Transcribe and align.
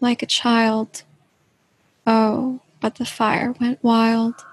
like 0.00 0.22
a 0.22 0.26
child. 0.26 1.02
Oh, 2.06 2.60
but 2.80 2.96
the 2.96 3.04
fire 3.04 3.54
went 3.60 3.82
wild. 3.82 4.44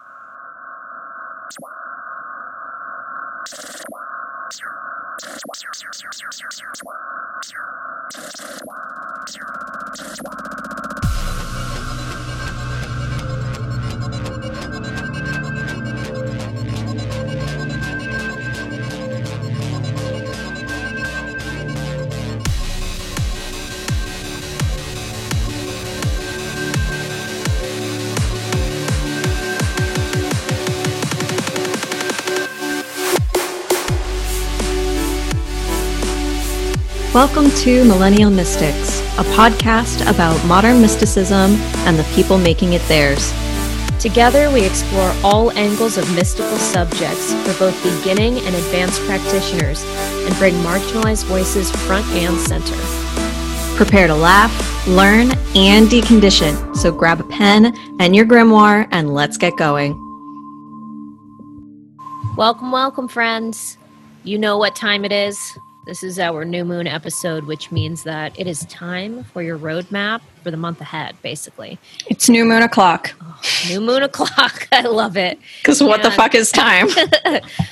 Welcome 37.15 37.49
to 37.61 37.85
Millennial 37.85 38.29
Mystics, 38.29 38.99
a 39.17 39.23
podcast 39.37 40.01
about 40.01 40.45
modern 40.45 40.81
mysticism 40.81 41.51
and 41.87 41.97
the 41.97 42.03
people 42.13 42.37
making 42.37 42.73
it 42.73 42.81
theirs. 42.89 43.31
Together, 44.01 44.51
we 44.51 44.65
explore 44.65 45.15
all 45.23 45.49
angles 45.51 45.97
of 45.97 46.13
mystical 46.13 46.57
subjects 46.57 47.33
for 47.45 47.57
both 47.57 47.83
beginning 47.83 48.39
and 48.39 48.53
advanced 48.53 48.99
practitioners 49.03 49.81
and 50.25 50.35
bring 50.35 50.55
marginalized 50.55 51.23
voices 51.23 51.71
front 51.87 52.05
and 52.07 52.37
center. 52.37 52.75
Prepare 53.77 54.07
to 54.07 54.15
laugh, 54.15 54.51
learn, 54.85 55.31
and 55.55 55.87
decondition. 55.87 56.75
So 56.75 56.91
grab 56.91 57.21
a 57.21 57.23
pen 57.23 57.73
and 58.01 58.13
your 58.13 58.25
grimoire 58.25 58.89
and 58.91 59.13
let's 59.13 59.37
get 59.37 59.55
going. 59.55 59.93
Welcome, 62.35 62.73
welcome, 62.73 63.07
friends. 63.07 63.77
You 64.25 64.37
know 64.37 64.57
what 64.57 64.75
time 64.75 65.05
it 65.05 65.13
is. 65.13 65.57
This 65.85 66.01
is 66.01 66.17
our 66.17 66.45
new 66.45 66.65
moon 66.65 66.87
episode, 66.87 67.43
which 67.43 67.71
means 67.71 68.01
that 68.03 68.37
it 68.39 68.47
is 68.47 68.65
time 68.65 69.23
for 69.25 69.43
your 69.43 69.55
roadmap 69.55 70.21
for 70.41 70.49
the 70.49 70.57
month 70.57 70.81
ahead, 70.81 71.15
basically. 71.21 71.77
It's 72.07 72.27
new 72.27 72.43
moon 72.43 72.63
o'clock. 72.63 73.13
Oh, 73.21 73.39
new 73.69 73.79
moon 73.81 74.01
o'clock. 74.01 74.67
I 74.71 74.81
love 74.81 75.15
it. 75.15 75.37
Because 75.61 75.83
what 75.83 76.01
the 76.01 76.09
fuck 76.09 76.33
is 76.33 76.51
time? 76.51 76.87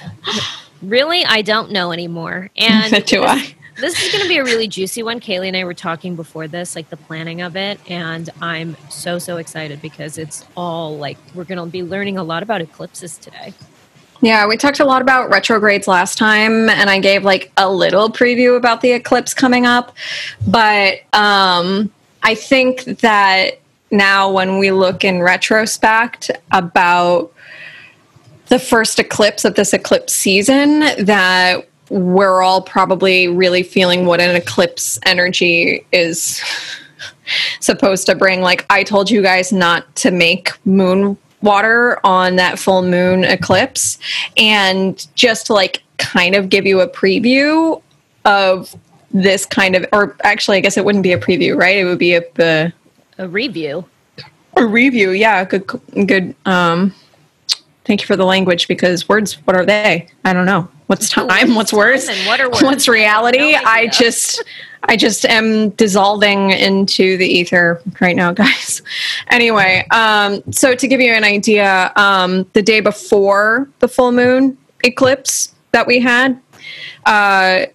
really, 0.83 1.25
I 1.25 1.41
don't 1.41 1.71
know 1.71 1.91
anymore. 1.91 2.51
And 2.55 2.91
do 3.07 3.21
this, 3.21 3.29
I. 3.29 3.55
This 3.77 3.99
is 3.99 4.11
going 4.11 4.21
to 4.21 4.29
be 4.29 4.37
a 4.37 4.43
really 4.43 4.67
juicy 4.67 5.01
one. 5.01 5.19
Kaylee 5.19 5.47
and 5.47 5.57
I 5.57 5.63
were 5.63 5.73
talking 5.73 6.15
before 6.15 6.47
this, 6.47 6.75
like 6.75 6.91
the 6.91 6.97
planning 6.97 7.41
of 7.41 7.55
it, 7.55 7.79
and 7.89 8.29
I'm 8.43 8.77
so 8.91 9.17
so 9.17 9.37
excited 9.37 9.81
because 9.81 10.19
it's 10.19 10.45
all 10.55 10.99
like 10.99 11.17
we're 11.33 11.45
going 11.45 11.57
to 11.57 11.65
be 11.65 11.81
learning 11.81 12.19
a 12.19 12.23
lot 12.23 12.43
about 12.43 12.61
eclipses 12.61 13.17
today. 13.17 13.55
Yeah, 14.23 14.47
we 14.47 14.55
talked 14.55 14.79
a 14.79 14.85
lot 14.85 15.01
about 15.01 15.29
retrogrades 15.29 15.85
last 15.85 16.17
time, 16.17 16.69
and 16.69 16.89
I 16.89 16.99
gave 16.99 17.25
like 17.25 17.51
a 17.57 17.69
little 17.69 18.09
preview 18.09 18.55
about 18.55 18.79
the 18.79 18.93
eclipse 18.93 19.33
coming 19.33 19.65
up. 19.65 19.93
But 20.47 20.99
um, 21.11 21.91
I 22.23 22.33
think 22.33 22.85
that 23.01 23.59
now, 23.91 24.31
when 24.31 24.59
we 24.59 24.71
look 24.71 25.03
in 25.03 25.21
retrospect 25.21 26.31
about 26.53 27.33
the 28.47 28.59
first 28.59 28.97
eclipse 28.97 29.43
of 29.43 29.55
this 29.55 29.73
eclipse 29.73 30.13
season, 30.13 30.79
that 31.03 31.67
we're 31.89 32.41
all 32.41 32.61
probably 32.61 33.27
really 33.27 33.61
feeling 33.61 34.05
what 34.05 34.21
an 34.21 34.37
eclipse 34.37 34.97
energy 35.05 35.85
is 35.91 36.41
supposed 37.59 38.05
to 38.05 38.15
bring. 38.15 38.39
Like, 38.39 38.65
I 38.69 38.83
told 38.83 39.11
you 39.11 39.21
guys 39.21 39.51
not 39.51 39.93
to 39.97 40.11
make 40.11 40.51
moon 40.65 41.17
water 41.43 41.99
on 42.03 42.37
that 42.37 42.57
full 42.57 42.81
moon 42.81 43.23
eclipse 43.25 43.99
and 44.37 45.07
just 45.15 45.47
to 45.47 45.53
like 45.53 45.83
kind 45.97 46.35
of 46.35 46.49
give 46.49 46.65
you 46.65 46.79
a 46.81 46.87
preview 46.87 47.81
of 48.25 48.75
this 49.11 49.45
kind 49.45 49.75
of 49.75 49.85
or 49.91 50.15
actually 50.23 50.57
I 50.57 50.61
guess 50.61 50.77
it 50.77 50.85
wouldn't 50.85 51.03
be 51.03 51.11
a 51.11 51.19
preview, 51.19 51.55
right? 51.55 51.77
It 51.77 51.85
would 51.85 51.99
be 51.99 52.15
a 52.15 52.21
the 52.35 52.73
a 53.17 53.27
review. 53.27 53.85
A 54.55 54.65
review, 54.65 55.11
yeah. 55.11 55.43
Good 55.45 55.67
good 56.07 56.35
um 56.45 56.95
thank 57.85 58.01
you 58.01 58.07
for 58.07 58.15
the 58.15 58.25
language 58.25 58.67
because 58.67 59.07
words 59.07 59.33
what 59.45 59.55
are 59.55 59.65
they? 59.65 60.07
I 60.25 60.33
don't 60.33 60.45
know. 60.45 60.69
What's 60.87 61.09
time? 61.09 61.55
What's 61.55 61.73
words? 61.73 62.07
what 62.27 62.39
are 62.39 62.49
words? 62.49 62.63
What's 62.63 62.87
reality? 62.87 63.53
No 63.53 63.61
I 63.65 63.87
just 63.87 64.43
I 64.83 64.97
just 64.97 65.25
am 65.25 65.69
dissolving 65.71 66.51
into 66.51 67.17
the 67.17 67.25
ether 67.25 67.81
right 68.01 68.15
now, 68.15 68.33
guys. 68.43 68.81
anyway, 69.29 69.87
um, 69.91 70.43
so 70.51 70.75
to 70.75 70.87
give 70.87 70.99
you 70.99 71.13
an 71.13 71.23
idea, 71.23 71.93
um, 71.95 72.45
the 72.53 72.61
day 72.61 72.81
before 72.81 73.69
the 73.79 73.87
full 73.87 74.11
moon 74.11 74.57
eclipse 74.83 75.53
that 75.71 75.87
we 75.87 75.99
had 75.99 76.39
uh, 77.05 77.65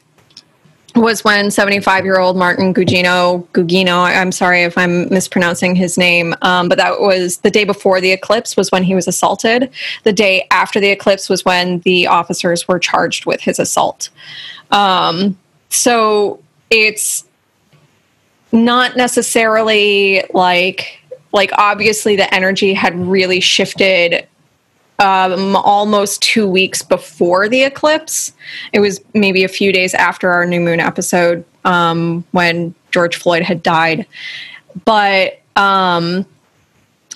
was 0.98 1.24
when 1.24 1.50
75 1.50 2.04
year 2.04 2.18
old 2.18 2.36
Martin 2.36 2.74
Gugino, 2.74 3.46
Gugino, 3.48 4.02
I'm 4.02 4.32
sorry 4.32 4.62
if 4.62 4.76
I'm 4.76 5.08
mispronouncing 5.08 5.74
his 5.74 5.96
name, 5.96 6.34
um, 6.42 6.68
but 6.68 6.78
that 6.78 7.00
was 7.00 7.38
the 7.38 7.50
day 7.50 7.64
before 7.64 8.00
the 8.00 8.12
eclipse 8.12 8.56
was 8.56 8.70
when 8.70 8.82
he 8.82 8.94
was 8.94 9.08
assaulted. 9.08 9.70
The 10.04 10.12
day 10.12 10.46
after 10.50 10.80
the 10.80 10.90
eclipse 10.90 11.28
was 11.28 11.44
when 11.44 11.80
the 11.80 12.06
officers 12.06 12.68
were 12.68 12.78
charged 12.78 13.26
with 13.26 13.40
his 13.40 13.58
assault. 13.58 14.10
Um, 14.70 15.38
so 15.70 16.42
it's 16.70 17.24
not 18.52 18.96
necessarily 18.96 20.24
like 20.32 21.00
like 21.32 21.50
obviously 21.58 22.16
the 22.16 22.32
energy 22.34 22.72
had 22.72 22.98
really 22.98 23.40
shifted 23.40 24.26
um, 24.98 25.56
almost 25.56 26.22
two 26.22 26.48
weeks 26.48 26.82
before 26.82 27.48
the 27.48 27.62
eclipse. 27.62 28.32
It 28.72 28.80
was 28.80 29.00
maybe 29.14 29.44
a 29.44 29.48
few 29.48 29.72
days 29.72 29.94
after 29.94 30.30
our 30.30 30.44
new 30.44 30.60
moon 30.60 30.80
episode 30.80 31.44
um, 31.64 32.24
when 32.32 32.74
George 32.90 33.16
Floyd 33.16 33.42
had 33.42 33.62
died. 33.62 34.06
But 34.84 35.40
um, 35.56 36.26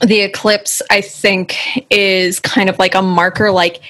the 0.01 0.21
eclipse, 0.21 0.81
I 0.91 1.01
think, 1.01 1.56
is 1.91 2.39
kind 2.41 2.69
of 2.69 2.79
like 2.79 2.95
a 2.95 3.03
marker 3.03 3.51
like, 3.51 3.81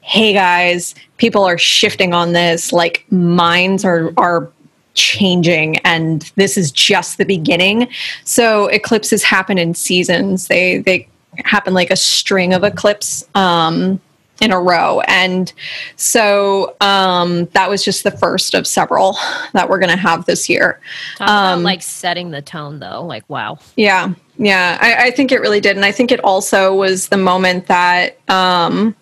hey 0.00 0.32
guys, 0.32 0.94
people 1.16 1.44
are 1.44 1.58
shifting 1.58 2.14
on 2.14 2.32
this. 2.32 2.72
Like 2.72 3.04
minds 3.10 3.84
are 3.84 4.12
are 4.16 4.50
changing 4.94 5.76
and 5.78 6.22
this 6.36 6.56
is 6.56 6.72
just 6.72 7.18
the 7.18 7.24
beginning 7.26 7.86
so 8.24 8.66
eclipses 8.68 9.22
happen 9.22 9.58
in 9.58 9.74
seasons 9.74 10.48
they 10.48 10.78
they 10.78 11.06
happen 11.44 11.74
like 11.74 11.90
a 11.90 11.96
string 11.96 12.54
of 12.54 12.64
eclipse 12.64 13.24
um 13.34 14.00
in 14.42 14.52
a 14.52 14.60
row. 14.60 15.00
And 15.00 15.52
so 15.96 16.76
um 16.80 17.46
that 17.46 17.70
was 17.70 17.84
just 17.84 18.04
the 18.04 18.10
first 18.10 18.54
of 18.54 18.66
several 18.66 19.16
that 19.52 19.68
we're 19.68 19.78
going 19.78 19.90
to 19.90 19.96
have 19.96 20.26
this 20.26 20.48
year. 20.48 20.80
Talk 21.16 21.28
um 21.28 21.62
like 21.62 21.82
setting 21.82 22.30
the 22.30 22.42
tone 22.42 22.78
though. 22.78 23.02
Like 23.02 23.24
wow. 23.28 23.58
Yeah. 23.76 24.12
Yeah. 24.38 24.78
I, 24.80 25.06
I 25.06 25.10
think 25.10 25.32
it 25.32 25.40
really 25.40 25.60
did. 25.60 25.76
And 25.76 25.84
i 25.84 25.92
think 25.92 26.12
it 26.12 26.22
also 26.22 26.74
was 26.74 27.08
the 27.08 27.16
moment 27.16 27.66
that 27.66 28.18
um 28.28 28.94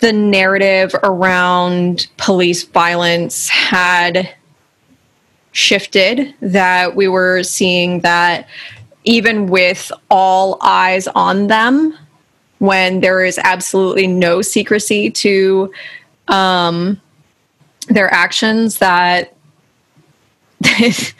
the 0.00 0.12
narrative 0.12 0.94
around 1.02 2.08
police 2.18 2.64
violence 2.64 3.48
had 3.48 4.34
shifted, 5.52 6.34
that 6.40 6.96
we 6.96 7.08
were 7.08 7.42
seeing 7.42 8.00
that 8.00 8.46
even 9.04 9.46
with 9.46 9.92
all 10.10 10.58
eyes 10.62 11.06
on 11.08 11.46
them, 11.46 11.96
when 12.58 13.00
there 13.00 13.24
is 13.24 13.38
absolutely 13.38 14.06
no 14.06 14.40
secrecy 14.40 15.10
to 15.10 15.72
um, 16.28 17.00
their 17.88 18.12
actions, 18.12 18.78
that 18.78 19.34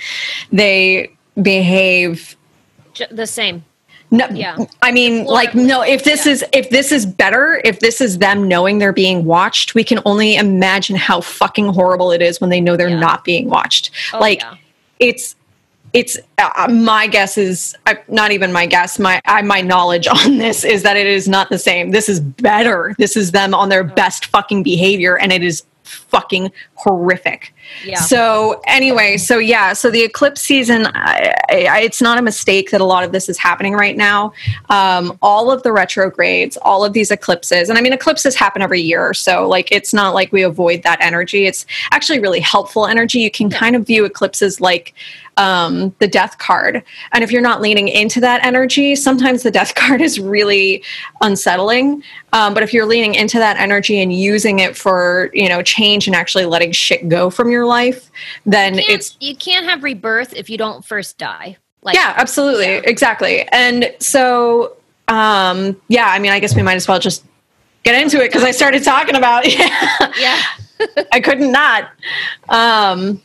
they 0.53 1.11
behave 1.41 2.37
the 3.11 3.27
same. 3.27 3.65
No, 4.11 4.29
yeah. 4.29 4.57
I 4.81 4.93
mean, 4.93 5.25
like, 5.25 5.55
no. 5.55 5.83
If 5.83 6.05
this 6.05 6.25
yeah. 6.25 6.33
is 6.33 6.45
if 6.53 6.71
this 6.71 6.93
is 6.93 7.05
better, 7.05 7.61
if 7.65 7.81
this 7.81 8.01
is 8.01 8.19
them 8.19 8.47
knowing 8.47 8.79
they're 8.79 8.93
being 8.93 9.25
watched, 9.25 9.75
we 9.75 9.83
can 9.83 9.99
only 10.05 10.37
imagine 10.37 10.95
how 10.95 11.21
fucking 11.21 11.67
horrible 11.69 12.13
it 12.13 12.23
is 12.23 12.41
when 12.41 12.51
they 12.51 12.61
know 12.61 12.77
they're 12.77 12.89
yeah. 12.89 13.01
not 13.01 13.25
being 13.25 13.49
watched. 13.49 13.91
Oh, 14.13 14.21
like, 14.21 14.41
yeah. 14.41 14.55
it's 15.01 15.35
it's 15.95 16.19
uh, 16.39 16.69
my 16.69 17.07
guess 17.07 17.39
is 17.39 17.75
uh, 17.87 17.95
not 18.09 18.33
even 18.33 18.53
my 18.53 18.67
guess. 18.67 18.99
My 18.99 19.21
I, 19.25 19.41
my 19.43 19.63
knowledge 19.63 20.07
on 20.25 20.37
this 20.37 20.65
is 20.65 20.83
that 20.83 20.97
it 20.99 21.07
is 21.07 21.27
not 21.27 21.49
the 21.49 21.59
same. 21.59 21.93
This 21.93 22.09
is 22.09 22.21
better. 22.21 22.95
This 22.99 23.17
is 23.17 23.31
them 23.31 23.55
on 23.55 23.71
their 23.71 23.85
best 23.85 24.27
fucking 24.27 24.65
behavior, 24.65 25.17
and 25.17 25.33
it 25.33 25.43
is 25.43 25.65
fucking 25.85 26.51
horrific. 26.77 27.55
Yeah. 27.85 28.01
So 28.01 28.63
anyway, 28.67 29.17
so 29.19 29.39
yeah, 29.39 29.75
so 29.75 29.91
the 29.91 30.03
eclipse 30.03 30.41
season, 30.41 30.87
I, 30.87 31.35
I, 31.51 31.81
it's 31.83 32.01
not 32.01 32.19
a 32.19 32.23
mistake 32.23 32.71
that 32.71 32.81
a 32.81 32.85
lot 32.85 33.05
of 33.05 33.13
this 33.13 33.29
is 33.29 33.39
happening 33.39 33.75
right 33.75 33.97
now. 33.97 34.33
Um, 34.71 35.19
all 35.21 35.51
of 35.51 35.63
the 35.63 35.73
retrogrades, 35.73 36.57
all 36.59 36.85
of 36.85 36.95
these 36.95 37.11
eclipses, 37.11 37.69
and 37.69 37.79
I 37.79 37.83
mean 37.83 37.93
eclipses 37.93 38.35
happen 38.35 38.63
every 38.63 38.81
year, 38.81 39.15
so 39.15 39.47
like 39.47 39.71
it's 39.71 39.93
not 39.93 40.15
like 40.15 40.33
we 40.33 40.43
avoid 40.43 40.83
that 40.83 40.99
energy. 41.01 41.47
It's 41.47 41.67
actually 41.91 42.21
really 42.21 42.41
helpful 42.41 42.87
energy. 42.87 43.21
You 43.21 43.31
can 43.31 43.51
kind 43.51 43.77
of 43.77 43.87
view 43.87 44.05
eclipses 44.05 44.61
like 44.61 44.95
um, 45.37 45.95
the 45.99 46.07
death 46.07 46.39
card. 46.39 46.83
And 47.13 47.25
if 47.25 47.33
you're 47.33 47.43
not 47.43 47.61
leaning 47.61 47.89
into 47.89 48.21
that 48.21 48.45
energy, 48.45 48.97
sometimes 48.97 49.43
the 49.43 49.51
death 49.51 49.75
card 49.77 50.01
is 50.01 50.21
really 50.21 50.83
unsettling. 51.21 52.03
Um, 52.33 52.55
but 52.55 52.63
if 52.63 52.73
you're 52.73 52.87
leaning 52.87 53.15
into 53.15 53.39
that 53.39 53.57
energy 53.57 54.01
and 54.01 54.13
using 54.13 54.59
it 54.59 54.77
for, 54.77 55.31
you 55.33 55.49
know, 55.49 55.63
change 55.63 56.07
and 56.07 56.17
actually 56.17 56.47
letting 56.47 56.73
shit 56.73 57.09
go 57.09 57.31
from 57.31 57.51
your 57.51 57.67
life, 57.67 58.11
then 58.47 58.75
you 58.75 58.85
it's. 58.89 59.17
You 59.21 59.37
can't 59.37 59.67
have 59.67 59.83
rebirth 59.83 60.35
if 60.35 60.49
you 60.51 60.59
don't 60.59 60.85
first 60.85 61.19
die. 61.19 61.57
Like, 61.83 61.95
yeah, 61.95 62.15
absolutely. 62.17 62.67
Yeah. 62.67 62.81
Exactly. 62.85 63.43
And 63.49 63.95
so, 63.99 64.77
um, 65.09 65.81
yeah, 65.89 66.09
I 66.09 66.19
mean, 66.19 66.33
I 66.33 66.41
guess 66.41 66.57
we 66.57 66.63
might 66.63 66.77
as 66.77 66.89
well 66.89 66.99
just 66.99 67.25
get 67.83 68.01
into 68.01 68.23
it 68.23 68.29
because 68.29 68.43
I 68.43 68.53
started 68.53 68.83
talking 68.83 69.17
about, 69.17 69.47
yeah. 69.59 70.13
yeah. 70.19 70.41
I 71.13 71.21
couldn't 71.21 71.53
not. 71.53 71.91
Um, 72.49 73.21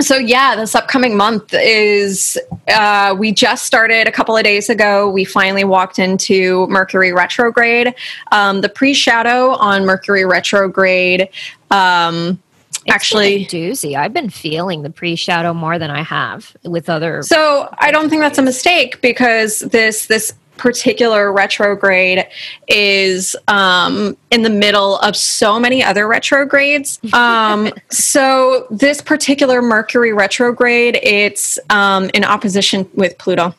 so 0.00 0.16
yeah 0.16 0.54
this 0.56 0.74
upcoming 0.74 1.16
month 1.16 1.52
is 1.52 2.38
uh, 2.68 3.14
we 3.18 3.32
just 3.32 3.64
started 3.64 4.06
a 4.06 4.12
couple 4.12 4.36
of 4.36 4.44
days 4.44 4.68
ago. 4.68 5.08
We 5.08 5.24
finally 5.24 5.64
walked 5.64 5.98
into 5.98 6.66
mercury 6.68 7.12
retrograde. 7.12 7.94
Um, 8.30 8.60
the 8.60 8.68
pre-shadow 8.68 9.52
on 9.52 9.86
mercury 9.86 10.24
retrograde 10.24 11.28
um, 11.70 12.40
it's 12.84 12.94
actually 12.94 13.44
doozy. 13.46 13.96
I've 13.96 14.12
been 14.12 14.30
feeling 14.30 14.82
the 14.82 14.90
pre-shadow 14.90 15.52
more 15.52 15.78
than 15.78 15.90
i 15.90 16.02
have 16.02 16.56
with 16.64 16.88
other 16.88 17.22
so 17.22 17.68
i 17.78 17.90
don't 17.90 18.08
think 18.08 18.22
that's 18.22 18.38
a 18.38 18.42
mistake 18.42 19.00
because 19.00 19.60
this 19.60 20.06
this 20.06 20.32
particular 20.58 21.32
retrograde 21.32 22.26
is 22.66 23.34
um, 23.46 24.16
in 24.30 24.42
the 24.42 24.50
middle 24.50 24.98
of 24.98 25.16
so 25.16 25.58
many 25.58 25.82
other 25.82 26.06
retrogrades. 26.06 26.98
Um, 27.18 27.72
so 27.90 28.66
this 28.70 29.00
particular 29.00 29.60
Mercury 29.60 30.12
retrograde, 30.12 31.00
it's 31.02 31.58
um, 31.68 32.10
in 32.14 32.22
opposition 32.22 32.88
with 32.94 33.18
Pluto. 33.18 33.54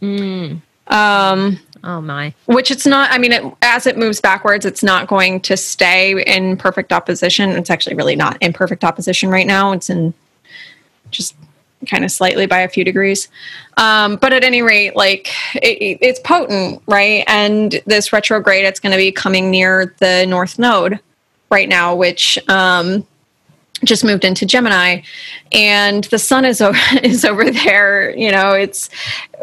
Mm. 0.00 0.60
Um, 0.86 1.58
oh 1.82 2.00
my! 2.00 2.34
Which 2.46 2.70
it's 2.70 2.86
not. 2.86 3.10
I 3.10 3.18
mean, 3.18 3.32
it, 3.32 3.42
as 3.62 3.86
it 3.86 3.96
moves 3.96 4.20
backwards, 4.20 4.64
it's 4.64 4.82
not 4.82 5.08
going 5.08 5.40
to 5.40 5.56
stay 5.56 6.22
in 6.24 6.56
perfect 6.56 6.92
opposition. 6.92 7.50
It's 7.50 7.70
actually 7.70 7.96
really 7.96 8.16
not 8.16 8.38
in 8.40 8.52
perfect 8.52 8.84
opposition 8.84 9.28
right 9.28 9.46
now. 9.46 9.72
It's 9.72 9.90
in 9.90 10.14
just 11.10 11.34
kind 11.86 12.04
of 12.04 12.10
slightly 12.10 12.46
by 12.46 12.60
a 12.60 12.68
few 12.68 12.84
degrees. 12.84 13.28
Um, 13.76 14.16
but 14.16 14.32
at 14.32 14.44
any 14.44 14.62
rate, 14.62 14.96
like 14.96 15.28
it, 15.54 15.98
it's 16.00 16.20
potent, 16.20 16.82
right? 16.86 17.24
And 17.26 17.80
this 17.86 18.12
retrograde, 18.12 18.64
it's 18.64 18.80
going 18.80 18.92
to 18.92 18.98
be 18.98 19.12
coming 19.12 19.50
near 19.50 19.94
the 19.98 20.26
North 20.26 20.58
Node 20.58 20.98
right 21.50 21.68
now, 21.68 21.94
which 21.94 22.38
um, 22.48 23.06
just 23.84 24.04
moved 24.04 24.24
into 24.24 24.44
Gemini, 24.44 25.02
and 25.52 26.04
the 26.04 26.18
Sun 26.18 26.44
is 26.44 26.60
over 26.60 26.78
is 27.02 27.24
over 27.24 27.50
there. 27.50 28.16
You 28.16 28.32
know, 28.32 28.52
it's 28.52 28.90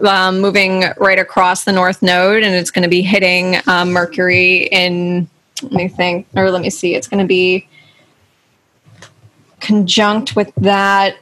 um, 0.05 0.41
moving 0.41 0.85
right 0.97 1.19
across 1.19 1.63
the 1.63 1.71
North 1.71 2.01
Node, 2.01 2.43
and 2.43 2.53
it's 2.53 2.71
going 2.71 2.83
to 2.83 2.89
be 2.89 3.01
hitting 3.01 3.57
um, 3.67 3.91
Mercury 3.91 4.67
in. 4.71 5.29
Let 5.61 5.71
me 5.71 5.87
think, 5.87 6.27
or 6.35 6.51
let 6.51 6.61
me 6.61 6.69
see. 6.69 6.95
It's 6.95 7.07
going 7.07 7.23
to 7.23 7.27
be 7.27 7.67
conjunct 9.61 10.35
with 10.35 10.53
that 10.57 11.15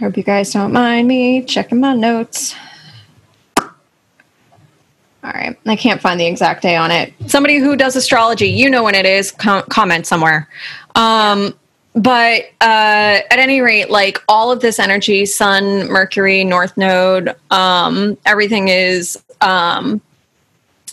Hope 0.00 0.16
you 0.16 0.22
guys 0.22 0.50
don't 0.50 0.72
mind 0.72 1.06
me 1.06 1.44
checking 1.44 1.78
my 1.78 1.92
notes. 1.92 2.54
All 3.58 3.70
right. 5.22 5.58
I 5.66 5.76
can't 5.76 6.00
find 6.00 6.18
the 6.18 6.24
exact 6.24 6.62
day 6.62 6.74
on 6.74 6.90
it. 6.90 7.12
Somebody 7.26 7.58
who 7.58 7.76
does 7.76 7.96
astrology, 7.96 8.46
you 8.46 8.70
know 8.70 8.82
when 8.82 8.94
it 8.94 9.04
is, 9.04 9.30
com- 9.30 9.64
comment 9.68 10.06
somewhere. 10.06 10.48
Um, 10.94 11.54
but 11.94 12.44
uh, 12.62 13.20
at 13.30 13.38
any 13.38 13.60
rate, 13.60 13.90
like 13.90 14.22
all 14.26 14.50
of 14.50 14.60
this 14.60 14.78
energy, 14.78 15.26
Sun, 15.26 15.88
Mercury, 15.88 16.44
North 16.44 16.76
Node, 16.78 17.36
um, 17.50 18.16
everything 18.24 18.68
is 18.68 19.22
um, 19.42 20.00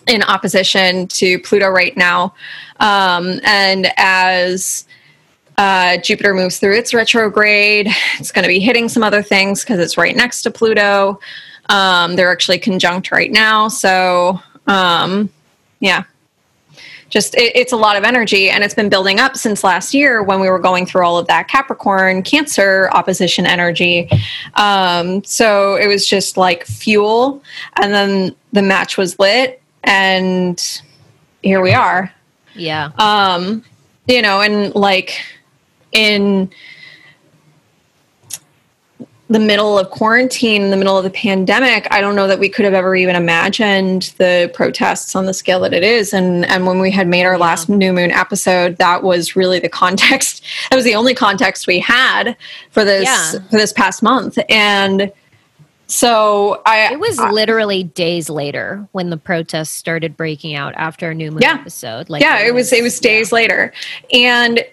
in 0.07 0.23
opposition 0.23 1.07
to 1.07 1.39
Pluto 1.39 1.69
right 1.69 1.95
now. 1.95 2.33
Um, 2.79 3.39
and 3.45 3.87
as 3.95 4.86
uh, 5.57 5.97
Jupiter 5.97 6.33
moves 6.33 6.59
through 6.59 6.77
its 6.77 6.93
retrograde. 6.93 7.87
It's 8.19 8.31
going 8.31 8.43
to 8.43 8.49
be 8.49 8.59
hitting 8.59 8.89
some 8.89 9.03
other 9.03 9.23
things 9.23 9.63
because 9.63 9.79
it's 9.79 9.97
right 9.97 10.15
next 10.15 10.43
to 10.43 10.51
Pluto. 10.51 11.19
Um, 11.69 12.15
they're 12.15 12.31
actually 12.31 12.59
conjunct 12.59 13.11
right 13.11 13.31
now. 13.31 13.67
So, 13.67 14.39
um, 14.67 15.29
yeah, 15.79 16.03
just 17.09 17.35
it, 17.35 17.55
it's 17.55 17.71
a 17.71 17.77
lot 17.77 17.95
of 17.95 18.03
energy 18.03 18.49
and 18.49 18.63
it's 18.63 18.73
been 18.73 18.89
building 18.89 19.19
up 19.19 19.35
since 19.35 19.63
last 19.63 19.93
year 19.93 20.21
when 20.21 20.39
we 20.39 20.49
were 20.49 20.59
going 20.59 20.85
through 20.85 21.05
all 21.05 21.17
of 21.17 21.27
that 21.27 21.47
Capricorn 21.47 22.23
Cancer 22.23 22.89
opposition 22.93 23.45
energy. 23.45 24.09
Um, 24.55 25.23
so 25.23 25.75
it 25.75 25.87
was 25.87 26.07
just 26.07 26.37
like 26.37 26.65
fuel. 26.65 27.43
And 27.81 27.93
then 27.93 28.35
the 28.53 28.61
match 28.61 28.97
was 28.97 29.17
lit. 29.19 29.61
And 29.83 30.61
here 31.43 31.61
we 31.61 31.73
are. 31.73 32.13
Yeah. 32.55 32.91
Um, 32.97 33.63
you 34.07 34.21
know, 34.21 34.41
and 34.41 34.73
like, 34.75 35.19
in 35.91 36.49
the 39.29 39.39
middle 39.39 39.77
of 39.77 39.89
quarantine, 39.89 40.61
in 40.61 40.71
the 40.71 40.77
middle 40.77 40.97
of 40.97 41.03
the 41.03 41.09
pandemic, 41.09 41.85
I 41.91 41.99
don't 41.99 42.15
know 42.15 42.27
that 42.27 42.39
we 42.39 42.47
could 42.47 42.63
have 42.63 42.73
ever 42.73 42.95
even 42.95 43.15
imagined 43.15 44.13
the 44.17 44.49
protests 44.53 45.15
on 45.15 45.25
the 45.25 45.33
scale 45.33 45.59
that 45.61 45.73
it 45.73 45.83
is. 45.83 46.13
And 46.13 46.45
and 46.45 46.65
when 46.65 46.79
we 46.79 46.91
had 46.91 47.07
made 47.07 47.25
our 47.25 47.33
yeah. 47.33 47.39
last 47.39 47.67
new 47.67 47.91
moon 47.91 48.11
episode, 48.11 48.77
that 48.77 49.03
was 49.03 49.35
really 49.35 49.59
the 49.59 49.69
context. 49.69 50.43
That 50.69 50.75
was 50.75 50.85
the 50.85 50.95
only 50.95 51.13
context 51.13 51.67
we 51.67 51.79
had 51.79 52.35
for 52.71 52.83
this 52.83 53.05
yeah. 53.05 53.31
for 53.49 53.57
this 53.57 53.73
past 53.73 54.01
month. 54.01 54.37
And 54.49 55.11
so 55.87 56.61
I 56.65 56.93
It 56.93 56.99
was 56.99 57.17
literally 57.19 57.83
days 57.83 58.29
later 58.29 58.87
when 58.91 59.09
the 59.09 59.17
protests 59.17 59.69
started 59.69 60.17
breaking 60.17 60.55
out 60.55 60.73
after 60.75 61.09
a 61.09 61.15
new 61.15 61.31
moon 61.31 61.41
yeah. 61.41 61.55
episode. 61.55 62.09
Like 62.09 62.21
Yeah, 62.21 62.39
it 62.39 62.53
was 62.53 62.71
it 62.71 62.83
was 62.83 62.99
days 62.99 63.31
later. 63.31 63.73
And 64.13 64.65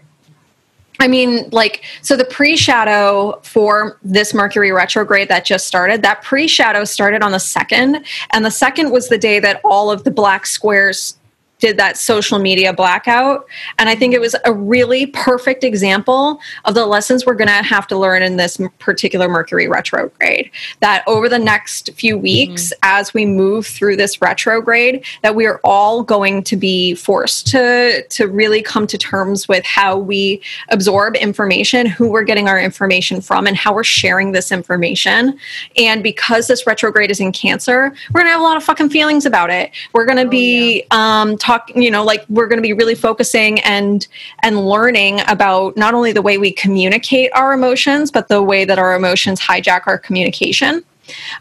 I 1.01 1.09
mean, 1.09 1.49
like, 1.51 1.85
so 2.03 2.17
the 2.17 2.25
pre 2.25 2.57
shadow 2.57 3.41
for 3.43 3.99
this 4.03 4.33
Mercury 4.33 4.71
retrograde 4.71 5.29
that 5.29 5.45
just 5.45 5.67
started, 5.67 6.03
that 6.03 6.23
pre 6.23 6.47
shadow 6.47 6.85
started 6.85 7.23
on 7.23 7.33
the 7.33 7.41
second. 7.41 8.05
And 8.31 8.45
the 8.45 8.51
second 8.51 8.91
was 8.91 9.09
the 9.09 9.19
day 9.19 9.41
that 9.41 9.61
all 9.65 9.91
of 9.91 10.05
the 10.05 10.11
black 10.11 10.47
squares 10.47 11.17
did 11.65 11.79
that 11.79 11.97
social 11.97 12.39
media 12.39 12.75
blackout. 12.75 13.47
And 13.79 13.89
I 13.89 13.95
think 13.95 14.13
it 14.13 14.21
was 14.21 14.37
a 14.45 14.53
really 14.53 15.07
perfect 15.07 15.65
example 15.65 16.39
of 16.67 16.75
the 16.75 16.85
lessons 16.85 17.25
we're 17.25 17.33
going 17.33 17.49
to 17.49 17.55
have 17.55 17.87
to 17.87 17.97
learn 17.97 18.23
in 18.23 18.37
this 18.37 18.61
particular 18.79 19.29
Mercury 19.31 19.67
retrograde. 19.67 20.51
That 20.81 21.03
over 21.07 21.27
the 21.27 21.39
next 21.39 21.91
few 21.95 22.19
weeks, 22.19 22.65
mm-hmm. 22.65 22.81
as 22.83 23.15
we 23.15 23.25
move 23.25 23.67
through 23.67 23.97
this 23.97 24.21
retrograde, 24.21 25.07
that 25.23 25.35
we 25.35 25.47
are 25.47 25.59
all 25.65 26.03
going 26.03 26.43
to 26.45 26.57
be 26.59 26.95
forced 26.95 27.47
to, 27.47 28.07
to 28.11 28.29
really 28.29 28.61
come 28.61 28.87
to 28.87 28.99
terms 28.99 29.49
with 29.49 29.65
how 29.65 29.97
we 29.97 30.43
absorb 30.69 31.17
information, 31.17 31.87
who 31.87 32.11
we're 32.11 32.25
getting 32.25 32.47
our 32.47 32.61
information 32.61 33.23
from, 33.23 33.47
and 33.47 33.57
how 33.57 33.73
we're 33.73 33.85
sharing 33.85 34.33
this 34.33 34.53
information. 34.53 35.39
And 35.79 36.03
because 36.03 36.47
this 36.47 36.67
retrograde 36.67 37.11
is 37.11 37.21
in 37.21 37.33
Cancer, 37.33 37.95
we're 38.13 38.21
going 38.21 38.27
to 38.27 38.33
have 38.33 38.41
a 38.43 38.45
lot 38.45 38.59
of 38.59 38.65
fucking 38.65 38.91
feelings 38.91 39.25
about 39.25 39.49
it. 39.49 39.71
We're 39.95 40.05
going 40.05 40.19
to 40.19 40.27
oh, 40.27 40.29
be 40.29 40.85
yeah. 40.93 41.23
um, 41.23 41.39
talking, 41.39 41.54
you 41.75 41.91
know, 41.91 42.05
like 42.05 42.25
we're 42.29 42.47
going 42.47 42.59
to 42.59 42.63
be 42.63 42.73
really 42.73 42.95
focusing 42.95 43.61
and 43.61 44.07
and 44.43 44.67
learning 44.67 45.21
about 45.29 45.77
not 45.77 45.95
only 45.95 46.13
the 46.13 46.23
way 46.23 46.39
we 46.39 46.53
communicate 46.53 47.31
our 47.35 47.53
emotions, 47.53 48.11
but 48.11 48.29
the 48.29 48.43
way 48.43 48.65
that 48.65 48.79
our 48.79 48.95
emotions 48.95 49.41
hijack 49.41 49.83
our 49.87 49.99
communication. 49.99 50.85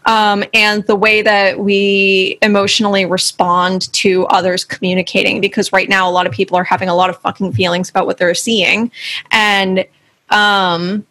Um, 0.04 0.44
and 0.52 0.86
the 0.86 0.94
way 0.94 1.22
that 1.22 1.58
we 1.58 2.38
emotionally 2.42 3.06
respond 3.06 3.90
to 3.94 4.26
others 4.26 4.62
communicating 4.62 5.40
because 5.40 5.72
right 5.72 5.88
now 5.88 6.06
a 6.06 6.12
lot 6.12 6.26
of 6.26 6.34
people 6.34 6.58
are 6.58 6.64
having 6.64 6.90
a 6.90 6.94
lot 6.94 7.08
of 7.08 7.18
fucking 7.20 7.54
feelings 7.54 7.88
about 7.88 8.04
what 8.04 8.18
they're 8.18 8.34
seeing 8.34 8.92
and 9.30 9.86
um, 10.28 11.06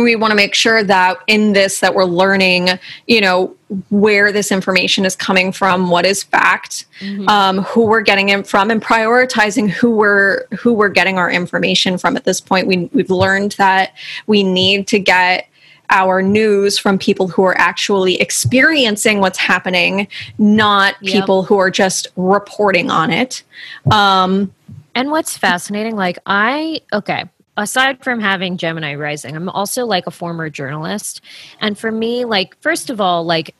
we 0.00 0.16
want 0.16 0.30
to 0.30 0.34
make 0.34 0.54
sure 0.54 0.82
that 0.82 1.18
in 1.26 1.52
this 1.52 1.80
that 1.80 1.94
we're 1.94 2.04
learning 2.04 2.68
you 3.06 3.20
know 3.20 3.54
where 3.90 4.32
this 4.32 4.52
information 4.52 5.04
is 5.04 5.16
coming 5.16 5.52
from 5.52 5.90
what 5.90 6.04
is 6.04 6.22
fact 6.22 6.86
mm-hmm. 7.00 7.28
um, 7.28 7.58
who 7.58 7.86
we're 7.86 8.02
getting 8.02 8.28
it 8.28 8.46
from 8.46 8.70
and 8.70 8.82
prioritizing 8.82 9.68
who 9.68 9.90
we're 9.90 10.46
who 10.58 10.72
we're 10.72 10.88
getting 10.88 11.18
our 11.18 11.30
information 11.30 11.98
from 11.98 12.16
at 12.16 12.24
this 12.24 12.40
point 12.40 12.66
we, 12.66 12.88
we've 12.92 13.10
learned 13.10 13.52
that 13.52 13.94
we 14.26 14.42
need 14.42 14.86
to 14.86 14.98
get 14.98 15.48
our 15.90 16.22
news 16.22 16.78
from 16.78 16.98
people 16.98 17.28
who 17.28 17.44
are 17.44 17.56
actually 17.58 18.20
experiencing 18.20 19.20
what's 19.20 19.38
happening 19.38 20.08
not 20.38 20.94
yep. 21.00 21.12
people 21.12 21.42
who 21.42 21.58
are 21.58 21.70
just 21.70 22.08
reporting 22.16 22.90
on 22.90 23.10
it 23.10 23.42
um, 23.90 24.52
and 24.94 25.10
what's 25.10 25.36
fascinating 25.36 25.96
like 25.96 26.18
i 26.26 26.80
okay 26.92 27.24
aside 27.56 28.02
from 28.02 28.20
having 28.20 28.56
Gemini 28.56 28.94
rising, 28.94 29.36
I'm 29.36 29.48
also 29.48 29.86
like 29.86 30.06
a 30.06 30.10
former 30.10 30.48
journalist. 30.50 31.20
And 31.60 31.78
for 31.78 31.92
me, 31.92 32.24
like, 32.24 32.60
first 32.60 32.90
of 32.90 33.00
all, 33.00 33.24
like, 33.24 33.54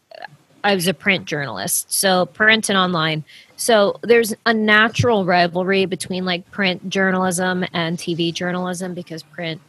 I 0.65 0.75
was 0.75 0.87
a 0.87 0.95
print 0.95 1.25
journalist, 1.25 1.93
so 1.93 2.27
print 2.27 2.69
and 2.69 2.79
online. 2.79 3.25
So 3.57 3.99
there's 4.03 4.35
a 4.47 4.55
natural 4.55 5.25
rivalry 5.25 5.87
between 5.87 6.25
like 6.25 6.49
print 6.51 6.89
journalism 6.89 7.65
and 7.73 7.99
TV 7.99 8.33
journalism 8.33 8.95
because 8.95 9.23
print 9.23 9.61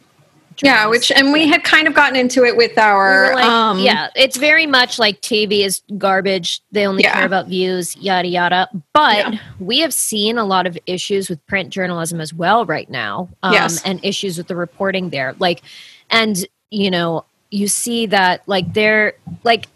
yeah 0.62 0.86
which 0.86 1.10
and 1.10 1.32
we 1.32 1.48
had 1.48 1.64
kind 1.64 1.88
of 1.88 1.94
gotten 1.94 2.16
into 2.16 2.44
it 2.44 2.56
with 2.56 2.76
our 2.78 3.30
we 3.30 3.34
like, 3.34 3.44
um 3.44 3.78
yeah 3.78 4.08
it's 4.14 4.36
very 4.36 4.66
much 4.66 4.98
like 4.98 5.20
tv 5.20 5.64
is 5.64 5.82
garbage 5.98 6.60
they 6.72 6.86
only 6.86 7.02
yeah. 7.02 7.14
care 7.14 7.26
about 7.26 7.48
views 7.48 7.96
yada 7.96 8.28
yada 8.28 8.68
but 8.92 9.32
yeah. 9.32 9.38
we 9.58 9.80
have 9.80 9.92
seen 9.92 10.38
a 10.38 10.44
lot 10.44 10.66
of 10.66 10.78
issues 10.86 11.28
with 11.28 11.44
print 11.46 11.70
journalism 11.70 12.20
as 12.20 12.32
well 12.32 12.64
right 12.66 12.90
now 12.90 13.28
um, 13.42 13.52
yes. 13.52 13.82
and 13.84 14.04
issues 14.04 14.38
with 14.38 14.46
the 14.46 14.56
reporting 14.56 15.10
there 15.10 15.34
like 15.38 15.62
and 16.10 16.46
you 16.70 16.90
know 16.90 17.24
you 17.50 17.68
see 17.68 18.06
that 18.06 18.42
like 18.46 18.74
they're 18.74 19.14
like 19.44 19.66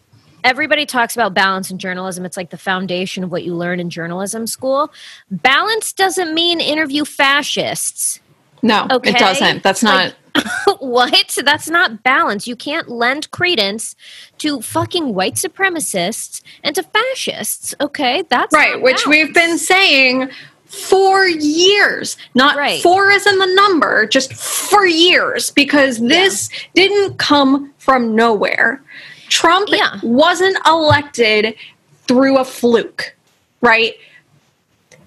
everybody 0.45 0.87
talks 0.87 1.15
about 1.15 1.35
balance 1.35 1.71
in 1.71 1.79
journalism. 1.79 2.25
It's 2.25 2.37
like 2.37 2.51
the 2.51 2.59
foundation 2.59 3.25
of 3.25 3.31
what 3.31 3.45
you 3.45 3.55
learn 3.55 3.81
in 3.81 3.91
journalism 3.91 4.47
school. 4.47 4.93
Balance 5.31 5.93
doesn't 5.93 6.35
mean 6.35 6.61
interview 6.61 7.05
fascists. 7.05 8.21
No, 8.62 8.87
okay? 8.91 9.11
it 9.11 9.17
doesn't. 9.17 9.62
That's 9.62 9.83
not. 9.83 10.15
Like, 10.35 10.45
what? 10.81 11.38
That's 11.45 11.69
not 11.69 12.03
balance. 12.03 12.47
You 12.47 12.57
can't 12.57 12.88
lend 12.88 13.31
credence 13.31 13.97
to 14.38 14.61
fucking 14.61 15.15
white 15.15 15.35
supremacists 15.35 16.43
and 16.62 16.75
to 16.75 16.83
fascists. 16.83 17.75
Okay, 17.81 18.23
that's 18.29 18.55
right. 18.55 18.81
which 18.81 19.07
we've 19.07 19.35
been 19.35 19.59
saying 19.59 20.31
for 20.67 21.27
years. 21.27 22.17
Not 22.35 22.57
right. 22.57 22.83
four 22.83 23.11
is 23.11 23.27
in 23.27 23.38
the 23.38 23.55
number, 23.55 24.07
just 24.07 24.33
for 24.35 24.87
years, 24.87 25.50
because 25.50 25.99
this 25.99 26.50
yeah. 26.53 26.59
didn't 26.75 27.19
come 27.19 27.73
from 27.79 28.15
nowhere. 28.15 28.83
Trump 29.29 29.69
yeah. 29.71 29.99
wasn't 30.03 30.57
elected 30.67 31.55
through 32.07 32.38
a 32.38 32.45
fluke, 32.45 33.15
right? 33.61 33.95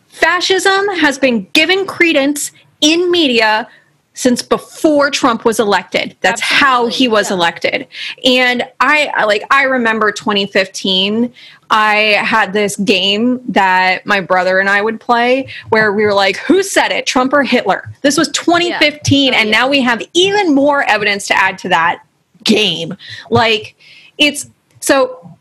Fascism 0.08 0.88
has 1.00 1.18
been 1.18 1.48
given 1.54 1.86
credence 1.86 2.52
in 2.82 3.10
media 3.12 3.68
since 4.14 4.42
before 4.42 5.10
Trump 5.10 5.46
was 5.46 5.60
elected. 5.60 6.16
That's 6.20 6.42
Absolutely. 6.42 6.66
how 6.66 6.88
he 6.88 7.08
was 7.08 7.30
yeah. 7.30 7.36
elected. 7.38 7.88
And 8.26 8.68
I 8.80 9.26
like 9.26 9.44
I 9.52 9.64
remember 9.64 10.12
2015 10.12 11.34
I 11.72 11.96
had 12.22 12.52
this 12.52 12.76
game 12.76 13.40
that 13.48 14.06
my 14.06 14.20
brother 14.20 14.60
and 14.60 14.70
I 14.70 14.82
would 14.82 15.00
play 15.00 15.48
where 15.70 15.94
we 15.94 16.04
were 16.04 16.14
like, 16.14 16.36
who 16.36 16.62
said 16.64 16.92
it, 16.92 17.06
Trump 17.06 17.32
or 17.32 17.44
Hitler? 17.44 17.90
This 18.02 18.18
was 18.18 18.28
2015, 18.30 19.32
yeah. 19.32 19.38
oh, 19.38 19.40
and 19.40 19.50
yeah. 19.50 19.58
now 19.58 19.70
we 19.70 19.80
have 19.80 20.04
even 20.14 20.54
more 20.54 20.84
evidence 20.84 21.28
to 21.28 21.38
add 21.38 21.58
to 21.60 21.70
that 21.70 22.06
game. 22.44 22.98
Like, 23.30 23.76
it's 24.18 24.50
so 24.82 25.34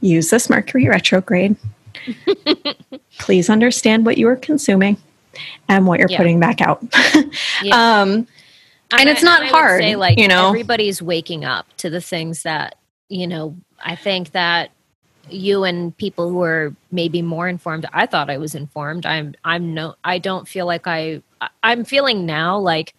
use 0.00 0.30
this 0.30 0.48
Mercury 0.48 0.88
retrograde. 0.88 1.54
Please 3.18 3.50
understand 3.50 4.06
what 4.06 4.16
you 4.16 4.28
are 4.28 4.36
consuming 4.36 4.96
and 5.68 5.86
what 5.86 5.98
you're 5.98 6.10
yeah. 6.10 6.16
putting 6.16 6.40
back 6.40 6.60
out. 6.60 6.82
yeah. 7.62 8.00
um, 8.00 8.26
and, 8.92 9.00
and 9.00 9.08
it's 9.08 9.22
not 9.22 9.46
hard, 9.46 9.80
say, 9.80 9.96
like, 9.96 10.18
you 10.18 10.28
know. 10.28 10.48
Everybody's 10.48 11.00
waking 11.00 11.44
up 11.44 11.66
to 11.78 11.90
the 11.90 12.00
things 12.00 12.42
that 12.42 12.76
you 13.08 13.26
know. 13.26 13.56
I 13.84 13.96
think 13.96 14.32
that 14.32 14.70
you 15.28 15.64
and 15.64 15.96
people 15.96 16.28
who 16.28 16.42
are 16.42 16.74
maybe 16.90 17.22
more 17.22 17.48
informed. 17.48 17.86
I 17.92 18.06
thought 18.06 18.30
I 18.30 18.38
was 18.38 18.54
informed. 18.54 19.06
I'm. 19.06 19.34
I'm 19.44 19.74
no. 19.74 19.94
I 20.04 20.18
don't 20.18 20.46
feel 20.46 20.66
like 20.66 20.86
I. 20.86 21.22
I'm 21.62 21.84
feeling 21.84 22.26
now 22.26 22.58
like 22.58 22.94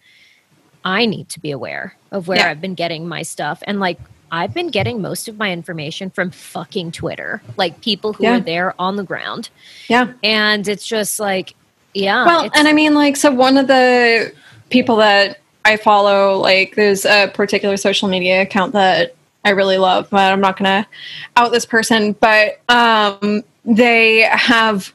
I 0.84 1.06
need 1.06 1.28
to 1.30 1.40
be 1.40 1.50
aware 1.50 1.96
of 2.10 2.28
where 2.28 2.38
yeah. 2.38 2.50
I've 2.50 2.60
been 2.60 2.74
getting 2.74 3.08
my 3.08 3.22
stuff 3.22 3.62
and 3.66 3.80
like 3.80 3.98
I've 4.34 4.52
been 4.52 4.70
getting 4.70 5.00
most 5.00 5.28
of 5.28 5.38
my 5.38 5.52
information 5.52 6.10
from 6.10 6.32
fucking 6.32 6.90
Twitter, 6.90 7.40
like 7.56 7.80
people 7.80 8.12
who 8.12 8.24
yeah. 8.24 8.36
are 8.36 8.40
there 8.40 8.74
on 8.80 8.96
the 8.96 9.04
ground. 9.04 9.48
Yeah. 9.88 10.12
And 10.24 10.66
it's 10.66 10.84
just 10.84 11.20
like, 11.20 11.54
yeah. 11.94 12.26
Well, 12.26 12.50
and 12.54 12.68
I 12.68 12.72
mean, 12.72 12.94
like, 12.94 13.16
so 13.16 13.30
one 13.30 13.56
of 13.56 13.66
the 13.68 14.32
people 14.70 14.96
that 14.96 15.38
I 15.64 15.76
follow, 15.76 16.38
like, 16.38 16.74
there's 16.74 17.04
a 17.04 17.28
particular 17.28 17.76
social 17.76 18.08
media 18.08 18.42
account 18.42 18.72
that 18.72 19.14
I 19.44 19.50
really 19.50 19.78
love, 19.78 20.08
but 20.10 20.32
I'm 20.32 20.40
not 20.40 20.58
going 20.58 20.82
to 20.82 20.88
out 21.36 21.52
this 21.52 21.66
person, 21.66 22.12
but 22.12 22.60
um, 22.68 23.44
they 23.64 24.20
have 24.22 24.92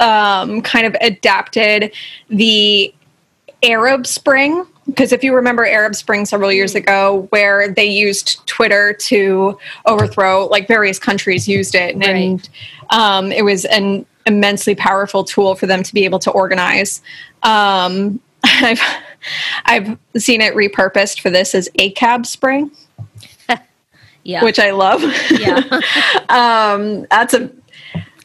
um, 0.00 0.60
kind 0.62 0.86
of 0.86 0.96
adapted 1.00 1.94
the 2.28 2.92
Arab 3.62 4.06
Spring 4.06 4.66
because 4.86 5.12
if 5.12 5.22
you 5.22 5.34
remember 5.34 5.64
Arab 5.64 5.94
Spring 5.94 6.24
several 6.24 6.52
years 6.52 6.74
ago, 6.74 7.26
where 7.30 7.68
they 7.68 7.84
used 7.84 8.44
Twitter 8.46 8.92
to 8.92 9.58
overthrow, 9.86 10.46
like 10.46 10.66
various 10.66 10.98
countries 10.98 11.46
used 11.46 11.74
it, 11.74 11.94
right. 11.96 12.08
and 12.08 12.48
um, 12.90 13.30
it 13.30 13.44
was 13.44 13.64
an 13.66 14.04
immensely 14.26 14.74
powerful 14.74 15.24
tool 15.24 15.54
for 15.54 15.66
them 15.66 15.82
to 15.82 15.94
be 15.94 16.04
able 16.04 16.18
to 16.20 16.30
organize. 16.30 17.02
Um, 17.42 18.20
I've 18.44 18.80
I've 19.64 19.98
seen 20.16 20.40
it 20.40 20.54
repurposed 20.54 21.20
for 21.20 21.30
this 21.30 21.54
as 21.54 21.68
ACAB 21.78 22.26
Spring. 22.26 22.70
yeah, 24.24 24.44
which 24.44 24.58
I 24.58 24.72
love. 24.72 25.02
Yeah, 25.30 25.62
um, 26.28 27.06
that's 27.10 27.34
a 27.34 27.50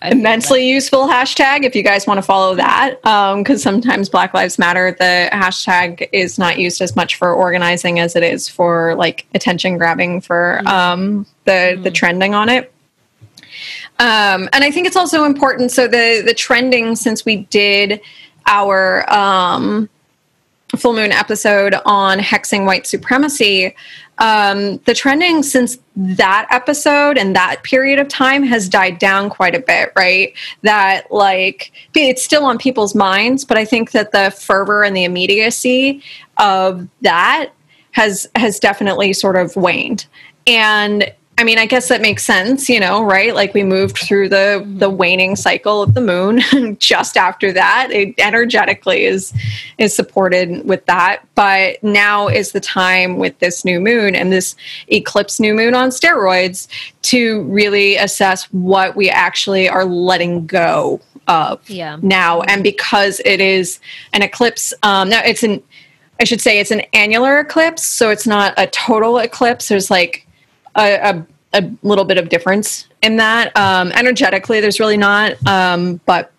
immensely 0.04 0.70
useful 0.70 1.08
hashtag 1.08 1.64
if 1.64 1.76
you 1.76 1.82
guys 1.82 2.06
want 2.06 2.20
to 2.20 2.22
follow 2.22 2.54
that 2.54 3.02
because 3.02 3.66
um, 3.66 3.82
sometimes 3.82 4.10
black 4.10 4.32
lives 4.32 4.60
matter 4.60 4.96
the 5.00 5.28
hashtag 5.32 6.08
is 6.14 6.38
not 6.38 6.60
used 6.60 6.82
as 6.82 6.96
much 6.96 7.16
for 7.16 7.34
organizing 7.34 8.00
as 8.00 8.16
it 8.16 8.22
is 8.22 8.48
for 8.48 8.94
like 8.96 9.26
attention 9.34 9.76
grabbing 9.76 10.22
for 10.22 10.60
mm-hmm. 10.60 10.68
um, 10.68 11.26
the 11.46 11.52
mm-hmm. 11.52 11.82
the 11.82 11.90
trending 11.90 12.36
on 12.36 12.48
it 12.48 12.72
um, 14.00 14.50
and 14.54 14.64
i 14.64 14.72
think 14.72 14.88
it's 14.88 14.96
also 14.96 15.24
important 15.24 15.72
so 15.72 15.88
the 15.88 16.22
the 16.26 16.34
trending 16.34 16.96
since 16.96 17.26
we 17.26 17.38
did 17.46 18.02
our 18.46 19.12
um, 19.14 19.90
full 20.76 20.94
moon 20.94 21.12
episode 21.12 21.76
on 21.86 22.20
hexing 22.20 22.66
white 22.66 22.88
supremacy 22.88 23.76
um, 24.20 24.78
the 24.86 24.94
trending 24.94 25.44
since 25.44 25.78
that 25.96 26.48
episode 26.50 27.18
and 27.18 27.36
that 27.36 27.62
period 27.64 28.00
of 28.00 28.08
time 28.08 28.44
has 28.44 28.68
died 28.68 28.98
down 28.98 29.30
quite 29.30 29.54
a 29.54 29.60
bit, 29.60 29.92
right? 29.96 30.34
That 30.64 31.12
like 31.12 31.72
it's 31.96 32.24
still 32.24 32.44
on 32.46 32.58
people's 32.58 32.96
minds, 32.96 33.46
but 33.46 33.58
I 33.58 33.66
think 33.66 33.92
that 33.92 34.12
the 34.12 34.32
fervor 34.32 34.84
and 34.84 34.96
the 34.96 35.04
immediacy 35.04 36.02
of 36.38 36.88
that 37.02 37.52
has 37.92 38.28
has 38.36 38.60
definitely 38.60 39.14
sort 39.14 39.36
of 39.36 39.56
waned. 39.56 40.08
And 40.48 41.12
I 41.40 41.44
mean, 41.44 41.60
I 41.60 41.68
guess 41.68 41.88
that 41.90 42.02
makes 42.02 42.26
sense, 42.26 42.68
you 42.68 42.80
know, 42.80 43.04
right? 43.04 43.36
Like 43.36 43.54
we 43.54 43.64
moved 43.64 43.98
through 43.98 44.30
the 44.30 44.66
the 44.66 44.90
waning 44.90 45.36
cycle 45.36 45.84
of 45.84 45.94
the 45.94 46.02
moon. 46.02 46.42
Just 46.80 47.16
after 47.16 47.54
that, 47.54 47.90
it 47.92 48.16
energetically 48.18 49.06
is 49.06 49.34
is 49.78 49.96
supported 49.96 50.68
with 50.68 50.84
that. 50.88 51.22
But 51.36 51.84
now 51.84 52.28
is 52.28 52.54
the 52.54 52.60
time 52.60 53.18
with 53.18 53.38
this 53.38 53.64
new 53.64 53.80
moon 53.80 54.16
and 54.16 54.32
this 54.32 54.56
eclipse 54.88 55.40
new 55.40 55.54
moon 55.54 55.76
on 55.76 55.90
steroids 55.90 56.68
to 57.04 57.44
really 57.44 57.98
assess 57.98 58.46
what 58.46 58.96
we 58.96 59.08
actually 59.08 59.70
are 59.70 59.86
letting 59.86 60.48
go 60.48 61.00
of 61.28 61.70
yeah. 61.70 61.98
now. 62.02 62.42
And 62.42 62.64
because 62.64 63.22
it 63.26 63.40
is 63.40 63.80
an 64.14 64.24
eclipse, 64.24 64.74
um, 64.82 65.10
now 65.10 65.22
it's 65.24 65.44
an 65.44 65.62
I 66.20 66.24
should 66.24 66.42
say 66.42 66.60
it's 66.60 66.72
an 66.72 66.82
annular 66.94 67.40
eclipse, 67.40 67.86
so 67.86 68.10
it's 68.10 68.26
not 68.26 68.56
a 68.58 68.66
total 68.66 69.20
eclipse. 69.20 69.68
There's 69.68 69.92
like 69.92 70.27
a, 70.78 70.96
a, 70.96 71.26
a 71.54 71.72
little 71.84 72.06
bit 72.06 72.18
of 72.18 72.30
difference 72.30 72.88
in 73.02 73.18
that. 73.18 73.56
Um, 73.58 73.92
energetically, 73.94 74.60
there's 74.62 74.80
really 74.80 74.98
not, 74.98 75.36
um, 75.48 76.00
but 76.06 76.32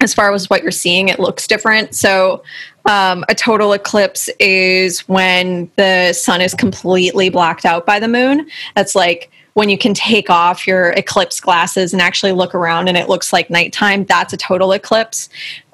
as 0.00 0.12
far 0.12 0.32
as 0.32 0.50
what 0.50 0.62
you're 0.62 0.70
seeing, 0.70 1.08
it 1.08 1.18
looks 1.18 1.46
different. 1.46 1.94
So, 1.94 2.42
um, 2.86 3.24
a 3.28 3.34
total 3.34 3.72
eclipse 3.72 4.28
is 4.38 5.00
when 5.08 5.70
the 5.76 6.12
sun 6.12 6.42
is 6.42 6.52
completely 6.54 7.30
blacked 7.30 7.64
out 7.64 7.86
by 7.86 7.98
the 7.98 8.08
moon. 8.08 8.46
That's 8.76 8.94
like 8.94 9.30
when 9.54 9.70
you 9.70 9.78
can 9.78 9.94
take 9.94 10.28
off 10.28 10.66
your 10.66 10.90
eclipse 10.90 11.40
glasses 11.40 11.92
and 11.92 12.02
actually 12.02 12.32
look 12.32 12.54
around 12.54 12.88
and 12.88 12.98
it 12.98 13.08
looks 13.08 13.32
like 13.32 13.48
nighttime. 13.48 14.04
That's 14.04 14.34
a 14.34 14.36
total 14.36 14.72
eclipse. 14.72 15.30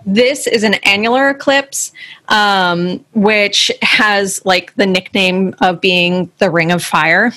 This 0.06 0.46
is 0.46 0.62
an 0.62 0.74
annular 0.74 1.30
eclipse, 1.30 1.92
um, 2.28 3.04
which 3.14 3.70
has 3.82 4.40
like 4.44 4.74
the 4.76 4.86
nickname 4.86 5.54
of 5.60 5.80
being 5.80 6.30
the 6.38 6.50
ring 6.50 6.70
of 6.70 6.84
fire 6.84 7.32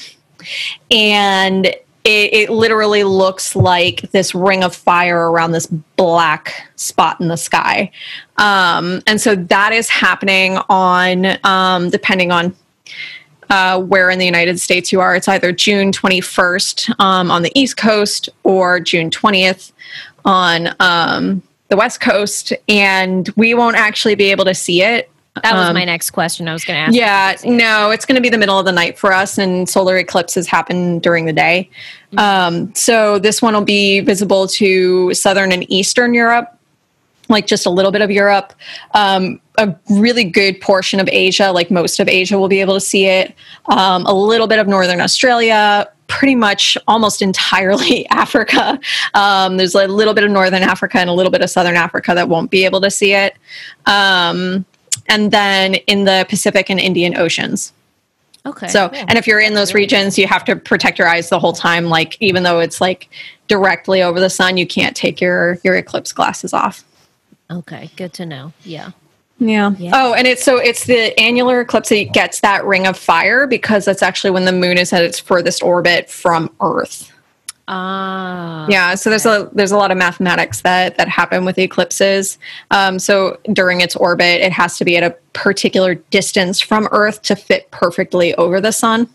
and 0.92 1.74
it, 2.06 2.34
it, 2.34 2.50
literally 2.50 3.06
looks 3.06 3.56
like 3.56 4.02
this 4.12 4.36
ring 4.36 4.64
of 4.64 4.76
fire 4.76 5.32
around 5.32 5.52
this 5.52 5.68
black 5.68 6.68
spot 6.76 7.22
in 7.22 7.30
the 7.30 7.38
sky. 7.38 7.92
Um, 8.38 9.02
and 9.08 9.22
so 9.22 9.36
that 9.36 9.72
is 9.72 9.88
happening 9.88 10.58
on, 10.70 11.38
um, 11.46 11.90
depending 11.90 12.32
on 12.32 12.54
uh, 13.50 13.80
where 13.80 14.10
in 14.10 14.20
the 14.20 14.26
United 14.26 14.60
States 14.60 14.92
you 14.92 15.00
are, 15.00 15.16
it's 15.16 15.28
either 15.28 15.52
June 15.52 15.92
21st 15.92 17.00
um, 17.00 17.32
on 17.32 17.42
the 17.42 17.52
East 17.56 17.78
Coast 17.78 18.28
or 18.44 18.80
June 18.80 19.10
20th 19.10 19.72
on 20.26 20.76
um, 20.80 21.42
the 21.70 21.78
West 21.78 22.02
Coast. 22.02 22.52
And 22.68 23.30
we 23.38 23.54
won't 23.54 23.78
actually 23.78 24.16
be 24.16 24.32
able 24.32 24.46
to 24.46 24.56
see 24.56 24.82
it 24.82 25.10
that 25.42 25.56
was 25.56 25.70
um, 25.70 25.74
my 25.74 25.84
next 25.84 26.12
question. 26.12 26.48
I 26.48 26.54
was 26.54 26.64
going 26.64 26.78
to 26.78 26.82
ask. 26.82 26.94
Yeah, 26.94 27.36
no, 27.52 27.90
it's 27.90 28.06
going 28.06 28.16
to 28.16 28.22
be 28.22 28.30
the 28.30 28.38
middle 28.38 28.60
of 28.60 28.66
the 28.66 28.72
night 28.72 29.00
for 29.00 29.12
us, 29.12 29.40
and 29.40 29.68
solar 29.68 29.98
eclipses 29.98 30.48
happen 30.48 31.00
during 31.00 31.26
the 31.26 31.34
day. 31.34 31.70
Mm-hmm. 32.12 32.20
Um, 32.20 32.76
so 32.76 33.18
this 33.18 33.42
one 33.42 33.56
will 33.56 33.62
be 33.62 34.02
visible 34.02 34.48
to 34.50 35.12
southern 35.16 35.52
and 35.52 35.70
eastern 35.72 36.14
Europe, 36.14 36.56
like 37.30 37.48
just 37.48 37.66
a 37.66 37.72
little 37.72 37.92
bit 37.92 38.04
of 38.04 38.12
Europe. 38.12 38.54
Um, 38.94 39.42
a 39.58 39.76
really 39.90 40.24
good 40.24 40.62
portion 40.62 41.00
of 41.00 41.10
Asia, 41.12 41.52
like 41.52 41.72
most 41.72 42.00
of 42.00 42.08
Asia, 42.08 42.38
will 42.38 42.48
be 42.48 42.62
able 42.62 42.76
to 42.76 42.82
see 42.82 43.08
it. 43.08 43.34
Um, 43.66 44.06
a 44.06 44.14
little 44.14 44.48
bit 44.48 44.60
of 44.60 44.68
northern 44.68 45.02
Australia, 45.02 45.90
pretty 46.06 46.36
much 46.36 46.78
almost 46.88 47.24
entirely 47.24 48.08
Africa. 48.12 48.80
Um, 49.16 49.58
there's 49.58 49.74
a 49.74 49.88
little 49.88 50.14
bit 50.14 50.24
of 50.24 50.30
northern 50.30 50.62
Africa 50.62 51.00
and 51.00 51.10
a 51.10 51.14
little 51.14 51.32
bit 51.32 51.42
of 51.42 51.50
southern 51.50 51.76
Africa 51.76 52.14
that 52.14 52.30
won't 52.30 52.52
be 52.52 52.66
able 52.66 52.82
to 52.82 52.92
see 52.92 53.14
it. 53.14 53.36
Um, 53.88 54.64
and 55.08 55.32
then 55.32 55.76
in 55.76 56.06
the 56.06 56.26
Pacific 56.30 56.70
and 56.70 56.80
Indian 56.80 57.18
Oceans. 57.18 57.74
Okay. 58.46 58.68
So, 58.68 58.88
and 58.88 59.18
if 59.18 59.26
you're 59.26 59.40
in 59.40 59.54
those 59.54 59.74
regions, 59.74 60.18
you 60.18 60.28
have 60.28 60.44
to 60.46 60.56
protect 60.56 61.00
your 61.00 61.08
eyes 61.08 61.30
the 61.30 61.40
whole 61.40 61.54
time. 61.54 61.86
Like, 61.86 62.18
even 62.22 62.44
though 62.44 62.60
it's 62.60 62.82
like 62.82 63.10
directly 63.48 64.02
over 64.02 64.20
the 64.20 64.30
sun, 64.30 64.58
you 64.58 64.68
can't 64.68 64.96
take 64.96 65.22
your 65.22 65.60
your 65.64 65.76
eclipse 65.76 66.12
glasses 66.12 66.54
off. 66.54 66.84
Okay, 67.50 67.90
good 67.96 68.14
to 68.14 68.26
know. 68.26 68.52
Yeah. 68.64 68.92
Yeah. 69.40 69.72
yeah. 69.78 69.92
Oh, 69.94 70.14
and 70.14 70.28
it's 70.28 70.44
so 70.44 70.58
it's 70.58 70.86
the 70.86 71.18
annular 71.20 71.62
eclipse 71.62 71.90
that 71.90 72.14
gets 72.14 72.42
that 72.42 72.66
ring 72.66 72.86
of 72.86 72.98
fire 72.98 73.48
because 73.48 73.86
that's 73.86 74.02
actually 74.02 74.32
when 74.32 74.46
the 74.46 74.52
moon 74.52 74.78
is 74.78 74.92
at 74.92 75.04
its 75.04 75.20
furthest 75.20 75.64
orbit 75.64 76.10
from 76.10 76.54
Earth. 76.62 77.13
Ah. 77.68 78.68
Yeah, 78.70 78.96
so 78.96 79.10
there's 79.10 79.26
a 79.26 79.50
there's 79.54 79.72
a 79.72 79.78
lot 79.78 79.92
of 79.92 79.98
mathematics 79.98 80.62
that 80.62 80.98
that 80.98 81.08
happen 81.08 81.46
with 81.46 81.58
eclipses. 81.58 82.38
Um, 82.72 83.00
so 83.00 83.40
during 83.54 83.82
its 83.82 83.96
orbit, 83.96 84.42
it 84.42 84.52
has 84.52 84.78
to 84.78 84.86
be 84.86 84.98
at 84.98 85.04
a 85.04 85.12
particular 85.32 85.96
distance 85.96 86.60
from 86.60 86.90
Earth 86.92 87.22
to 87.24 87.36
fit 87.36 87.72
perfectly 87.72 88.36
over 88.36 88.60
the 88.60 88.72
sun. 88.72 89.08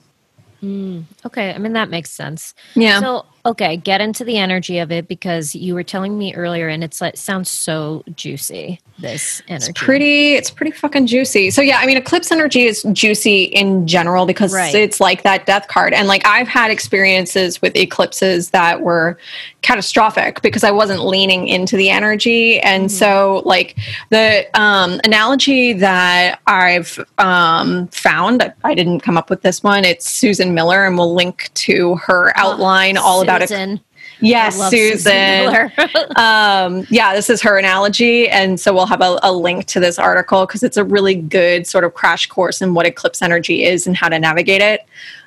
Mm, 0.63 1.05
okay, 1.27 1.53
I 1.53 1.59
mean 1.59 1.75
that 1.75 1.91
makes 1.91 2.11
sense. 2.11 2.55
Yeah. 2.75 3.01
So 3.01 3.27
okay, 3.45 3.77
get 3.77 4.01
into 4.01 4.25
the 4.25 4.37
energy 4.39 4.79
of 4.79 4.93
it 4.93 5.09
because 5.09 5.55
you 5.55 5.75
were 5.75 5.83
telling 5.83 6.19
me 6.19 6.35
earlier, 6.35 6.69
and 6.69 6.85
it's 6.85 7.01
like 7.01 7.17
sounds 7.17 7.49
so 7.49 8.05
juicy. 8.15 8.81
This 9.01 9.43
energy, 9.47 9.71
it's 9.71 9.79
pretty, 9.81 10.35
it's 10.35 10.51
pretty 10.51 10.73
fucking 10.73 11.07
juicy. 11.07 11.51
So 11.51 11.63
yeah, 11.63 11.79
I 11.79 11.87
mean, 11.87 11.97
eclipse 11.97 12.33
energy 12.33 12.65
is 12.65 12.83
juicy 12.93 13.45
in 13.45 13.87
general 13.87 14.27
because 14.27 14.53
right. 14.53 14.75
it's 14.75 14.99
like 15.01 15.23
that 15.23 15.47
death 15.47 15.69
card, 15.69 15.93
and 15.93 16.09
like 16.09 16.27
I've 16.27 16.49
had 16.49 16.71
experiences 16.71 17.63
with 17.63 17.77
eclipses 17.77 18.51
that 18.51 18.81
were 18.81 19.17
catastrophic 19.63 20.43
because 20.43 20.65
I 20.65 20.71
wasn't 20.71 21.05
leaning 21.05 21.47
into 21.47 21.77
the 21.77 21.91
energy, 21.91 22.61
and 22.61 22.85
mm-hmm. 22.85 22.97
so 22.97 23.43
like 23.45 23.77
the 24.11 24.47
um, 24.59 25.01
analogy 25.05 25.75
that 25.75 26.41
I've 26.47 26.99
um, 27.19 27.87
found, 27.89 28.53
I 28.65 28.75
didn't 28.75 29.01
come 29.01 29.17
up 29.17 29.31
with 29.31 29.43
this 29.43 29.63
one. 29.63 29.85
It's 29.85 30.11
Susan 30.11 30.55
Miller, 30.55 30.87
and 30.87 30.99
we'll 30.99 31.15
link 31.15 31.51
to 31.55 31.95
her 31.97 32.33
outline 32.37 32.97
oh, 32.99 33.03
all 33.03 33.25
about 33.29 33.43
it. 33.43 33.81
Yes, 34.21 34.57
Susan. 34.71 35.53
Susan 35.79 36.07
um, 36.17 36.87
yeah, 36.91 37.15
this 37.15 37.31
is 37.31 37.41
her 37.43 37.59
analogy. 37.59 38.29
And 38.29 38.59
so 38.59 38.73
we'll 38.75 38.87
have 38.87 39.01
a, 39.01 39.19
a 39.23 39.33
link 39.33 39.67
to 39.67 39.81
this 39.81 39.99
article 39.99 40.47
because 40.47 40.63
it's 40.63 40.77
a 40.77 40.85
really 40.85 41.15
good 41.15 41.67
sort 41.67 41.85
of 41.85 41.95
crash 41.95 42.27
course 42.27 42.61
in 42.61 42.75
what 42.75 42.87
eclipse 42.87 43.23
energy 43.23 43.65
is 43.65 43.87
and 43.87 43.97
how 43.97 44.09
to 44.09 44.19
navigate 44.19 44.63
it. 44.63 44.87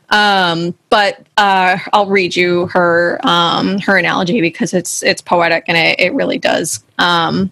Um, 0.09 0.75
but 0.89 1.25
uh, 1.37 1.77
I'll 1.93 2.07
read 2.07 2.35
you 2.35 2.67
her 2.67 3.19
um, 3.23 3.79
her 3.79 3.97
analogy 3.97 4.41
because 4.41 4.73
it's 4.73 5.01
it's 5.03 5.21
poetic 5.21 5.63
and 5.67 5.77
it, 5.77 5.99
it 5.99 6.13
really 6.13 6.37
does 6.37 6.83
um, 6.99 7.49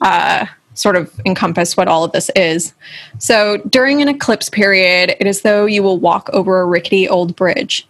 uh, 0.00 0.46
sort 0.74 0.96
of 0.96 1.12
encompass 1.24 1.76
what 1.76 1.86
all 1.86 2.02
of 2.02 2.10
this 2.10 2.30
is. 2.34 2.74
So 3.18 3.58
during 3.68 4.02
an 4.02 4.08
eclipse 4.08 4.48
period, 4.48 5.14
it 5.20 5.26
is 5.26 5.42
though 5.42 5.66
you 5.66 5.84
will 5.84 5.98
walk 5.98 6.28
over 6.32 6.60
a 6.60 6.66
rickety 6.66 7.08
old 7.08 7.36
bridge. 7.36 7.86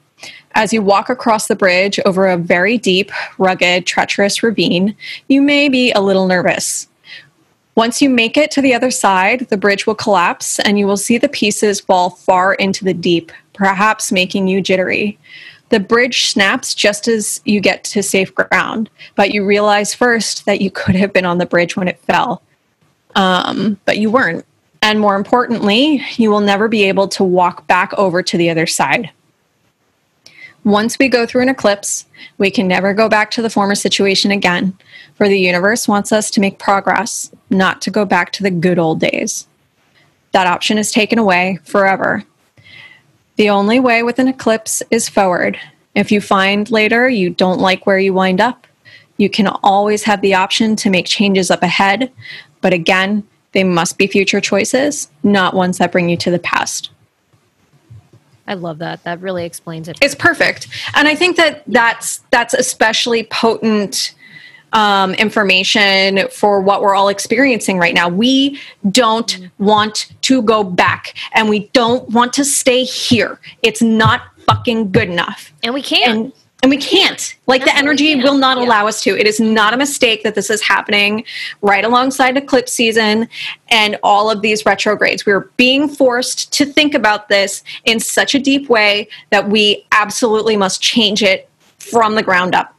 As 0.54 0.72
you 0.72 0.82
walk 0.82 1.08
across 1.08 1.46
the 1.46 1.56
bridge 1.56 2.00
over 2.04 2.26
a 2.26 2.36
very 2.36 2.76
deep, 2.76 3.12
rugged, 3.38 3.86
treacherous 3.86 4.42
ravine, 4.42 4.96
you 5.28 5.40
may 5.42 5.68
be 5.68 5.92
a 5.92 6.00
little 6.00 6.26
nervous. 6.26 6.88
Once 7.76 8.02
you 8.02 8.10
make 8.10 8.36
it 8.36 8.50
to 8.50 8.60
the 8.60 8.74
other 8.74 8.90
side, 8.90 9.40
the 9.48 9.56
bridge 9.56 9.86
will 9.86 9.94
collapse 9.94 10.58
and 10.60 10.78
you 10.78 10.86
will 10.86 10.96
see 10.96 11.18
the 11.18 11.28
pieces 11.28 11.80
fall 11.80 12.10
far 12.10 12.54
into 12.54 12.84
the 12.84 12.92
deep, 12.92 13.30
perhaps 13.52 14.10
making 14.10 14.48
you 14.48 14.60
jittery. 14.60 15.18
The 15.68 15.80
bridge 15.80 16.26
snaps 16.26 16.74
just 16.74 17.06
as 17.06 17.40
you 17.44 17.60
get 17.60 17.84
to 17.84 18.02
safe 18.02 18.34
ground, 18.34 18.90
but 19.14 19.30
you 19.32 19.46
realize 19.46 19.94
first 19.94 20.44
that 20.46 20.60
you 20.60 20.70
could 20.70 20.96
have 20.96 21.12
been 21.12 21.24
on 21.24 21.38
the 21.38 21.46
bridge 21.46 21.76
when 21.76 21.86
it 21.86 22.00
fell. 22.00 22.42
Um, 23.14 23.78
but 23.84 23.98
you 23.98 24.10
weren't. 24.10 24.44
And 24.82 24.98
more 24.98 25.14
importantly, 25.14 26.02
you 26.16 26.30
will 26.30 26.40
never 26.40 26.66
be 26.66 26.84
able 26.84 27.06
to 27.08 27.22
walk 27.22 27.66
back 27.68 27.92
over 27.94 28.22
to 28.22 28.36
the 28.36 28.50
other 28.50 28.66
side. 28.66 29.10
Once 30.64 30.98
we 30.98 31.08
go 31.08 31.24
through 31.24 31.40
an 31.40 31.48
eclipse, 31.48 32.04
we 32.36 32.50
can 32.50 32.68
never 32.68 32.92
go 32.92 33.08
back 33.08 33.30
to 33.30 33.40
the 33.40 33.48
former 33.48 33.74
situation 33.74 34.30
again, 34.30 34.76
for 35.14 35.28
the 35.28 35.38
universe 35.38 35.88
wants 35.88 36.12
us 36.12 36.30
to 36.30 36.40
make 36.40 36.58
progress, 36.58 37.30
not 37.48 37.80
to 37.80 37.90
go 37.90 38.04
back 38.04 38.30
to 38.30 38.42
the 38.42 38.50
good 38.50 38.78
old 38.78 39.00
days. 39.00 39.46
That 40.32 40.46
option 40.46 40.76
is 40.76 40.92
taken 40.92 41.18
away 41.18 41.58
forever. 41.64 42.24
The 43.36 43.48
only 43.50 43.80
way 43.80 44.02
with 44.02 44.18
an 44.18 44.28
eclipse 44.28 44.82
is 44.90 45.08
forward. 45.08 45.58
If 45.94 46.12
you 46.12 46.20
find 46.20 46.70
later 46.70 47.08
you 47.08 47.30
don't 47.30 47.60
like 47.60 47.86
where 47.86 47.98
you 47.98 48.12
wind 48.12 48.40
up, 48.40 48.66
you 49.16 49.30
can 49.30 49.46
always 49.46 50.02
have 50.04 50.20
the 50.20 50.34
option 50.34 50.76
to 50.76 50.90
make 50.90 51.06
changes 51.06 51.50
up 51.50 51.62
ahead, 51.62 52.12
but 52.60 52.72
again, 52.72 53.26
they 53.52 53.64
must 53.64 53.98
be 53.98 54.06
future 54.06 54.40
choices, 54.40 55.10
not 55.22 55.54
ones 55.54 55.78
that 55.78 55.90
bring 55.90 56.08
you 56.08 56.16
to 56.18 56.30
the 56.30 56.38
past. 56.38 56.90
I 58.50 58.54
love 58.54 58.78
that. 58.78 59.04
That 59.04 59.20
really 59.20 59.44
explains 59.44 59.86
it. 59.86 59.96
It's 60.02 60.16
perfect, 60.16 60.66
and 60.96 61.06
I 61.06 61.14
think 61.14 61.36
that 61.36 61.62
that's 61.68 62.18
that's 62.32 62.52
especially 62.52 63.22
potent 63.22 64.12
um, 64.72 65.14
information 65.14 66.28
for 66.30 66.60
what 66.60 66.82
we're 66.82 66.96
all 66.96 67.08
experiencing 67.08 67.78
right 67.78 67.94
now. 67.94 68.08
We 68.08 68.60
don't 68.90 69.28
mm-hmm. 69.28 69.64
want 69.64 70.12
to 70.22 70.42
go 70.42 70.64
back, 70.64 71.14
and 71.32 71.48
we 71.48 71.68
don't 71.68 72.08
want 72.10 72.32
to 72.34 72.44
stay 72.44 72.82
here. 72.82 73.38
It's 73.62 73.80
not 73.80 74.22
fucking 74.48 74.90
good 74.90 75.08
enough, 75.08 75.52
and 75.62 75.72
we 75.72 75.80
can't. 75.80 76.10
And 76.10 76.32
and 76.62 76.70
we 76.70 76.76
can't. 76.76 77.36
Like 77.46 77.64
the 77.64 77.76
energy 77.76 78.16
will 78.16 78.36
not 78.36 78.58
yeah. 78.58 78.64
allow 78.64 78.86
us 78.86 79.02
to. 79.04 79.18
It 79.18 79.26
is 79.26 79.40
not 79.40 79.72
a 79.72 79.76
mistake 79.76 80.22
that 80.22 80.34
this 80.34 80.50
is 80.50 80.60
happening 80.62 81.24
right 81.62 81.84
alongside 81.84 82.36
eclipse 82.36 82.72
season 82.72 83.28
and 83.68 83.98
all 84.02 84.30
of 84.30 84.42
these 84.42 84.66
retrogrades. 84.66 85.24
We're 85.24 85.50
being 85.56 85.88
forced 85.88 86.52
to 86.54 86.66
think 86.66 86.94
about 86.94 87.28
this 87.28 87.62
in 87.84 88.00
such 88.00 88.34
a 88.34 88.38
deep 88.38 88.68
way 88.68 89.08
that 89.30 89.48
we 89.48 89.86
absolutely 89.92 90.56
must 90.56 90.82
change 90.82 91.22
it 91.22 91.48
from 91.78 92.14
the 92.14 92.22
ground 92.22 92.54
up. 92.54 92.74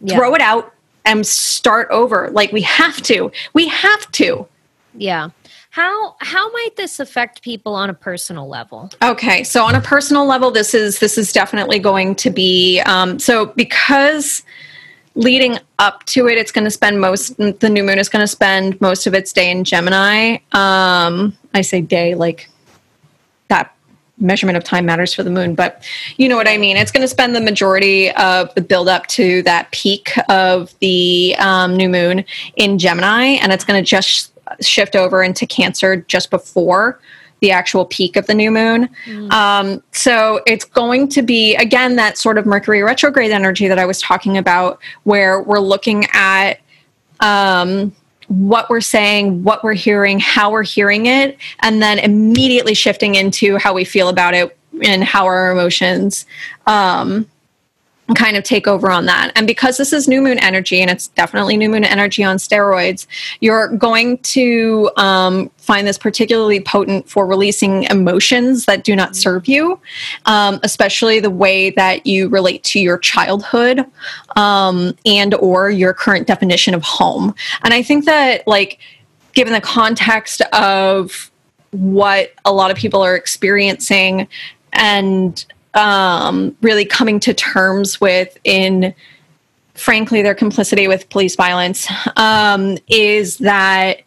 Yeah. 0.00 0.16
throw 0.16 0.34
it 0.34 0.40
out 0.40 0.72
and 1.04 1.26
start 1.26 1.88
over. 1.90 2.30
Like 2.30 2.52
we 2.52 2.62
have 2.62 3.02
to. 3.02 3.30
We 3.52 3.68
have 3.68 4.10
to. 4.12 4.46
Yeah 4.94 5.30
how 5.78 6.16
how 6.18 6.50
might 6.50 6.74
this 6.76 6.98
affect 6.98 7.40
people 7.40 7.72
on 7.72 7.88
a 7.88 7.94
personal 7.94 8.48
level? 8.48 8.90
Okay, 9.00 9.44
so 9.44 9.62
on 9.62 9.76
a 9.76 9.80
personal 9.80 10.26
level, 10.26 10.50
this 10.50 10.74
is 10.74 10.98
this 10.98 11.16
is 11.16 11.32
definitely 11.32 11.78
going 11.78 12.16
to 12.16 12.30
be 12.30 12.80
um, 12.80 13.20
so 13.20 13.46
because 13.46 14.42
leading 15.14 15.56
up 15.78 16.04
to 16.06 16.26
it, 16.26 16.36
it's 16.36 16.50
going 16.50 16.64
to 16.64 16.70
spend 16.70 17.00
most 17.00 17.36
the 17.36 17.70
new 17.70 17.84
moon 17.84 18.00
is 18.00 18.08
going 18.08 18.24
to 18.24 18.26
spend 18.26 18.80
most 18.80 19.06
of 19.06 19.14
its 19.14 19.32
day 19.32 19.52
in 19.52 19.62
Gemini. 19.62 20.38
Um, 20.50 21.38
I 21.54 21.60
say 21.60 21.80
day 21.80 22.16
like 22.16 22.50
that 23.46 23.72
measurement 24.20 24.56
of 24.56 24.64
time 24.64 24.84
matters 24.84 25.14
for 25.14 25.22
the 25.22 25.30
moon, 25.30 25.54
but 25.54 25.84
you 26.16 26.28
know 26.28 26.36
what 26.36 26.48
I 26.48 26.58
mean. 26.58 26.76
It's 26.76 26.90
going 26.90 27.02
to 27.02 27.08
spend 27.08 27.36
the 27.36 27.40
majority 27.40 28.10
of 28.14 28.52
the 28.56 28.62
build 28.62 28.88
up 28.88 29.06
to 29.18 29.44
that 29.44 29.70
peak 29.70 30.10
of 30.28 30.76
the 30.80 31.36
um, 31.38 31.76
new 31.76 31.88
moon 31.88 32.24
in 32.56 32.80
Gemini, 32.80 33.38
and 33.40 33.52
it's 33.52 33.64
going 33.64 33.80
to 33.80 33.88
just 33.88 34.32
shift 34.60 34.96
over 34.96 35.22
into 35.22 35.46
Cancer 35.46 35.96
just 35.96 36.30
before 36.30 37.00
the 37.40 37.50
actual 37.52 37.84
peak 37.84 38.16
of 38.16 38.26
the 38.26 38.34
new 38.34 38.50
moon. 38.50 38.88
Mm. 39.06 39.30
Um, 39.30 39.82
so 39.92 40.40
it's 40.46 40.64
going 40.64 41.08
to 41.10 41.22
be, 41.22 41.54
again, 41.54 41.96
that 41.96 42.18
sort 42.18 42.36
of 42.36 42.46
Mercury 42.46 42.82
retrograde 42.82 43.30
energy 43.30 43.68
that 43.68 43.78
I 43.78 43.86
was 43.86 44.00
talking 44.00 44.36
about, 44.36 44.80
where 45.04 45.42
we're 45.42 45.60
looking 45.60 46.06
at 46.12 46.60
um, 47.20 47.94
what 48.26 48.68
we're 48.68 48.80
saying, 48.80 49.44
what 49.44 49.62
we're 49.62 49.74
hearing, 49.74 50.18
how 50.18 50.50
we're 50.50 50.64
hearing 50.64 51.06
it, 51.06 51.38
and 51.60 51.80
then 51.80 51.98
immediately 51.98 52.74
shifting 52.74 53.14
into 53.14 53.56
how 53.56 53.72
we 53.72 53.84
feel 53.84 54.08
about 54.08 54.34
it 54.34 54.56
and 54.82 55.02
how 55.02 55.24
our 55.24 55.50
emotions 55.50 56.26
um, 56.66 57.26
kind 58.14 58.36
of 58.36 58.44
take 58.44 58.66
over 58.66 58.90
on 58.90 59.06
that. 59.06 59.32
And 59.36 59.46
because 59.46 59.76
this 59.76 59.92
is 59.92 60.08
new 60.08 60.22
moon 60.22 60.38
energy, 60.38 60.80
and 60.80 60.90
it's 60.90 61.08
definitely 61.08 61.56
new 61.56 61.68
moon 61.68 61.84
energy 61.84 62.24
on 62.24 62.36
steroids, 62.36 63.06
you're 63.40 63.68
going 63.68 64.18
to 64.18 64.90
um, 64.96 65.50
find 65.58 65.86
this 65.86 65.98
particularly 65.98 66.60
potent 66.60 67.08
for 67.08 67.26
releasing 67.26 67.84
emotions 67.84 68.64
that 68.64 68.84
do 68.84 68.96
not 68.96 69.14
serve 69.14 69.46
you, 69.46 69.78
um, 70.24 70.58
especially 70.62 71.20
the 71.20 71.30
way 71.30 71.70
that 71.70 72.06
you 72.06 72.28
relate 72.28 72.64
to 72.64 72.80
your 72.80 72.98
childhood 72.98 73.84
um, 74.36 74.96
and 75.04 75.34
or 75.34 75.70
your 75.70 75.92
current 75.92 76.26
definition 76.26 76.74
of 76.74 76.82
home. 76.82 77.34
And 77.62 77.74
I 77.74 77.82
think 77.82 78.06
that, 78.06 78.46
like, 78.46 78.78
given 79.34 79.52
the 79.52 79.60
context 79.60 80.40
of 80.52 81.30
what 81.70 82.32
a 82.46 82.52
lot 82.52 82.70
of 82.70 82.76
people 82.78 83.02
are 83.02 83.14
experiencing 83.14 84.26
and 84.72 85.44
um, 85.74 86.56
really 86.62 86.84
coming 86.84 87.20
to 87.20 87.34
terms 87.34 88.00
with 88.00 88.36
in 88.44 88.94
frankly 89.74 90.22
their 90.22 90.34
complicity 90.34 90.88
with 90.88 91.08
police 91.08 91.36
violence 91.36 91.86
um, 92.16 92.76
is 92.88 93.38
that 93.38 94.00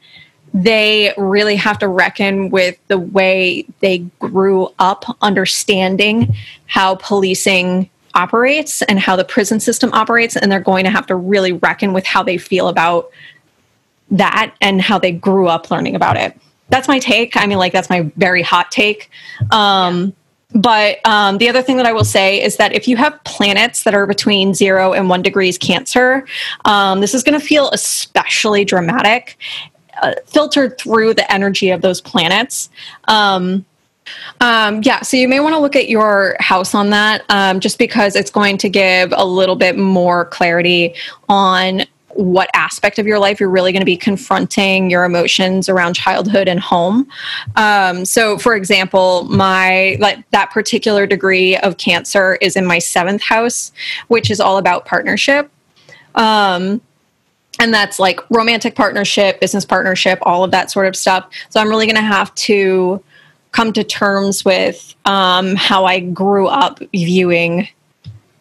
they 0.53 1.13
really 1.17 1.55
have 1.55 1.79
to 1.79 1.87
reckon 1.87 2.49
with 2.49 2.77
the 2.87 2.99
way 2.99 3.65
they 3.79 3.99
grew 4.19 4.69
up 4.79 5.05
understanding 5.21 6.35
how 6.65 6.95
policing 6.95 7.89
operates 8.13 8.81
and 8.83 8.99
how 8.99 9.15
the 9.15 9.23
prison 9.23 9.61
system 9.61 9.89
operates 9.93 10.35
and 10.35 10.51
they're 10.51 10.59
going 10.59 10.83
to 10.83 10.91
have 10.91 11.07
to 11.07 11.15
really 11.15 11.53
reckon 11.53 11.93
with 11.93 12.05
how 12.05 12.21
they 12.21 12.37
feel 12.37 12.67
about 12.67 13.09
that 14.09 14.53
and 14.59 14.81
how 14.81 14.99
they 14.99 15.11
grew 15.11 15.47
up 15.47 15.71
learning 15.71 15.95
about 15.95 16.17
it. 16.17 16.37
That's 16.67 16.89
my 16.89 16.99
take. 16.99 17.37
I 17.37 17.45
mean 17.45 17.57
like 17.57 17.71
that's 17.71 17.89
my 17.89 18.11
very 18.17 18.41
hot 18.41 18.71
take. 18.71 19.09
Um, 19.51 20.13
but 20.53 20.99
um, 21.05 21.37
the 21.37 21.47
other 21.49 21.61
thing 21.61 21.77
that 21.77 21.85
I 21.85 21.93
will 21.93 22.03
say 22.03 22.41
is 22.41 22.57
that 22.57 22.73
if 22.73 22.87
you 22.87 22.97
have 22.97 23.23
planets 23.23 23.83
that 23.83 23.93
are 23.93 24.05
between 24.05 24.53
zero 24.53 24.93
and 24.93 25.09
one 25.09 25.21
degrees 25.21 25.57
Cancer, 25.57 26.25
um, 26.65 26.99
this 27.01 27.13
is 27.13 27.23
going 27.23 27.39
to 27.39 27.45
feel 27.45 27.69
especially 27.71 28.65
dramatic, 28.65 29.37
uh, 30.01 30.13
filtered 30.25 30.77
through 30.77 31.13
the 31.13 31.31
energy 31.31 31.69
of 31.69 31.81
those 31.81 32.01
planets. 32.01 32.69
Um, 33.07 33.65
um, 34.41 34.81
yeah, 34.83 35.01
so 35.01 35.15
you 35.15 35.27
may 35.27 35.39
want 35.39 35.53
to 35.53 35.59
look 35.59 35.75
at 35.75 35.87
your 35.87 36.35
house 36.39 36.73
on 36.73 36.89
that 36.89 37.23
um, 37.29 37.59
just 37.59 37.77
because 37.77 38.15
it's 38.15 38.31
going 38.31 38.57
to 38.57 38.69
give 38.69 39.13
a 39.15 39.25
little 39.25 39.55
bit 39.55 39.77
more 39.77 40.25
clarity 40.25 40.95
on 41.29 41.83
what 42.15 42.49
aspect 42.53 42.99
of 42.99 43.07
your 43.07 43.19
life 43.19 43.39
you're 43.39 43.49
really 43.49 43.71
going 43.71 43.81
to 43.81 43.85
be 43.85 43.97
confronting 43.97 44.89
your 44.89 45.03
emotions 45.03 45.69
around 45.69 45.93
childhood 45.93 46.47
and 46.47 46.59
home. 46.59 47.07
Um, 47.55 48.05
so, 48.05 48.37
for 48.37 48.55
example, 48.55 49.23
my 49.25 49.97
like 49.99 50.29
that 50.31 50.51
particular 50.51 51.05
degree 51.05 51.57
of 51.57 51.77
cancer 51.77 52.35
is 52.41 52.55
in 52.55 52.65
my 52.65 52.79
seventh 52.79 53.21
house, 53.21 53.71
which 54.07 54.29
is 54.31 54.39
all 54.39 54.57
about 54.57 54.85
partnership. 54.85 55.49
Um, 56.15 56.81
and 57.59 57.73
that's 57.73 57.99
like 57.99 58.19
romantic 58.29 58.75
partnership, 58.75 59.39
business 59.39 59.65
partnership, 59.65 60.19
all 60.23 60.43
of 60.43 60.51
that 60.51 60.71
sort 60.71 60.87
of 60.87 60.95
stuff. 60.95 61.29
So, 61.49 61.59
I'm 61.59 61.69
really 61.69 61.85
going 61.85 61.95
to 61.95 62.01
have 62.01 62.33
to 62.35 63.03
come 63.51 63.73
to 63.73 63.83
terms 63.83 64.45
with 64.45 64.95
um, 65.05 65.55
how 65.55 65.85
I 65.85 65.99
grew 65.99 66.47
up 66.47 66.79
viewing 66.93 67.67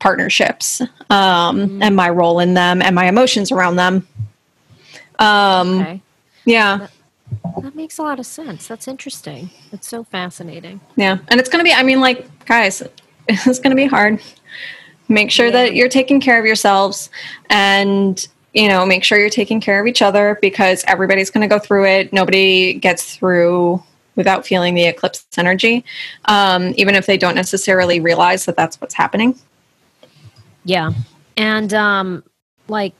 partnerships 0.00 0.80
um, 1.10 1.58
mm-hmm. 1.58 1.82
and 1.82 1.94
my 1.94 2.10
role 2.10 2.40
in 2.40 2.54
them 2.54 2.82
and 2.82 2.94
my 2.94 3.06
emotions 3.06 3.52
around 3.52 3.76
them. 3.76 4.06
Um, 5.18 5.80
okay. 5.80 6.02
Yeah. 6.44 6.78
That, 7.44 7.62
that, 7.62 7.74
makes 7.76 7.98
a 7.98 8.02
lot 8.02 8.18
of 8.18 8.26
sense. 8.26 8.66
That's 8.66 8.88
interesting. 8.88 9.50
It's 9.70 9.86
so 9.86 10.02
fascinating. 10.02 10.80
Yeah. 10.96 11.18
And 11.28 11.38
it's 11.38 11.48
going 11.48 11.64
to 11.64 11.68
be, 11.68 11.72
I 11.72 11.82
mean, 11.82 12.00
like, 12.00 12.44
guys, 12.46 12.82
it's 13.28 13.58
going 13.58 13.70
to 13.70 13.76
be 13.76 13.86
hard. 13.86 14.20
Make 15.08 15.30
sure 15.30 15.46
yeah. 15.46 15.52
that 15.52 15.74
you're 15.74 15.88
taking 15.88 16.20
care 16.20 16.40
of 16.40 16.46
yourselves 16.46 17.10
and, 17.50 18.26
you 18.54 18.68
know, 18.68 18.86
make 18.86 19.04
sure 19.04 19.18
you're 19.18 19.28
taking 19.28 19.60
care 19.60 19.80
of 19.80 19.86
each 19.86 20.02
other 20.02 20.38
because 20.40 20.82
everybody's 20.86 21.30
going 21.30 21.48
to 21.48 21.52
go 21.52 21.58
through 21.58 21.86
it. 21.86 22.12
Nobody 22.12 22.74
gets 22.74 23.14
through 23.14 23.82
without 24.16 24.46
feeling 24.46 24.74
the 24.74 24.84
eclipse 24.84 25.26
energy, 25.36 25.84
um, 26.26 26.74
even 26.76 26.94
if 26.94 27.06
they 27.06 27.16
don't 27.16 27.34
necessarily 27.34 28.00
realize 28.00 28.44
that 28.46 28.56
that's 28.56 28.80
what's 28.80 28.94
happening. 28.94 29.38
Yeah. 30.64 30.90
And 31.36 31.72
um 31.74 32.24
like 32.68 32.94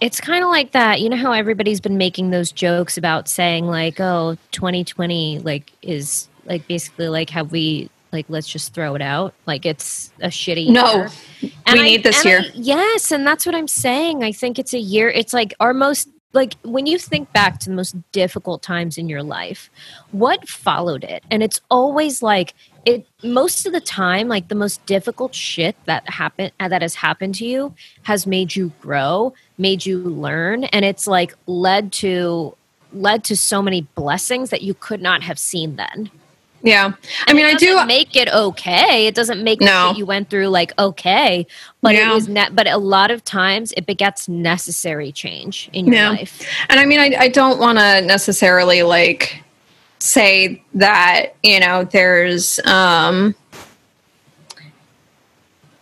it's 0.00 0.20
kind 0.20 0.44
of 0.44 0.50
like 0.50 0.72
that. 0.72 1.00
You 1.00 1.08
know 1.08 1.16
how 1.16 1.32
everybody's 1.32 1.80
been 1.80 1.98
making 1.98 2.30
those 2.30 2.52
jokes 2.52 2.96
about 2.96 3.28
saying 3.28 3.66
like, 3.66 3.98
"Oh, 3.98 4.36
2020 4.52 5.40
like 5.40 5.72
is 5.82 6.28
like 6.44 6.66
basically 6.66 7.08
like 7.08 7.30
have 7.30 7.52
we 7.52 7.90
like 8.12 8.26
let's 8.28 8.48
just 8.48 8.72
throw 8.74 8.94
it 8.94 9.02
out 9.02 9.34
like 9.46 9.66
it's 9.66 10.12
a 10.20 10.28
shitty 10.28 10.70
no 10.70 10.92
year. 10.92 11.10
We 11.42 11.52
I, 11.66 11.74
need 11.82 12.02
this 12.02 12.24
year 12.24 12.40
I, 12.40 12.50
yes 12.54 13.12
and 13.12 13.26
that's 13.26 13.44
what 13.44 13.54
i'm 13.54 13.68
saying 13.68 14.24
i 14.24 14.32
think 14.32 14.58
it's 14.58 14.72
a 14.72 14.78
year 14.78 15.10
it's 15.10 15.32
like 15.32 15.54
our 15.60 15.74
most 15.74 16.08
like 16.32 16.54
when 16.62 16.86
you 16.86 16.98
think 16.98 17.32
back 17.32 17.58
to 17.60 17.70
the 17.70 17.76
most 17.76 17.96
difficult 18.12 18.62
times 18.62 18.98
in 18.98 19.08
your 19.08 19.22
life 19.22 19.70
what 20.12 20.48
followed 20.48 21.04
it 21.04 21.22
and 21.30 21.42
it's 21.42 21.60
always 21.70 22.22
like 22.22 22.54
it 22.88 23.06
most 23.22 23.66
of 23.66 23.72
the 23.72 23.80
time 23.80 24.28
like 24.28 24.48
the 24.48 24.54
most 24.54 24.84
difficult 24.86 25.34
shit 25.34 25.76
that 25.84 26.08
happened 26.08 26.50
that 26.58 26.80
has 26.80 26.94
happened 26.94 27.34
to 27.34 27.44
you 27.44 27.74
has 28.04 28.26
made 28.26 28.56
you 28.56 28.72
grow 28.80 29.32
made 29.58 29.84
you 29.84 29.98
learn 29.98 30.64
and 30.64 30.84
it's 30.84 31.06
like 31.06 31.34
led 31.46 31.92
to 31.92 32.56
led 32.92 33.22
to 33.24 33.36
so 33.36 33.60
many 33.60 33.82
blessings 33.94 34.48
that 34.50 34.62
you 34.62 34.72
could 34.72 35.02
not 35.02 35.22
have 35.22 35.38
seen 35.38 35.76
then 35.76 36.10
yeah 36.62 36.92
i 37.26 37.32
mean 37.32 37.44
i 37.44 37.54
do 37.54 37.84
make 37.84 38.16
it 38.16 38.28
okay 38.32 39.06
it 39.06 39.14
doesn't 39.14 39.44
make 39.44 39.60
no. 39.60 39.92
you 39.94 40.06
went 40.06 40.30
through 40.30 40.48
like 40.48 40.72
okay 40.78 41.46
but 41.82 41.94
yeah. 41.94 42.10
it 42.10 42.14
was 42.14 42.26
net 42.26 42.56
but 42.56 42.66
a 42.66 42.78
lot 42.78 43.10
of 43.10 43.22
times 43.22 43.72
it 43.76 43.86
begets 43.86 44.28
necessary 44.28 45.12
change 45.12 45.68
in 45.72 45.86
your 45.86 45.94
yeah. 45.94 46.10
life 46.10 46.48
and 46.70 46.80
i 46.80 46.86
mean 46.86 46.98
i, 46.98 47.14
I 47.18 47.28
don't 47.28 47.58
want 47.58 47.78
to 47.78 48.00
necessarily 48.00 48.82
like 48.82 49.44
say 49.98 50.62
that 50.74 51.34
you 51.42 51.60
know 51.60 51.84
there's 51.84 52.60
um 52.66 53.34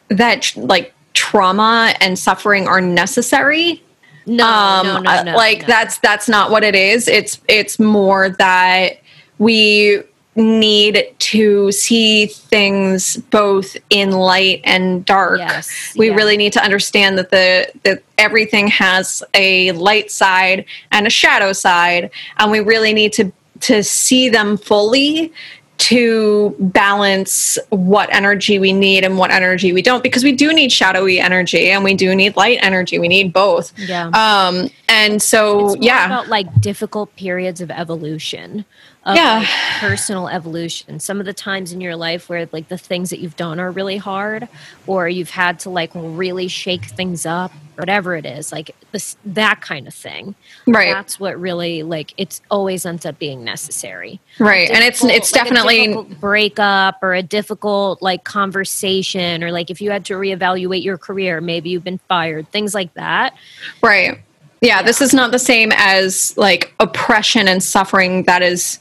that 0.08 0.52
like 0.56 0.94
trauma 1.12 1.94
and 2.00 2.18
suffering 2.18 2.66
are 2.66 2.80
necessary 2.80 3.82
no, 4.26 4.46
um, 4.46 4.86
no, 4.86 5.00
no, 5.00 5.22
no 5.22 5.36
like 5.36 5.60
no. 5.62 5.66
that's 5.66 5.98
that's 5.98 6.28
not 6.28 6.50
what 6.50 6.64
it 6.64 6.74
is 6.74 7.08
it's 7.08 7.40
it's 7.48 7.78
more 7.78 8.30
that 8.30 9.00
we 9.38 10.02
need 10.36 11.14
to 11.18 11.72
see 11.72 12.26
things 12.26 13.16
both 13.16 13.76
in 13.88 14.12
light 14.12 14.60
and 14.64 15.04
dark. 15.04 15.38
Yes, 15.38 15.94
we 15.96 16.08
yeah. 16.08 16.14
really 16.14 16.36
need 16.36 16.52
to 16.52 16.62
understand 16.62 17.18
that 17.18 17.30
the 17.30 17.68
that 17.84 18.02
everything 18.18 18.68
has 18.68 19.22
a 19.34 19.72
light 19.72 20.10
side 20.10 20.66
and 20.92 21.06
a 21.06 21.10
shadow 21.10 21.52
side, 21.52 22.10
and 22.38 22.50
we 22.50 22.60
really 22.60 22.92
need 22.92 23.12
to 23.14 23.32
to 23.60 23.82
see 23.82 24.28
them 24.28 24.56
fully 24.56 25.32
to 25.78 26.54
balance 26.58 27.58
what 27.68 28.12
energy 28.14 28.58
we 28.58 28.72
need 28.72 29.04
and 29.04 29.18
what 29.18 29.30
energy 29.30 29.72
we 29.72 29.82
don't 29.82 30.02
because 30.02 30.24
we 30.24 30.32
do 30.32 30.52
need 30.52 30.72
shadowy 30.72 31.20
energy 31.20 31.70
and 31.70 31.84
we 31.84 31.94
do 31.94 32.14
need 32.14 32.34
light 32.36 32.58
energy. 32.62 32.98
We 32.98 33.08
need 33.08 33.32
both. 33.32 33.78
Yeah. 33.78 34.08
Um 34.08 34.70
and 34.88 35.20
so 35.20 35.76
yeah. 35.76 36.06
about 36.06 36.28
like 36.28 36.60
difficult 36.60 37.14
periods 37.16 37.60
of 37.60 37.70
evolution 37.70 38.64
of 39.06 39.14
yeah. 39.14 39.38
like 39.38 39.48
personal 39.80 40.28
evolution. 40.28 40.98
Some 40.98 41.20
of 41.20 41.26
the 41.26 41.32
times 41.32 41.72
in 41.72 41.80
your 41.80 41.94
life 41.94 42.28
where 42.28 42.48
like 42.50 42.68
the 42.68 42.76
things 42.76 43.10
that 43.10 43.20
you've 43.20 43.36
done 43.36 43.60
are 43.60 43.70
really 43.70 43.96
hard 43.96 44.48
or 44.86 45.08
you've 45.08 45.30
had 45.30 45.60
to 45.60 45.70
like 45.70 45.92
really 45.94 46.48
shake 46.48 46.86
things 46.86 47.24
up, 47.24 47.52
whatever 47.76 48.16
it 48.16 48.26
is, 48.26 48.50
like 48.50 48.74
this 48.90 49.16
that 49.24 49.60
kind 49.60 49.86
of 49.86 49.94
thing. 49.94 50.34
Right. 50.66 50.92
That's 50.92 51.20
what 51.20 51.38
really 51.38 51.84
like 51.84 52.14
it's 52.16 52.42
always 52.50 52.84
ends 52.84 53.06
up 53.06 53.16
being 53.20 53.44
necessary. 53.44 54.20
Right. 54.40 54.68
And 54.68 54.82
it's 54.82 55.04
it's 55.04 55.32
like 55.32 55.44
definitely 55.44 56.02
breakup 56.16 56.98
or 57.00 57.14
a 57.14 57.22
difficult 57.22 58.02
like 58.02 58.24
conversation 58.24 59.44
or 59.44 59.52
like 59.52 59.70
if 59.70 59.80
you 59.80 59.92
had 59.92 60.04
to 60.06 60.14
reevaluate 60.14 60.82
your 60.82 60.98
career, 60.98 61.40
maybe 61.40 61.70
you've 61.70 61.84
been 61.84 62.00
fired, 62.08 62.50
things 62.50 62.74
like 62.74 62.92
that. 62.94 63.34
Right 63.82 64.20
yeah, 64.60 64.82
this 64.82 65.00
is 65.00 65.12
not 65.12 65.32
the 65.32 65.38
same 65.38 65.72
as 65.76 66.36
like 66.36 66.74
oppression 66.80 67.48
and 67.48 67.62
suffering. 67.62 68.24
That 68.24 68.42
is 68.42 68.78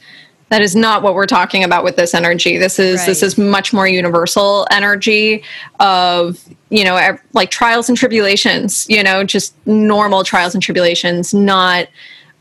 that 0.50 0.62
is 0.62 0.76
not 0.76 1.02
what 1.02 1.16
we're 1.16 1.26
talking 1.26 1.64
about 1.64 1.84
with 1.84 1.96
this 1.96 2.14
energy. 2.14 2.58
This 2.58 2.80
is 2.80 3.00
right. 3.00 3.08
this 3.08 3.24
is 3.24 3.38
much 3.38 3.74
more 3.74 3.88
universal 3.88 4.68
energy 4.72 5.44
of 5.80 6.44
you 6.70 6.84
know 6.84 7.18
like 7.34 7.52
trials 7.52 7.90
and 7.90 7.98
tribulations 7.98 8.88
you 8.90 9.04
know 9.04 9.24
just 9.24 9.56
normal 9.68 10.24
trials 10.24 10.54
and 10.54 10.64
tribulations 10.64 11.34
not 11.34 11.88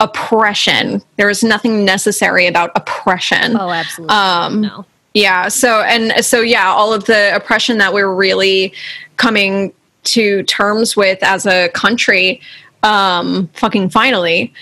oppression. 0.01 1.03
There 1.17 1.31
is 1.31 1.43
nothing 1.43 1.85
necessary 1.85 2.47
about 2.47 2.71
oppression. 2.77 3.57
Oh 3.57 3.71
absolutely. 3.71 4.15
Um 4.15 4.61
no. 4.63 4.87
yeah 5.15 5.49
so 5.49 5.83
and 5.83 6.25
so 6.25 6.41
yeah 6.41 6.69
all 6.69 6.93
of 6.93 7.05
the 7.07 7.35
oppression 7.35 7.79
that 7.79 7.93
we're 7.93 8.15
really 8.15 8.73
coming 9.17 9.73
to 10.05 10.43
terms 10.45 10.97
with 10.97 11.23
as 11.23 11.47
a 11.47 11.69
country 11.71 12.41
um, 12.85 13.49
fucking 13.55 13.89
finally, 13.89 14.53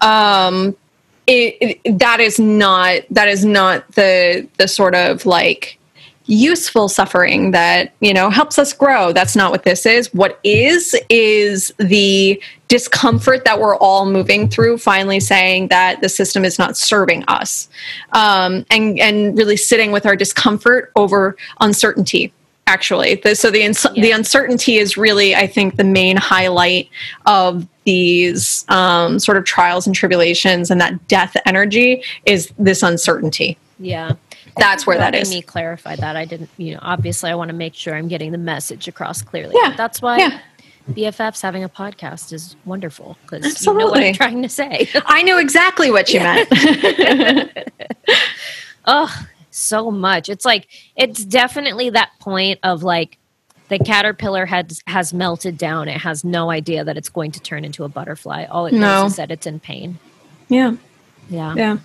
um, 0.00 0.76
it, 1.26 1.78
it, 1.84 1.98
that 1.98 2.20
is 2.20 2.38
not 2.38 3.02
that 3.10 3.28
is 3.28 3.44
not 3.44 3.90
the 3.92 4.48
the 4.56 4.66
sort 4.66 4.94
of 4.94 5.26
like 5.26 5.78
useful 6.26 6.88
suffering 6.88 7.50
that 7.50 7.92
you 8.00 8.14
know 8.14 8.30
helps 8.30 8.58
us 8.58 8.72
grow. 8.72 9.12
That's 9.12 9.36
not 9.36 9.50
what 9.50 9.64
this 9.64 9.84
is. 9.84 10.12
What 10.14 10.38
is 10.44 10.96
is 11.08 11.72
the 11.78 12.40
discomfort 12.68 13.44
that 13.44 13.60
we're 13.60 13.76
all 13.76 14.06
moving 14.06 14.48
through 14.48 14.78
finally 14.78 15.20
saying 15.20 15.68
that 15.68 16.00
the 16.00 16.08
system 16.08 16.44
is 16.44 16.58
not 16.58 16.76
serving 16.76 17.24
us 17.28 17.68
um, 18.12 18.64
and 18.70 18.98
and 18.98 19.36
really 19.36 19.56
sitting 19.56 19.92
with 19.92 20.06
our 20.06 20.16
discomfort 20.16 20.90
over 20.96 21.36
uncertainty 21.60 22.32
actually 22.66 23.16
the, 23.16 23.34
so 23.34 23.50
the 23.50 23.58
yeah. 23.58 24.02
the 24.02 24.10
uncertainty 24.12 24.76
is 24.76 24.96
really 24.96 25.34
i 25.34 25.46
think 25.46 25.76
the 25.76 25.84
main 25.84 26.16
highlight 26.16 26.88
of 27.26 27.66
these 27.84 28.64
um, 28.68 29.18
sort 29.18 29.36
of 29.36 29.44
trials 29.44 29.86
and 29.86 29.94
tribulations 29.94 30.70
and 30.70 30.80
that 30.80 31.08
death 31.08 31.36
energy 31.46 32.02
is 32.26 32.52
this 32.58 32.82
uncertainty. 32.82 33.58
Yeah. 33.78 34.12
That's 34.58 34.86
where 34.86 34.98
that 34.98 35.14
is. 35.14 35.30
Let 35.30 35.36
me 35.36 35.42
clarify 35.42 35.96
that 35.96 36.14
I 36.14 36.26
didn't. 36.26 36.50
You 36.58 36.74
know, 36.74 36.80
obviously, 36.82 37.30
I 37.30 37.34
want 37.34 37.48
to 37.48 37.56
make 37.56 37.74
sure 37.74 37.94
I'm 37.94 38.08
getting 38.08 38.32
the 38.32 38.38
message 38.38 38.86
across 38.86 39.22
clearly. 39.22 39.54
Yeah, 39.56 39.74
that's 39.76 40.02
why. 40.02 40.18
Yeah. 40.18 40.40
BFFs 40.90 41.40
having 41.40 41.64
a 41.64 41.68
podcast 41.68 42.32
is 42.32 42.56
wonderful 42.66 43.16
because 43.22 43.64
you 43.64 43.72
know 43.72 43.86
what 43.86 44.02
I'm 44.02 44.12
trying 44.14 44.42
to 44.42 44.48
say. 44.48 44.90
I 45.06 45.22
know 45.22 45.38
exactly 45.38 45.90
what 45.90 46.12
you 46.12 46.20
meant. 46.20 46.48
oh, 48.86 49.26
so 49.54 49.90
much. 49.90 50.28
It's 50.28 50.44
like 50.44 50.68
it's 50.96 51.24
definitely 51.24 51.90
that 51.90 52.10
point 52.20 52.60
of 52.62 52.82
like 52.82 53.18
the 53.68 53.78
caterpillar 53.78 54.46
has 54.46 54.82
has 54.86 55.14
melted 55.14 55.56
down. 55.56 55.88
It 55.88 56.00
has 56.00 56.24
no 56.24 56.50
idea 56.50 56.84
that 56.84 56.96
it's 56.96 57.08
going 57.08 57.32
to 57.32 57.40
turn 57.40 57.64
into 57.64 57.84
a 57.84 57.88
butterfly. 57.88 58.44
All 58.44 58.66
it 58.66 58.72
no. 58.72 58.80
knows 58.80 59.12
is 59.12 59.16
that 59.16 59.30
it's 59.30 59.46
in 59.46 59.60
pain. 59.60 59.98
Yeah. 60.48 60.76
Yeah. 61.28 61.54
Yeah. 61.54 61.78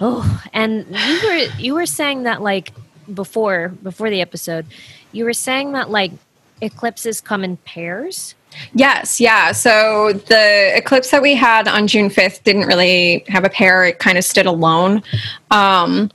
Oh, 0.00 0.42
and 0.52 0.86
you 0.90 1.28
were 1.28 1.48
you 1.58 1.74
were 1.74 1.86
saying 1.86 2.24
that 2.24 2.42
like 2.42 2.72
before 3.12 3.68
before 3.82 4.10
the 4.10 4.20
episode, 4.20 4.66
you 5.12 5.24
were 5.24 5.32
saying 5.32 5.72
that 5.72 5.90
like 5.90 6.12
eclipses 6.60 7.20
come 7.20 7.42
in 7.44 7.56
pairs. 7.58 8.34
Yes, 8.74 9.20
yeah. 9.20 9.52
So 9.52 10.12
the 10.12 10.76
eclipse 10.76 11.10
that 11.10 11.22
we 11.22 11.34
had 11.34 11.68
on 11.68 11.86
June 11.86 12.10
5th 12.10 12.42
didn't 12.42 12.66
really 12.66 13.24
have 13.28 13.44
a 13.44 13.48
pair. 13.48 13.84
It 13.84 13.98
kind 13.98 14.18
of 14.18 14.24
stood 14.24 14.46
alone. 14.46 15.02
Um, 15.50 16.10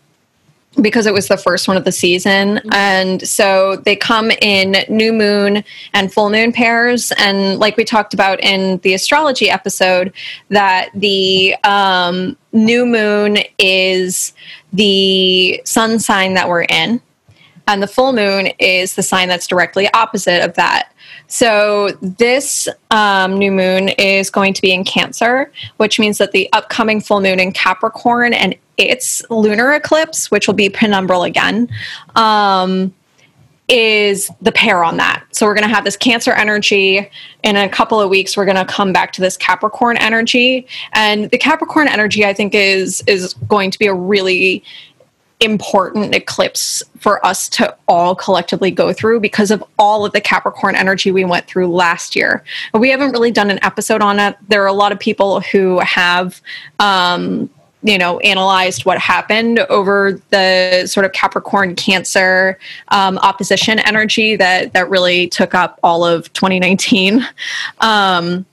because 0.82 1.06
it 1.06 1.14
was 1.14 1.28
the 1.28 1.38
first 1.38 1.68
one 1.68 1.78
of 1.78 1.86
the 1.86 1.92
season. 1.92 2.58
Mm-hmm. 2.58 2.74
And 2.74 3.28
so 3.28 3.78
they 3.78 3.96
come 3.96 4.32
in 4.42 4.76
new 4.90 5.14
moon 5.14 5.64
and 5.94 6.14
full 6.14 6.30
moon 6.30 6.52
pairs. 6.52 7.12
And 7.18 7.60
like 7.60 7.78
we 7.78 7.84
talked 7.84 8.14
about 8.14 8.44
in 8.44 8.78
the 8.80 8.94
astrology 8.94 9.50
episode, 9.50 10.14
that 10.50 10.90
the 10.94 11.56
um, 11.64 12.38
new 12.52 12.86
moon 12.86 13.38
is 13.58 14.34
the 14.74 15.62
sun 15.66 16.00
sign 16.00 16.34
that 16.34 16.48
we're 16.50 16.64
in. 16.64 17.02
And 17.68 17.82
the 17.82 17.88
full 17.88 18.14
moon 18.14 18.48
is 18.60 18.96
the 18.96 19.02
sign 19.02 19.28
that's 19.28 19.48
directly 19.48 19.92
opposite 19.94 20.44
of 20.44 20.54
that. 20.54 20.92
So 21.28 21.90
this 22.02 22.68
um, 22.92 23.38
new 23.40 23.52
moon 23.52 23.90
is 23.90 24.30
going 24.30 24.54
to 24.54 24.62
be 24.62 24.72
in 24.72 24.84
Cancer, 24.84 25.52
which 25.78 26.00
means 26.00 26.20
that 26.20 26.32
the 26.32 26.48
upcoming 26.54 27.02
full 27.02 27.22
moon 27.22 27.40
in 27.40 27.52
Capricorn 27.52 28.34
and 28.34 28.56
its 28.78 29.24
lunar 29.30 29.74
eclipse, 29.74 30.32
which 30.32 30.48
will 30.48 30.54
be 30.54 30.70
penumbral 30.70 31.28
again, 31.28 31.70
um, 32.16 32.94
is 33.68 34.30
the 34.42 34.52
pair 34.52 34.84
on 34.84 34.98
that. 34.98 35.24
So 35.32 35.46
we're 35.46 35.56
going 35.56 35.68
to 35.68 35.74
have 35.74 35.86
this 35.86 35.98
Cancer 35.98 36.32
energy. 36.34 37.10
In 37.44 37.56
a 37.56 37.68
couple 37.68 38.00
of 38.00 38.10
weeks, 38.10 38.38
we're 38.38 38.46
going 38.46 38.58
to 38.58 38.66
come 38.66 38.94
back 38.94 39.12
to 39.14 39.22
this 39.22 39.38
Capricorn 39.38 39.98
energy, 39.98 40.68
and 40.94 41.30
the 41.32 41.38
Capricorn 41.38 41.88
energy, 41.88 42.26
I 42.26 42.34
think, 42.34 42.54
is 42.54 43.04
is 43.08 43.34
going 43.48 43.72
to 43.72 43.80
be 43.80 43.88
a 43.88 43.94
really 43.94 44.64
important 45.42 46.16
eclipse 46.16 46.82
for 46.98 47.24
us 47.26 47.50
to 47.50 47.76
all 47.88 48.16
collectively 48.16 48.72
go 48.72 48.94
through 48.94 49.20
because 49.20 49.52
of 49.52 49.64
all 49.78 50.06
of 50.06 50.14
the 50.14 50.22
Capricorn 50.22 50.76
energy 50.76 51.12
we 51.12 51.26
went 51.26 51.46
through 51.46 51.68
last 51.68 52.16
year. 52.16 52.44
We 52.74 52.90
haven't 52.90 53.12
really 53.12 53.32
done 53.32 53.52
an 53.52 53.60
episode 53.62 54.02
on 54.02 54.20
it. 54.20 54.38
There 54.48 54.64
are 54.64 54.68
a 54.68 54.74
lot 54.74 54.92
of 54.92 55.00
people 55.00 55.42
who 55.42 55.80
have 55.80 56.42
um, 56.80 57.50
you 57.86 58.00
know 58.00 58.20
analyzed 58.20 58.84
what 58.84 58.98
happened 58.98 59.60
over 59.70 60.20
the 60.32 60.86
sort 60.88 61.06
of 61.06 61.14
capricorn 61.14 61.76
cancer 61.76 62.58
um, 62.90 63.18
opposition 63.20 63.80
energy 63.80 64.36
that 64.36 64.74
that 64.74 64.90
really 64.90 65.28
took 65.28 65.54
up 65.54 65.80
all 65.84 66.04
of 66.04 66.32
2019 66.34 67.26
um, 67.82 68.46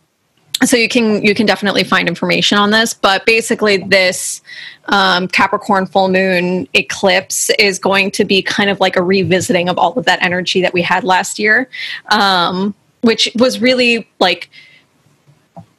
so 0.62 0.76
you 0.76 0.88
can 0.88 1.22
you 1.22 1.34
can 1.34 1.46
definitely 1.46 1.82
find 1.82 2.08
information 2.08 2.58
on 2.58 2.70
this 2.70 2.92
but 2.92 3.24
basically 3.24 3.78
this 3.78 4.42
um, 4.86 5.26
capricorn 5.28 5.86
full 5.86 6.08
moon 6.08 6.68
eclipse 6.74 7.50
is 7.58 7.78
going 7.78 8.10
to 8.10 8.24
be 8.24 8.42
kind 8.42 8.68
of 8.68 8.80
like 8.80 8.96
a 8.96 9.02
revisiting 9.02 9.68
of 9.70 9.78
all 9.78 9.94
of 9.94 10.04
that 10.04 10.22
energy 10.22 10.60
that 10.60 10.74
we 10.74 10.82
had 10.82 11.04
last 11.04 11.38
year 11.38 11.68
um, 12.10 12.74
which 13.00 13.30
was 13.36 13.60
really 13.60 14.06
like 14.20 14.50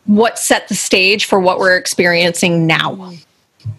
what 0.06 0.40
set 0.40 0.68
the 0.68 0.76
stage 0.76 1.26
for 1.26 1.40
what 1.40 1.60
we're 1.60 1.78
experiencing 1.78 2.66
now 2.66 3.14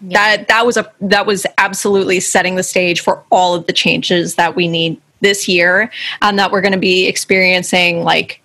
yeah. 0.03 0.37
that 0.37 0.49
that 0.49 0.67
was 0.67 0.77
a 0.77 0.91
that 1.01 1.27
was 1.27 1.47
absolutely 1.59 2.21
setting 2.21 2.57
the 2.57 2.63
stage 2.63 3.01
for 3.01 3.23
all 3.31 3.55
of 3.55 3.67
the 3.67 3.73
changes 3.73 4.35
that 4.37 4.57
we 4.57 4.69
need 4.69 5.01
this 5.21 5.49
year 5.49 5.91
and 6.23 6.39
that 6.39 6.51
we're 6.51 6.61
going 6.61 6.73
to 6.73 6.79
be 6.79 7.07
experiencing 7.07 8.03
like 8.03 8.41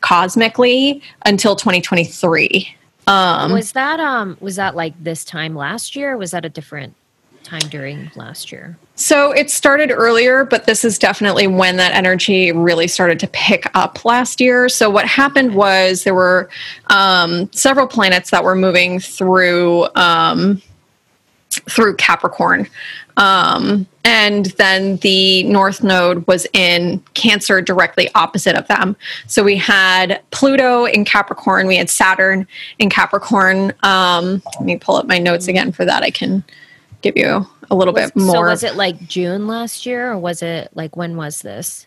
cosmically 0.00 1.02
until 1.24 1.56
2023 1.56 2.76
um 3.06 3.52
was 3.52 3.72
that 3.72 4.00
um 4.00 4.36
was 4.40 4.56
that 4.56 4.74
like 4.74 4.92
this 5.02 5.24
time 5.24 5.54
last 5.54 5.96
year 5.96 6.16
was 6.16 6.32
that 6.32 6.44
a 6.44 6.48
different 6.48 6.94
time 7.42 7.60
during 7.70 8.10
last 8.16 8.50
year 8.50 8.76
so 8.96 9.32
it 9.32 9.50
started 9.50 9.90
earlier, 9.90 10.44
but 10.44 10.66
this 10.66 10.84
is 10.84 10.98
definitely 10.98 11.46
when 11.46 11.76
that 11.78 11.94
energy 11.94 12.52
really 12.52 12.86
started 12.86 13.18
to 13.20 13.26
pick 13.26 13.68
up 13.74 14.04
last 14.04 14.40
year. 14.40 14.68
So 14.68 14.88
what 14.88 15.04
happened 15.06 15.54
was 15.54 16.04
there 16.04 16.14
were 16.14 16.48
um, 16.90 17.50
several 17.52 17.88
planets 17.88 18.30
that 18.30 18.44
were 18.44 18.54
moving 18.54 19.00
through 19.00 19.88
um, 19.96 20.62
through 21.68 21.96
Capricorn. 21.96 22.68
Um, 23.16 23.86
and 24.04 24.46
then 24.56 24.96
the 24.98 25.44
North 25.44 25.82
Node 25.82 26.26
was 26.26 26.46
in 26.52 27.02
Cancer 27.14 27.60
directly 27.62 28.10
opposite 28.14 28.56
of 28.56 28.66
them. 28.66 28.96
So 29.26 29.42
we 29.42 29.56
had 29.56 30.20
Pluto 30.30 30.84
in 30.84 31.04
Capricorn, 31.04 31.66
we 31.66 31.76
had 31.76 31.88
Saturn 31.88 32.46
in 32.78 32.90
Capricorn. 32.90 33.72
Um, 33.82 34.42
let 34.56 34.64
me 34.64 34.76
pull 34.76 34.96
up 34.96 35.06
my 35.06 35.18
notes 35.18 35.48
again 35.48 35.72
for 35.72 35.84
that. 35.84 36.02
I 36.02 36.10
can 36.10 36.44
give 37.02 37.16
you 37.16 37.46
a 37.70 37.74
little 37.74 37.94
was, 37.94 38.10
bit 38.10 38.16
more. 38.16 38.34
So 38.34 38.40
was 38.42 38.62
it 38.62 38.74
like 38.74 39.06
June 39.06 39.46
last 39.46 39.86
year 39.86 40.12
or 40.12 40.18
was 40.18 40.42
it 40.42 40.70
like 40.74 40.96
when 40.96 41.16
was 41.16 41.40
this? 41.40 41.86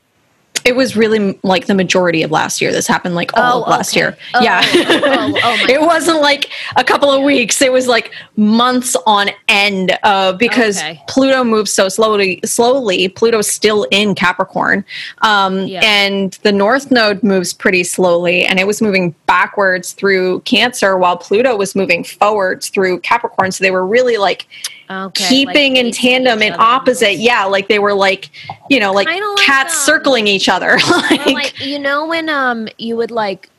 It 0.67 0.75
was 0.75 0.97
really 0.97 1.39
like 1.43 1.67
the 1.67 1.73
majority 1.73 2.23
of 2.23 2.30
last 2.30 2.60
year. 2.60 2.73
This 2.73 2.88
happened 2.88 3.15
like 3.15 3.32
all 3.38 3.60
oh, 3.60 3.63
of 3.63 3.69
last 3.69 3.93
okay. 3.93 4.01
year. 4.01 4.17
Oh, 4.34 4.41
yeah. 4.43 4.62
Oh, 4.65 5.01
oh, 5.06 5.39
oh 5.41 5.65
it 5.69 5.80
wasn't 5.80 6.19
like 6.19 6.51
a 6.75 6.84
couple 6.84 7.10
of 7.10 7.23
weeks. 7.23 7.62
It 7.62 7.71
was 7.71 7.88
like 7.88 8.12
months 8.36 8.93
on 9.06 9.30
end 9.47 9.97
uh, 10.03 10.34
because 10.34 10.77
okay. 10.80 11.01
Pluto 11.08 11.45
moves 11.45 11.71
so 11.71 11.88
slowly 11.88 12.41
slowly. 12.43 13.08
Pluto's 13.08 13.49
still 13.49 13.84
in 13.91 14.13
Capricorn. 14.13 14.84
Um, 15.19 15.67
yeah. 15.67 15.80
and 15.86 16.34
the 16.43 16.51
North 16.51 16.91
Node 16.91 17.23
moves 17.23 17.53
pretty 17.53 17.86
slowly 17.86 18.45
and 18.45 18.60
it 18.60 18.67
was 18.67 18.82
moving 18.82 19.15
backwards 19.25 19.93
through 19.93 20.41
Cancer 20.41 20.97
while 20.97 21.15
Pluto 21.15 21.56
was 21.56 21.75
moving 21.75 22.03
forwards 22.03 22.67
through 22.67 22.99
Capricorn. 22.99 23.53
So 23.53 23.63
they 23.63 23.71
were 23.71 23.88
really 23.88 24.17
like 24.17 24.47
Okay, 24.89 25.28
keeping 25.28 25.76
like 25.76 25.86
in 25.86 25.91
tandem 25.91 26.41
and 26.41 26.56
opposite. 26.56 27.17
Yeah, 27.17 27.43
like 27.45 27.67
they 27.67 27.80
were 27.80 27.93
like, 27.93 28.30
you 28.69 28.80
know, 28.80 28.93
like, 28.93 29.08
like 29.08 29.21
cats 29.38 29.73
um, 29.73 29.80
circling 29.86 30.28
each 30.28 30.47
other. 30.47 30.78
like, 31.10 31.26
like, 31.26 31.60
you 31.60 31.78
know, 31.78 32.08
when 32.08 32.30
um 32.30 32.67
you 32.78 32.95
would 32.95 33.12
like 33.12 33.50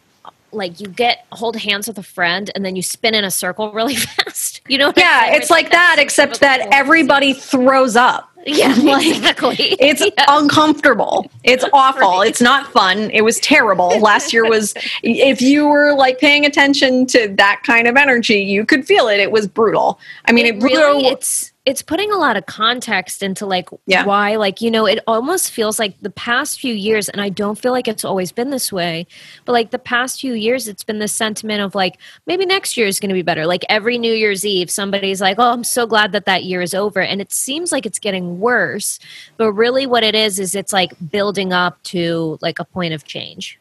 like 0.52 0.80
you 0.80 0.88
get 0.88 1.26
hold 1.32 1.56
hands 1.56 1.86
with 1.88 1.98
a 1.98 2.02
friend 2.02 2.50
and 2.54 2.64
then 2.64 2.76
you 2.76 2.82
spin 2.82 3.14
in 3.14 3.24
a 3.24 3.30
circle 3.30 3.72
really 3.78 3.96
fast. 3.96 4.60
You 4.68 4.78
know? 4.78 4.92
yeah, 4.96 5.34
it's 5.34 5.50
like, 5.50 5.64
like 5.64 5.72
that, 5.72 5.96
except 5.98 6.40
that 6.40 6.68
everybody 6.72 7.32
throws 7.32 7.96
up. 7.96 8.30
Yeah, 8.46 8.74
like, 8.82 9.06
exactly. 9.06 9.56
It's 9.58 10.00
yeah. 10.00 10.24
uncomfortable. 10.28 11.30
It's 11.44 11.66
awful. 11.74 12.20
Right. 12.20 12.28
It's 12.28 12.40
not 12.40 12.72
fun. 12.72 13.10
It 13.10 13.22
was 13.22 13.38
terrible. 13.40 13.88
Last 14.00 14.32
year 14.32 14.48
was 14.48 14.72
if 15.02 15.42
you 15.42 15.68
were 15.68 15.92
like 15.92 16.18
paying 16.18 16.46
attention 16.46 17.04
to 17.08 17.28
that 17.36 17.62
kind 17.64 17.86
of 17.86 17.96
energy, 17.96 18.38
you 18.38 18.64
could 18.64 18.86
feel 18.86 19.06
it. 19.08 19.20
It 19.20 19.32
was 19.32 19.46
brutal. 19.46 19.98
I 20.24 20.32
mean, 20.32 20.46
it, 20.46 20.56
it 20.56 20.62
really 20.62 21.08
it's 21.08 21.52
it's 21.64 21.82
putting 21.82 22.10
a 22.10 22.16
lot 22.16 22.36
of 22.36 22.46
context 22.46 23.22
into 23.22 23.44
like 23.44 23.68
yeah. 23.86 24.04
why 24.04 24.36
like 24.36 24.60
you 24.60 24.70
know 24.70 24.86
it 24.86 25.00
almost 25.06 25.50
feels 25.50 25.78
like 25.78 26.00
the 26.00 26.10
past 26.10 26.58
few 26.58 26.72
years 26.72 27.08
and 27.10 27.20
i 27.20 27.28
don't 27.28 27.58
feel 27.58 27.72
like 27.72 27.86
it's 27.86 28.04
always 28.04 28.32
been 28.32 28.50
this 28.50 28.72
way 28.72 29.06
but 29.44 29.52
like 29.52 29.70
the 29.70 29.78
past 29.78 30.20
few 30.20 30.32
years 30.32 30.66
it's 30.66 30.82
been 30.82 30.98
the 30.98 31.08
sentiment 31.08 31.60
of 31.60 31.74
like 31.74 31.98
maybe 32.26 32.46
next 32.46 32.76
year 32.76 32.86
is 32.86 32.98
going 32.98 33.08
to 33.08 33.14
be 33.14 33.22
better. 33.22 33.46
Like 33.46 33.64
every 33.68 33.98
new 33.98 34.12
year's 34.12 34.46
eve 34.46 34.70
somebody's 34.70 35.20
like 35.20 35.38
oh 35.38 35.52
i'm 35.52 35.64
so 35.64 35.86
glad 35.86 36.12
that 36.12 36.24
that 36.26 36.44
year 36.44 36.62
is 36.62 36.74
over. 36.74 37.00
And 37.00 37.20
it 37.20 37.32
seems 37.32 37.72
like 37.72 37.84
it's 37.84 37.98
getting 37.98 38.40
worse 38.40 38.98
but 39.36 39.52
really 39.52 39.86
what 39.86 40.02
it 40.02 40.14
is 40.14 40.38
is 40.38 40.54
it's 40.54 40.72
like 40.72 40.92
building 41.10 41.52
up 41.52 41.82
to 41.84 42.38
like 42.40 42.58
a 42.58 42.64
point 42.64 42.94
of 42.94 43.04
change. 43.04 43.58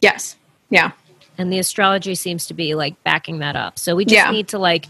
Yes. 0.00 0.36
Yeah. 0.70 0.92
And 1.38 1.52
the 1.52 1.58
astrology 1.58 2.14
seems 2.14 2.46
to 2.48 2.54
be 2.54 2.74
like 2.74 3.02
backing 3.04 3.38
that 3.38 3.56
up. 3.56 3.78
So 3.78 3.94
we 3.94 4.04
just 4.04 4.14
yeah. 4.14 4.30
need 4.30 4.48
to 4.48 4.58
like 4.58 4.86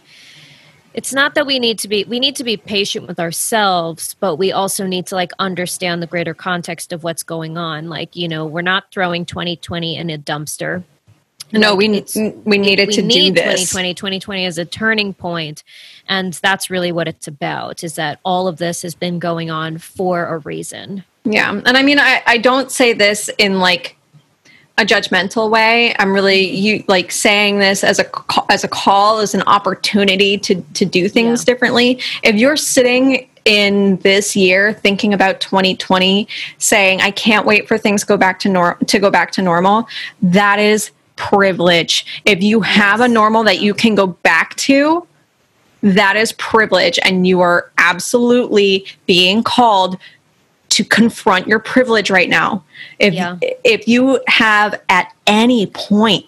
it's 0.98 1.14
not 1.14 1.36
that 1.36 1.46
we 1.46 1.60
need 1.60 1.78
to 1.78 1.86
be 1.86 2.02
we 2.08 2.18
need 2.18 2.34
to 2.34 2.42
be 2.42 2.56
patient 2.56 3.06
with 3.06 3.20
ourselves 3.20 4.16
but 4.18 4.34
we 4.34 4.50
also 4.50 4.84
need 4.84 5.06
to 5.06 5.14
like 5.14 5.30
understand 5.38 6.02
the 6.02 6.08
greater 6.08 6.34
context 6.34 6.92
of 6.92 7.04
what's 7.04 7.22
going 7.22 7.56
on. 7.56 7.88
Like 7.88 8.16
you 8.16 8.26
know 8.26 8.44
we're 8.44 8.62
not 8.62 8.90
throwing 8.90 9.24
2020 9.24 9.96
in 9.96 10.10
a 10.10 10.18
dumpster. 10.18 10.82
No 11.52 11.74
like, 11.74 11.78
we 11.78 11.88
we 12.44 12.58
needed 12.58 12.88
we 12.88 12.94
to 12.94 13.02
need 13.02 13.36
do 13.36 13.42
this 13.42 13.70
2020 13.70 13.94
2020 13.94 14.44
is 14.44 14.58
a 14.58 14.64
turning 14.64 15.14
point 15.14 15.62
and 16.08 16.32
that's 16.34 16.68
really 16.68 16.90
what 16.90 17.06
it's 17.06 17.28
about 17.28 17.84
is 17.84 17.94
that 17.94 18.18
all 18.24 18.48
of 18.48 18.56
this 18.56 18.82
has 18.82 18.96
been 18.96 19.20
going 19.20 19.50
on 19.50 19.78
for 19.78 20.26
a 20.26 20.38
reason. 20.38 21.04
Yeah 21.22 21.52
and 21.52 21.76
i 21.76 21.82
mean 21.84 22.00
i 22.00 22.24
i 22.26 22.38
don't 22.38 22.72
say 22.72 22.92
this 22.92 23.30
in 23.38 23.60
like 23.60 23.97
a 24.78 24.84
judgmental 24.84 25.50
way. 25.50 25.94
I'm 25.98 26.12
really 26.12 26.50
you 26.50 26.84
like 26.86 27.10
saying 27.10 27.58
this 27.58 27.82
as 27.82 27.98
a 27.98 28.06
as 28.48 28.64
a 28.64 28.68
call 28.68 29.18
as 29.18 29.34
an 29.34 29.42
opportunity 29.42 30.38
to 30.38 30.62
to 30.74 30.84
do 30.84 31.08
things 31.08 31.42
yeah. 31.42 31.52
differently. 31.52 32.00
If 32.22 32.36
you're 32.36 32.56
sitting 32.56 33.28
in 33.44 33.96
this 33.98 34.36
year 34.36 34.74
thinking 34.74 35.14
about 35.14 35.40
2020 35.40 36.28
saying 36.58 37.00
I 37.00 37.10
can't 37.10 37.46
wait 37.46 37.66
for 37.66 37.76
things 37.76 38.04
go 38.04 38.16
back 38.16 38.38
to 38.40 38.48
nor- 38.48 38.78
to 38.86 38.98
go 38.98 39.10
back 39.10 39.32
to 39.32 39.42
normal, 39.42 39.88
that 40.22 40.60
is 40.60 40.92
privilege. 41.16 42.22
If 42.24 42.42
you 42.42 42.60
have 42.60 43.00
a 43.00 43.08
normal 43.08 43.42
that 43.44 43.60
you 43.60 43.74
can 43.74 43.96
go 43.96 44.06
back 44.06 44.54
to, 44.56 45.06
that 45.82 46.16
is 46.16 46.32
privilege 46.32 46.98
and 47.02 47.26
you 47.26 47.40
are 47.40 47.70
absolutely 47.78 48.86
being 49.06 49.42
called 49.42 49.98
to 50.70 50.84
confront 50.84 51.46
your 51.46 51.58
privilege 51.58 52.10
right 52.10 52.28
now. 52.28 52.64
If 52.98 53.14
yeah. 53.14 53.38
if 53.42 53.88
you 53.88 54.20
have 54.26 54.80
at 54.88 55.14
any 55.26 55.66
point 55.66 56.26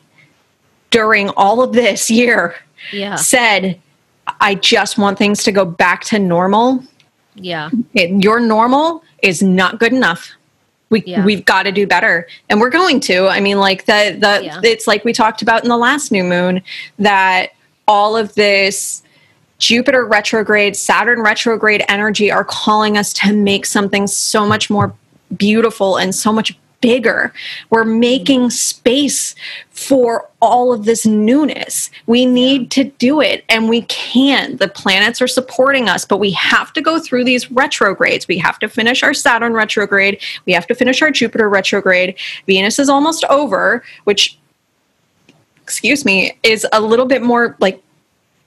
during 0.90 1.28
all 1.30 1.62
of 1.62 1.72
this 1.72 2.10
year 2.10 2.54
yeah. 2.92 3.14
said 3.16 3.80
I 4.40 4.54
just 4.54 4.98
want 4.98 5.18
things 5.18 5.42
to 5.44 5.52
go 5.52 5.64
back 5.64 6.02
to 6.04 6.18
normal. 6.18 6.84
Yeah. 7.34 7.70
It, 7.94 8.22
your 8.22 8.40
normal 8.40 9.02
is 9.22 9.42
not 9.42 9.78
good 9.78 9.92
enough. 9.92 10.32
We 10.90 11.02
yeah. 11.06 11.24
we've 11.24 11.44
got 11.44 11.64
to 11.64 11.72
do 11.72 11.86
better. 11.86 12.26
And 12.48 12.60
we're 12.60 12.70
going 12.70 13.00
to. 13.00 13.28
I 13.28 13.40
mean 13.40 13.58
like 13.58 13.86
the 13.86 14.16
the 14.18 14.44
yeah. 14.44 14.60
it's 14.64 14.86
like 14.86 15.04
we 15.04 15.12
talked 15.12 15.42
about 15.42 15.62
in 15.62 15.68
the 15.68 15.76
last 15.76 16.10
new 16.10 16.24
moon 16.24 16.62
that 16.98 17.50
all 17.86 18.16
of 18.16 18.34
this 18.34 19.02
Jupiter 19.60 20.04
retrograde, 20.04 20.74
Saturn 20.74 21.20
retrograde 21.20 21.84
energy 21.88 22.30
are 22.30 22.44
calling 22.44 22.96
us 22.96 23.12
to 23.12 23.32
make 23.32 23.66
something 23.66 24.06
so 24.06 24.46
much 24.46 24.70
more 24.70 24.92
beautiful 25.36 25.96
and 25.96 26.14
so 26.14 26.32
much 26.32 26.58
bigger. 26.80 27.32
We're 27.68 27.84
making 27.84 28.50
space 28.50 29.34
for 29.70 30.28
all 30.40 30.72
of 30.72 30.86
this 30.86 31.04
newness. 31.04 31.90
We 32.06 32.24
need 32.24 32.70
to 32.72 32.84
do 32.84 33.20
it 33.20 33.44
and 33.50 33.68
we 33.68 33.82
can. 33.82 34.56
The 34.56 34.68
planets 34.68 35.20
are 35.20 35.28
supporting 35.28 35.90
us, 35.90 36.06
but 36.06 36.16
we 36.16 36.30
have 36.32 36.72
to 36.72 36.80
go 36.80 36.98
through 36.98 37.24
these 37.24 37.50
retrogrades. 37.50 38.26
We 38.26 38.38
have 38.38 38.58
to 38.60 38.68
finish 38.68 39.02
our 39.02 39.12
Saturn 39.12 39.52
retrograde. 39.52 40.22
We 40.46 40.54
have 40.54 40.66
to 40.68 40.74
finish 40.74 41.02
our 41.02 41.10
Jupiter 41.10 41.50
retrograde. 41.50 42.18
Venus 42.46 42.78
is 42.78 42.88
almost 42.88 43.24
over, 43.24 43.84
which 44.04 44.38
excuse 45.62 46.04
me, 46.04 46.32
is 46.42 46.66
a 46.72 46.80
little 46.80 47.06
bit 47.06 47.22
more 47.22 47.56
like 47.60 47.80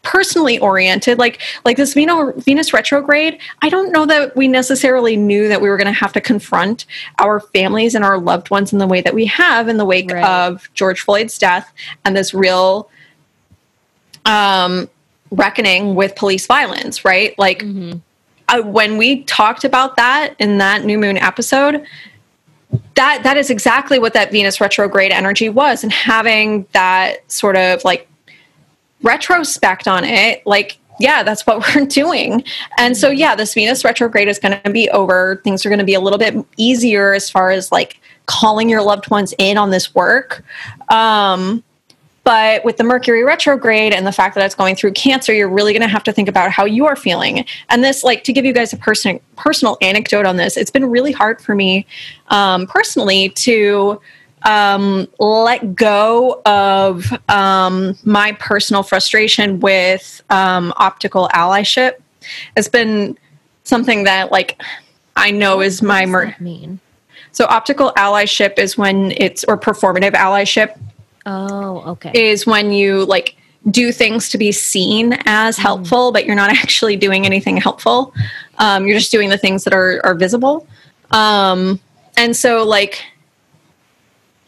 personally 0.03 0.59
oriented 0.59 1.17
like 1.17 1.41
like 1.63 1.77
this 1.77 1.93
venus 1.93 2.73
retrograde 2.73 3.39
i 3.61 3.69
don't 3.69 3.91
know 3.91 4.05
that 4.05 4.35
we 4.35 4.49
necessarily 4.49 5.15
knew 5.15 5.47
that 5.47 5.61
we 5.61 5.69
were 5.69 5.77
going 5.77 5.87
to 5.87 5.93
have 5.93 6.11
to 6.11 6.19
confront 6.19 6.85
our 7.19 7.39
families 7.39 7.95
and 7.95 8.03
our 8.03 8.19
loved 8.19 8.49
ones 8.51 8.73
in 8.73 8.79
the 8.79 8.87
way 8.87 9.01
that 9.01 9.13
we 9.13 9.25
have 9.25 9.69
in 9.69 9.77
the 9.77 9.85
wake 9.85 10.11
right. 10.11 10.23
of 10.25 10.69
george 10.73 10.99
floyd's 10.99 11.37
death 11.37 11.71
and 12.03 12.17
this 12.17 12.33
real 12.33 12.89
um 14.25 14.89
reckoning 15.31 15.95
with 15.95 16.15
police 16.15 16.45
violence 16.45 17.05
right 17.05 17.37
like 17.39 17.59
mm-hmm. 17.59 17.97
uh, 18.49 18.61
when 18.61 18.97
we 18.97 19.23
talked 19.23 19.63
about 19.63 19.95
that 19.95 20.35
in 20.37 20.57
that 20.57 20.83
new 20.83 20.97
moon 20.97 21.17
episode 21.17 21.85
that 22.95 23.21
that 23.23 23.37
is 23.37 23.49
exactly 23.49 23.99
what 23.99 24.13
that 24.13 24.31
venus 24.31 24.59
retrograde 24.59 25.13
energy 25.13 25.47
was 25.47 25.81
and 25.81 25.93
having 25.93 26.67
that 26.73 27.19
sort 27.31 27.55
of 27.55 27.81
like 27.85 28.07
retrospect 29.03 29.87
on 29.87 30.03
it, 30.03 30.45
like, 30.45 30.77
yeah, 30.99 31.23
that's 31.23 31.45
what 31.45 31.63
we're 31.75 31.85
doing. 31.85 32.43
And 32.77 32.97
so, 32.97 33.09
yeah, 33.09 33.35
this 33.35 33.53
Venus 33.53 33.83
retrograde 33.83 34.27
is 34.27 34.39
going 34.39 34.59
to 34.61 34.71
be 34.71 34.89
over. 34.89 35.41
Things 35.43 35.65
are 35.65 35.69
going 35.69 35.79
to 35.79 35.85
be 35.85 35.93
a 35.93 36.01
little 36.01 36.19
bit 36.19 36.35
easier 36.57 37.13
as 37.13 37.29
far 37.29 37.51
as 37.51 37.71
like 37.71 37.99
calling 38.25 38.69
your 38.69 38.81
loved 38.81 39.09
ones 39.09 39.33
in 39.37 39.57
on 39.57 39.69
this 39.69 39.93
work. 39.93 40.43
Um, 40.89 41.63
but 42.23 42.63
with 42.63 42.77
the 42.77 42.85
Mercury 42.85 43.23
retrograde 43.23 43.91
and 43.91 44.07
the 44.07 44.11
fact 44.13 44.35
that 44.35 44.45
it's 44.45 44.55
going 44.55 44.75
through 44.75 44.93
Cancer, 44.93 45.33
you're 45.33 45.49
really 45.49 45.73
going 45.73 45.81
to 45.81 45.89
have 45.89 46.03
to 46.03 46.13
think 46.13 46.29
about 46.29 46.51
how 46.51 46.63
you 46.63 46.85
are 46.85 46.95
feeling. 46.95 47.45
And 47.69 47.83
this, 47.83 48.01
like, 48.01 48.23
to 48.23 48.31
give 48.31 48.45
you 48.45 48.53
guys 48.53 48.71
a 48.71 48.77
person 48.77 49.19
personal 49.35 49.77
anecdote 49.81 50.25
on 50.25 50.37
this, 50.37 50.55
it's 50.55 50.71
been 50.71 50.89
really 50.89 51.11
hard 51.11 51.41
for 51.41 51.53
me 51.53 51.85
um, 52.29 52.65
personally 52.67 53.29
to 53.29 53.99
um, 54.43 55.07
let 55.19 55.75
go 55.75 56.41
of 56.45 57.05
um, 57.29 57.97
my 58.03 58.33
personal 58.33 58.83
frustration 58.83 59.59
with 59.59 60.21
um, 60.29 60.73
optical 60.77 61.29
allyship. 61.33 61.93
It's 62.55 62.67
been 62.67 63.17
something 63.63 64.03
that, 64.03 64.31
like, 64.31 64.61
I 65.15 65.31
know 65.31 65.61
is 65.61 65.81
my 65.81 66.05
mer- 66.05 66.35
mean. 66.39 66.79
So, 67.31 67.45
optical 67.45 67.93
allyship 67.97 68.59
is 68.59 68.77
when 68.77 69.11
it's 69.11 69.43
or 69.45 69.57
performative 69.57 70.13
allyship. 70.13 70.77
Oh, 71.25 71.83
okay. 71.91 72.11
Is 72.13 72.45
when 72.45 72.71
you 72.71 73.05
like 73.05 73.35
do 73.71 73.93
things 73.93 74.27
to 74.29 74.37
be 74.37 74.51
seen 74.51 75.13
as 75.25 75.57
mm. 75.57 75.61
helpful, 75.61 76.09
mm. 76.09 76.13
but 76.13 76.25
you're 76.25 76.35
not 76.35 76.49
actually 76.63 76.95
doing 76.95 77.25
anything 77.25 77.57
helpful. 77.57 78.13
Um, 78.57 78.87
you're 78.87 78.99
just 78.99 79.11
doing 79.11 79.29
the 79.29 79.37
things 79.37 79.63
that 79.63 79.73
are 79.73 80.01
are 80.05 80.15
visible. 80.15 80.67
Um, 81.11 81.79
and 82.17 82.35
so, 82.35 82.63
like 82.63 83.03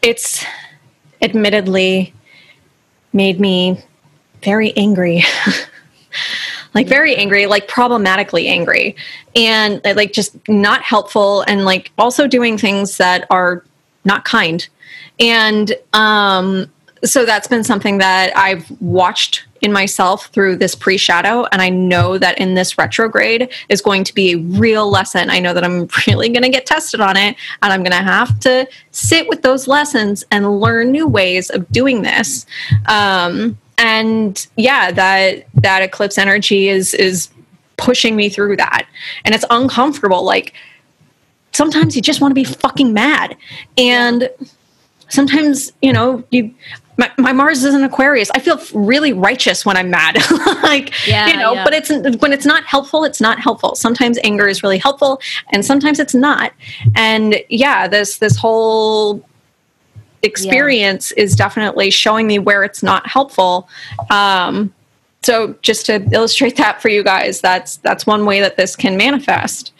it's 0.06 0.44
admittedly 1.20 2.14
made 3.12 3.40
me 3.40 3.76
very 4.40 4.72
angry. 4.76 5.24
like 6.74 6.86
very 6.86 7.16
angry, 7.16 7.46
like 7.46 7.66
problematically 7.66 8.46
angry, 8.46 8.94
and 9.34 9.80
like 9.96 10.12
just 10.12 10.36
not 10.48 10.80
helpful, 10.82 11.42
and 11.48 11.64
like 11.64 11.90
also 11.98 12.28
doing 12.28 12.56
things 12.56 12.98
that 12.98 13.26
are 13.30 13.64
not 14.04 14.24
kind. 14.24 14.68
And 15.18 15.74
um, 15.92 16.70
so 17.04 17.24
that's 17.24 17.48
been 17.48 17.64
something 17.64 17.98
that 17.98 18.36
I've 18.36 18.70
watched 18.80 19.44
in 19.60 19.72
myself 19.72 20.26
through 20.26 20.56
this 20.56 20.74
pre 20.74 20.96
shadow. 20.96 21.44
And 21.52 21.60
I 21.60 21.68
know 21.68 22.18
that 22.18 22.38
in 22.38 22.54
this 22.54 22.78
retrograde 22.78 23.52
is 23.68 23.80
going 23.80 24.04
to 24.04 24.14
be 24.14 24.32
a 24.32 24.38
real 24.38 24.88
lesson. 24.90 25.30
I 25.30 25.40
know 25.40 25.52
that 25.54 25.64
I'm 25.64 25.88
really 26.06 26.28
going 26.28 26.42
to 26.42 26.48
get 26.48 26.66
tested 26.66 27.00
on 27.00 27.16
it 27.16 27.36
and 27.62 27.72
I'm 27.72 27.82
going 27.82 27.92
to 27.92 28.04
have 28.04 28.38
to 28.40 28.68
sit 28.90 29.28
with 29.28 29.42
those 29.42 29.68
lessons 29.68 30.24
and 30.30 30.60
learn 30.60 30.90
new 30.90 31.06
ways 31.06 31.50
of 31.50 31.68
doing 31.70 32.02
this. 32.02 32.46
Um, 32.86 33.58
and 33.78 34.46
yeah, 34.56 34.90
that, 34.92 35.46
that 35.54 35.82
eclipse 35.82 36.16
energy 36.16 36.68
is, 36.68 36.94
is 36.94 37.28
pushing 37.76 38.16
me 38.16 38.28
through 38.28 38.56
that. 38.56 38.86
And 39.24 39.34
it's 39.34 39.44
uncomfortable. 39.50 40.24
Like 40.24 40.54
sometimes 41.52 41.94
you 41.94 42.02
just 42.02 42.20
want 42.20 42.30
to 42.30 42.34
be 42.34 42.44
fucking 42.44 42.92
mad. 42.92 43.36
And 43.76 44.30
sometimes, 45.08 45.72
you 45.82 45.92
know, 45.92 46.24
you, 46.30 46.54
my, 46.98 47.10
my, 47.18 47.32
Mars 47.32 47.64
is 47.64 47.74
an 47.74 47.84
Aquarius. 47.84 48.30
I 48.34 48.38
feel 48.38 48.60
really 48.74 49.12
righteous 49.12 49.66
when 49.66 49.76
I'm 49.76 49.90
mad. 49.90 50.16
like, 50.62 50.92
yeah, 51.06 51.28
you 51.28 51.36
know, 51.36 51.54
yeah. 51.54 51.64
but 51.64 51.74
it's 51.74 51.90
when 52.20 52.32
it's 52.32 52.46
not 52.46 52.64
helpful, 52.64 53.04
it's 53.04 53.20
not 53.20 53.38
helpful. 53.38 53.74
Sometimes 53.74 54.18
anger 54.24 54.48
is 54.48 54.62
really 54.62 54.78
helpful 54.78 55.20
and 55.50 55.64
sometimes 55.64 55.98
it's 55.98 56.14
not. 56.14 56.52
And 56.94 57.42
yeah, 57.48 57.86
this 57.86 58.18
this 58.18 58.36
whole 58.36 59.22
experience 60.22 61.12
yeah. 61.16 61.24
is 61.24 61.36
definitely 61.36 61.90
showing 61.90 62.26
me 62.26 62.38
where 62.38 62.64
it's 62.64 62.82
not 62.82 63.06
helpful. 63.06 63.68
Um, 64.10 64.72
so 65.26 65.56
just 65.60 65.86
to 65.86 66.08
illustrate 66.12 66.56
that 66.56 66.80
for 66.80 66.88
you 66.88 67.02
guys, 67.02 67.40
that's 67.40 67.78
that's 67.78 68.06
one 68.06 68.26
way 68.26 68.40
that 68.40 68.56
this 68.56 68.76
can 68.76 68.96
manifest. 68.96 69.72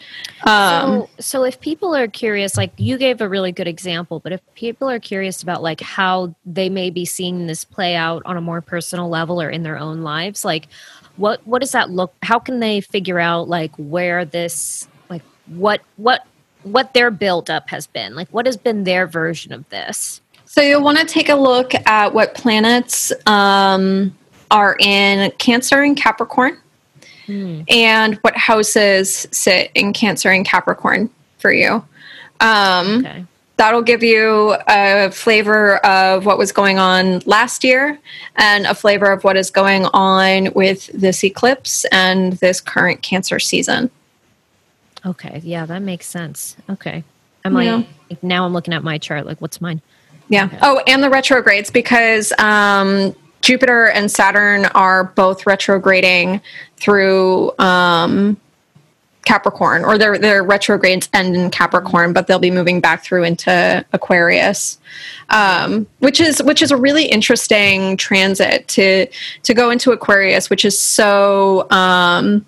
Um, 0.43 1.03
so, 1.03 1.09
so 1.19 1.43
if 1.45 1.57
people 1.61 1.95
are 1.95 2.09
curious, 2.09 2.57
like 2.57 2.73
you 2.75 2.97
gave 2.97 3.21
a 3.21 3.29
really 3.29 3.53
good 3.53 3.67
example, 3.67 4.19
but 4.19 4.33
if 4.33 4.41
people 4.55 4.89
are 4.89 4.99
curious 4.99 5.41
about 5.41 5.63
like 5.63 5.79
how 5.79 6.35
they 6.45 6.67
may 6.67 6.89
be 6.89 7.05
seeing 7.05 7.47
this 7.47 7.63
play 7.63 7.95
out 7.95 8.21
on 8.25 8.35
a 8.35 8.41
more 8.41 8.59
personal 8.59 9.07
level 9.07 9.41
or 9.41 9.49
in 9.49 9.63
their 9.63 9.77
own 9.77 10.01
lives, 10.01 10.43
like 10.43 10.67
what 11.15 11.39
what 11.47 11.61
does 11.61 11.71
that 11.71 11.91
look? 11.91 12.13
How 12.23 12.39
can 12.39 12.59
they 12.59 12.81
figure 12.81 13.17
out 13.17 13.47
like 13.47 13.73
where 13.77 14.25
this, 14.25 14.85
like 15.09 15.23
what 15.45 15.79
what 15.95 16.27
what 16.63 16.93
their 16.93 17.09
build 17.09 17.49
up 17.49 17.69
has 17.69 17.87
been? 17.87 18.15
Like 18.15 18.27
what 18.31 18.45
has 18.47 18.57
been 18.57 18.83
their 18.83 19.07
version 19.07 19.53
of 19.53 19.67
this? 19.69 20.19
So 20.43 20.61
you'll 20.61 20.83
want 20.83 20.97
to 20.97 21.05
take 21.05 21.29
a 21.29 21.35
look 21.35 21.73
at 21.87 22.13
what 22.13 22.33
planets 22.33 23.13
um, 23.25 24.13
are 24.51 24.75
in 24.79 25.31
Cancer 25.37 25.81
and 25.81 25.97
Capricorn. 25.97 26.57
Hmm. 27.27 27.63
and 27.67 28.15
what 28.21 28.37
houses 28.37 29.27
sit 29.31 29.69
in 29.75 29.91
Cancer 29.91 30.29
and 30.29 30.45
Capricorn 30.45 31.09
for 31.39 31.51
you. 31.51 31.83
Um, 32.39 33.05
okay. 33.05 33.25
That'll 33.57 33.81
give 33.81 34.01
you 34.01 34.55
a 34.67 35.11
flavor 35.11 35.77
of 35.85 36.25
what 36.25 36.37
was 36.37 36.53
going 36.53 36.79
on 36.79 37.19
last 37.25 37.65
year 37.65 37.99
and 38.37 38.65
a 38.65 38.73
flavor 38.73 39.11
of 39.11 39.25
what 39.25 39.35
is 39.35 39.51
going 39.51 39.87
on 39.87 40.53
with 40.53 40.87
this 40.93 41.21
eclipse 41.23 41.83
and 41.91 42.33
this 42.33 42.61
current 42.61 43.01
Cancer 43.01 43.39
season. 43.39 43.91
Okay. 45.05 45.41
Yeah, 45.43 45.65
that 45.65 45.81
makes 45.81 46.05
sense. 46.05 46.55
Okay. 46.69 47.03
I'm 47.43 47.59
yeah. 47.59 47.83
like, 48.09 48.23
now 48.23 48.45
I'm 48.45 48.53
looking 48.53 48.73
at 48.73 48.83
my 48.83 48.99
chart. 48.99 49.25
Like, 49.25 49.41
what's 49.41 49.59
mine? 49.59 49.81
Yeah. 50.29 50.45
Okay. 50.45 50.59
Oh, 50.61 50.81
and 50.87 51.03
the 51.03 51.09
retrogrades 51.09 51.71
because 51.71 52.31
um, 52.39 53.13
Jupiter 53.47 53.87
and 53.87 54.11
Saturn 54.11 54.65
are 54.75 55.05
both 55.05 55.47
retrograding 55.47 56.41
through 56.75 57.57
um, 57.59 58.35
Capricorn, 59.23 59.85
or 59.85 59.97
their 59.97 60.17
their 60.17 60.43
retrogrades 60.43 61.07
end 61.13 61.33
in 61.33 61.49
Capricorn, 61.49 62.11
but 62.11 62.27
they'll 62.27 62.39
be 62.39 62.51
moving 62.51 62.81
back 62.81 63.05
through 63.05 63.23
into 63.23 63.85
Aquarius, 63.93 64.77
um, 65.29 65.87
which 65.99 66.19
is 66.19 66.43
which 66.43 66.61
is 66.61 66.71
a 66.71 66.77
really 66.77 67.05
interesting 67.05 67.95
transit 67.95 68.67
to 68.67 69.07
to 69.43 69.53
go 69.53 69.69
into 69.69 69.93
Aquarius, 69.93 70.49
which 70.49 70.65
is 70.65 70.77
so 70.77 71.71
um, 71.71 72.45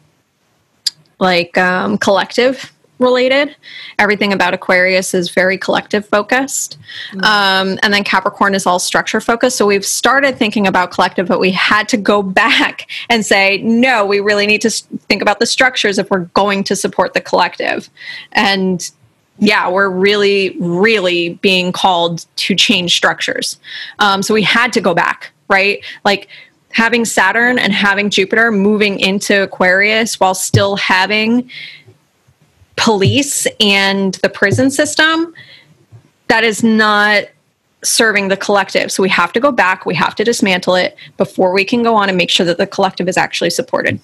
like 1.20 1.58
um, 1.58 1.97
collective 1.97 2.74
related. 3.00 3.56
Everything 3.97 4.34
about 4.34 4.54
Aquarius 4.54 5.14
is 5.14 5.30
very 5.30 5.58
collective 5.58 6.06
focused. 6.06 6.78
Mm-hmm. 7.12 7.24
Um, 7.24 7.80
and 7.82 7.93
then 7.93 8.04
Capricorn 8.04 8.54
is 8.54 8.66
all 8.66 8.80
structure 8.80 9.22
focused. 9.22 9.58
So 9.58 9.66
we've 9.66 9.86
started 9.86 10.38
thinking 10.38 10.68
about 10.68 10.91
collective, 10.91 11.28
but 11.28 11.39
we 11.39 11.52
had 11.52 11.88
to 11.89 11.97
go 11.97 12.22
back 12.39 12.89
and 13.10 13.26
say, 13.26 13.58
no, 13.60 14.06
we 14.06 14.20
really 14.20 14.45
need 14.45 14.62
to 14.62 14.70
think 14.70 15.22
about 15.22 15.39
the 15.39 15.45
structures 15.45 15.97
if 15.97 16.10
we're 16.12 16.26
going 16.34 16.64
to 16.66 16.76
support 16.76 17.14
the 17.14 17.22
collective. 17.22 17.89
And 18.34 18.89
yeah, 19.39 19.70
we're 19.70 19.89
really, 19.89 20.58
really 20.60 21.36
being 21.36 21.72
called 21.72 22.26
to 22.36 22.56
change 22.56 22.95
structures. 22.95 23.58
Um, 24.00 24.22
so 24.22 24.34
we 24.34 24.43
had 24.43 24.74
to 24.74 24.82
go 24.82 24.93
back, 24.93 25.32
right? 25.47 25.84
Like, 26.04 26.28
having 26.72 27.06
Saturn 27.06 27.58
and 27.58 27.74
having 27.74 28.10
Jupiter 28.10 28.52
moving 28.52 29.00
into 29.00 29.43
Aquarius 29.43 30.20
while 30.20 30.36
still 30.36 30.76
having 30.76 31.50
police 32.80 33.45
and 33.59 34.15
the 34.15 34.30
prison 34.30 34.71
system, 34.71 35.34
that 36.30 36.43
is 36.43 36.63
not 36.63 37.25
serving 37.84 38.30
the 38.30 38.38
collective. 38.38 38.91
So 38.91 39.03
we 39.03 39.09
have 39.09 39.34
to 39.34 39.39
go 39.39 39.51
back, 39.51 39.86
we 39.86 39.95
have 39.95 40.15
to 40.15 40.23
dismantle 40.23 40.75
it 40.75 40.95
before 41.17 41.51
we 41.53 41.65
can 41.65 41.84
go 41.84 41.95
on 41.95 42.09
and 42.09 42.17
make 42.17 42.30
sure 42.30 42.45
that 42.45 42.57
the 42.57 42.67
collective 42.67 43.07
is 43.07 43.17
actually 43.17 43.49
supported. 43.49 43.99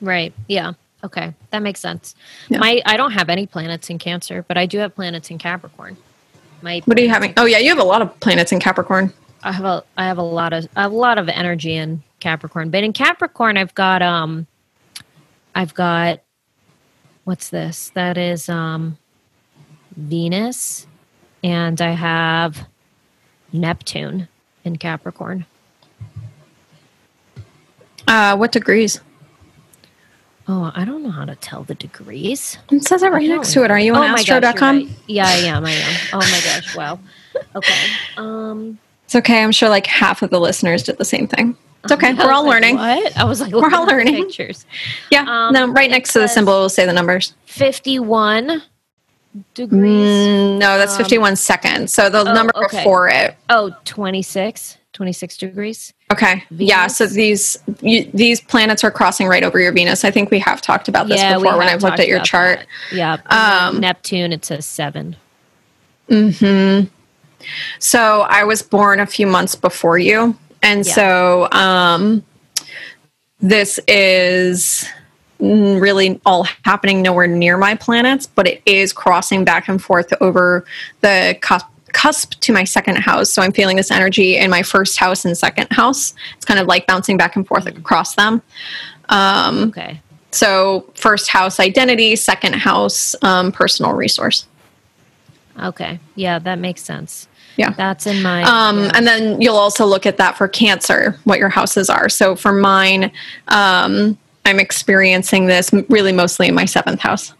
Right. 0.00 0.32
Yeah. 0.48 0.74
Okay. 1.02 1.34
That 1.50 1.60
makes 1.60 1.80
sense. 1.80 2.14
Yeah. 2.48 2.58
My 2.58 2.80
I 2.86 2.96
don't 2.96 3.12
have 3.12 3.28
any 3.28 3.46
planets 3.46 3.90
in 3.90 3.98
Cancer, 3.98 4.44
but 4.46 4.56
I 4.56 4.66
do 4.66 4.78
have 4.78 4.94
planets 4.94 5.30
in 5.30 5.38
Capricorn. 5.38 5.96
My 6.62 6.80
What 6.84 6.98
are 6.98 7.02
you 7.02 7.08
having? 7.08 7.34
Oh 7.36 7.44
yeah, 7.44 7.58
you 7.58 7.68
have 7.68 7.78
a 7.78 7.84
lot 7.84 8.02
of 8.02 8.18
planets 8.20 8.52
in 8.52 8.60
Capricorn. 8.60 9.12
I 9.42 9.52
have 9.52 9.64
a 9.64 9.84
I 9.96 10.06
have 10.06 10.18
a 10.18 10.22
lot 10.22 10.52
of 10.52 10.68
a 10.76 10.88
lot 10.88 11.18
of 11.18 11.28
energy 11.28 11.74
in 11.74 12.02
Capricorn. 12.20 12.70
But 12.70 12.84
in 12.84 12.92
Capricorn 12.92 13.56
I've 13.56 13.74
got 13.74 14.00
um 14.00 14.46
I've 15.54 15.74
got 15.74 16.20
what's 17.24 17.50
this? 17.50 17.90
That 17.94 18.16
is 18.16 18.48
um, 18.48 18.98
Venus, 19.96 20.86
and 21.42 21.80
I 21.80 21.92
have 21.92 22.66
Neptune 23.52 24.28
in 24.64 24.76
Capricorn. 24.76 25.46
Uh, 28.06 28.36
what 28.36 28.52
degrees? 28.52 29.00
Oh, 30.46 30.70
I 30.74 30.84
don't 30.84 31.02
know 31.02 31.10
how 31.10 31.24
to 31.24 31.36
tell 31.36 31.64
the 31.64 31.74
degrees. 31.74 32.58
It 32.70 32.84
says 32.84 33.02
it 33.02 33.10
right 33.10 33.26
next 33.26 33.54
to 33.54 33.64
it. 33.64 33.70
Are 33.70 33.78
you 33.78 33.94
on 33.94 34.10
oh 34.10 34.14
astro.com? 34.14 34.76
Right. 34.76 34.88
Yeah, 35.06 35.26
I 35.26 35.36
am. 35.36 35.64
I 35.64 35.70
am. 35.70 35.96
Oh 36.12 36.18
my 36.18 36.40
gosh. 36.44 36.76
Wow. 36.76 36.98
Okay. 37.56 37.74
Um, 38.18 38.78
it's 39.06 39.14
okay. 39.14 39.42
I'm 39.42 39.52
sure 39.52 39.70
like 39.70 39.86
half 39.86 40.20
of 40.20 40.28
the 40.28 40.38
listeners 40.38 40.82
did 40.82 40.98
the 40.98 41.04
same 41.04 41.26
thing. 41.26 41.56
It's 41.84 41.92
okay. 41.92 42.14
We're 42.18 42.32
all 42.32 42.44
like, 42.44 42.54
learning. 42.54 42.76
What? 42.76 43.16
I 43.16 43.24
was 43.24 43.40
like, 43.40 43.52
we're 43.52 43.72
all 43.72 43.84
learning. 43.86 44.14
Pictures. 44.14 44.66
Yeah. 45.10 45.24
Um, 45.28 45.52
no, 45.52 45.66
right 45.68 45.90
next 45.90 46.12
to 46.14 46.18
the 46.18 46.28
symbol 46.28 46.54
we'll 46.54 46.68
say 46.68 46.86
the 46.86 46.92
numbers. 46.92 47.34
51 47.46 48.62
degrees. 49.54 49.82
Mm, 49.82 50.58
no, 50.58 50.78
that's 50.78 50.92
um, 50.92 50.98
51 50.98 51.36
seconds. 51.36 51.92
So 51.92 52.08
the 52.08 52.20
oh, 52.20 52.34
number 52.34 52.56
okay. 52.56 52.78
before 52.78 53.08
it. 53.08 53.36
Oh, 53.50 53.74
26. 53.84 54.78
26 54.94 55.36
degrees. 55.36 55.92
Okay. 56.12 56.44
Venus. 56.50 56.70
Yeah. 56.70 56.86
So 56.86 57.06
these 57.06 57.58
you, 57.80 58.08
these 58.14 58.40
planets 58.40 58.84
are 58.84 58.90
crossing 58.90 59.26
right 59.26 59.42
over 59.42 59.58
your 59.58 59.72
Venus. 59.72 60.04
I 60.04 60.10
think 60.10 60.30
we 60.30 60.38
have 60.38 60.62
talked 60.62 60.88
about 60.88 61.08
this 61.08 61.20
yeah, 61.20 61.34
before 61.34 61.58
when 61.58 61.68
I've 61.68 61.82
looked 61.82 61.98
at 61.98 62.08
your 62.08 62.20
chart. 62.20 62.60
That. 62.92 62.96
Yeah. 62.96 63.68
Um, 63.68 63.80
Neptune, 63.80 64.32
it 64.32 64.44
says 64.44 64.64
seven. 64.64 65.16
Hmm. 66.08 66.82
So 67.78 68.22
I 68.22 68.44
was 68.44 68.62
born 68.62 69.00
a 69.00 69.06
few 69.06 69.26
months 69.26 69.54
before 69.54 69.98
you. 69.98 70.36
And 70.64 70.86
yeah. 70.86 70.92
so 70.94 71.48
um, 71.52 72.24
this 73.40 73.78
is 73.86 74.88
really 75.38 76.20
all 76.24 76.46
happening 76.64 77.02
nowhere 77.02 77.26
near 77.26 77.58
my 77.58 77.74
planets, 77.74 78.26
but 78.26 78.46
it 78.46 78.62
is 78.64 78.92
crossing 78.92 79.44
back 79.44 79.68
and 79.68 79.82
forth 79.82 80.12
over 80.22 80.64
the 81.02 81.36
cusp, 81.42 81.66
cusp 81.92 82.40
to 82.40 82.52
my 82.52 82.64
second 82.64 82.96
house. 82.96 83.30
So 83.30 83.42
I'm 83.42 83.52
feeling 83.52 83.76
this 83.76 83.90
energy 83.90 84.36
in 84.38 84.50
my 84.50 84.62
first 84.62 84.98
house 84.98 85.26
and 85.26 85.36
second 85.36 85.68
house. 85.70 86.14
It's 86.36 86.46
kind 86.46 86.58
of 86.58 86.66
like 86.66 86.86
bouncing 86.86 87.18
back 87.18 87.36
and 87.36 87.46
forth 87.46 87.66
across 87.66 88.14
them. 88.14 88.40
Um, 89.10 89.64
okay. 89.64 90.00
So 90.30 90.90
first 90.94 91.28
house 91.28 91.60
identity, 91.60 92.16
second 92.16 92.54
house 92.54 93.14
um, 93.22 93.52
personal 93.52 93.92
resource. 93.92 94.46
Okay. 95.62 96.00
Yeah, 96.16 96.38
that 96.40 96.58
makes 96.58 96.82
sense. 96.82 97.28
Yeah. 97.56 97.70
That's 97.70 98.06
in 98.06 98.22
my. 98.22 98.42
Um, 98.42 98.84
yeah. 98.84 98.92
And 98.94 99.06
then 99.06 99.40
you'll 99.40 99.56
also 99.56 99.86
look 99.86 100.06
at 100.06 100.16
that 100.16 100.36
for 100.36 100.48
cancer, 100.48 101.18
what 101.24 101.38
your 101.38 101.48
houses 101.48 101.88
are. 101.88 102.08
So 102.08 102.36
for 102.36 102.52
mine, 102.52 103.12
um, 103.48 104.18
I'm 104.44 104.60
experiencing 104.60 105.46
this 105.46 105.72
really 105.88 106.12
mostly 106.12 106.48
in 106.48 106.54
my 106.54 106.64
seventh 106.64 107.00
house. 107.00 107.32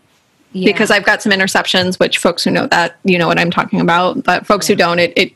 Yeah. 0.53 0.71
Because 0.71 0.93
I've 0.93 1.05
got 1.05 1.21
some 1.21 1.33
interceptions, 1.33 1.99
which 1.99 2.19
folks 2.19 2.45
who 2.45 2.51
know 2.53 2.69
that, 2.69 2.97
you 3.03 3.19
know 3.19 3.27
what 3.27 3.41
I'm 3.41 3.51
talking 3.51 3.81
about. 3.81 4.23
But 4.23 4.47
folks 4.47 4.69
yeah. 4.69 4.75
who 4.75 4.79
don't, 4.79 4.99
it, 5.01 5.13
it 5.17 5.33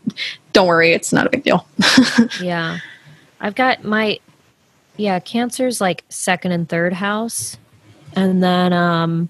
don't 0.52 0.68
worry, 0.68 0.92
it's 0.92 1.12
not 1.12 1.26
a 1.26 1.30
big 1.30 1.42
deal. 1.42 1.66
yeah. 2.40 2.78
I've 3.40 3.56
got 3.56 3.84
my 3.84 4.20
yeah, 4.96 5.20
cancer's 5.20 5.80
like 5.80 6.04
second 6.08 6.52
and 6.52 6.68
third 6.68 6.92
house. 6.92 7.56
And 8.14 8.42
then 8.42 8.72
um 8.72 9.28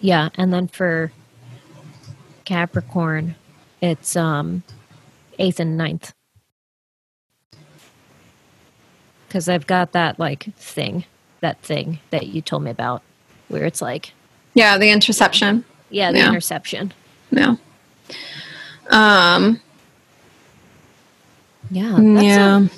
yeah, 0.00 0.30
and 0.34 0.52
then 0.52 0.66
for 0.66 1.12
Capricorn, 2.44 3.36
it's 3.82 4.16
um 4.16 4.62
eighth 5.38 5.60
and 5.60 5.76
ninth. 5.76 6.14
Because 9.28 9.48
I've 9.48 9.66
got 9.66 9.92
that 9.92 10.18
like 10.18 10.54
thing, 10.56 11.04
that 11.40 11.60
thing 11.60 11.98
that 12.10 12.28
you 12.28 12.40
told 12.40 12.62
me 12.62 12.70
about, 12.70 13.02
where 13.48 13.64
it's 13.64 13.82
like, 13.82 14.12
yeah, 14.54 14.78
the 14.78 14.90
interception. 14.90 15.64
Yeah, 15.90 16.12
the 16.12 16.18
yeah. 16.18 16.28
interception. 16.28 16.94
Yeah. 17.30 17.56
Um. 18.88 19.60
Yeah. 21.70 21.98
yeah. 21.98 22.64
A, 22.64 22.70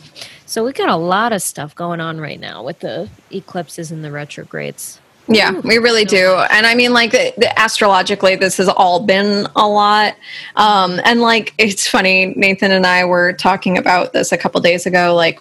so 0.46 0.64
we 0.64 0.72
got 0.72 0.88
a 0.88 0.96
lot 0.96 1.32
of 1.32 1.42
stuff 1.42 1.74
going 1.74 2.00
on 2.00 2.20
right 2.20 2.38
now 2.38 2.62
with 2.62 2.78
the 2.80 3.09
eclipses 3.32 3.90
and 3.90 4.05
the 4.05 4.12
retrogrades. 4.12 5.00
Yeah, 5.27 5.59
we 5.61 5.79
really 5.79 6.05
do. 6.05 6.35
And 6.51 6.66
I 6.66 6.75
mean, 6.75 6.93
like, 6.93 7.12
the, 7.12 7.33
the, 7.39 7.59
astrologically, 7.59 8.37
this 8.37 8.59
has 8.59 8.68
all 8.68 9.01
been 9.01 9.47
a 9.57 9.66
lot. 9.66 10.16
Um, 10.57 11.01
and, 11.05 11.20
like, 11.20 11.55
it's 11.57 11.89
funny, 11.89 12.35
Nathan 12.37 12.72
and 12.72 12.87
I 12.87 13.05
were 13.05 13.33
talking 13.33 13.79
about 13.79 14.12
this 14.12 14.33
a 14.33 14.37
couple 14.37 14.61
days 14.61 14.85
ago. 14.85 15.14
Like, 15.14 15.41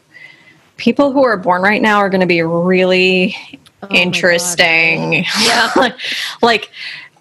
people 0.78 1.12
who 1.12 1.24
are 1.24 1.38
born 1.38 1.62
right 1.62 1.82
now 1.82 1.98
are 1.98 2.10
going 2.10 2.22
to 2.22 2.28
be 2.28 2.42
really 2.42 3.36
oh 3.82 3.88
interesting. 3.92 5.26
Yeah. 5.42 5.72
like, 5.76 5.96
like, 6.42 6.72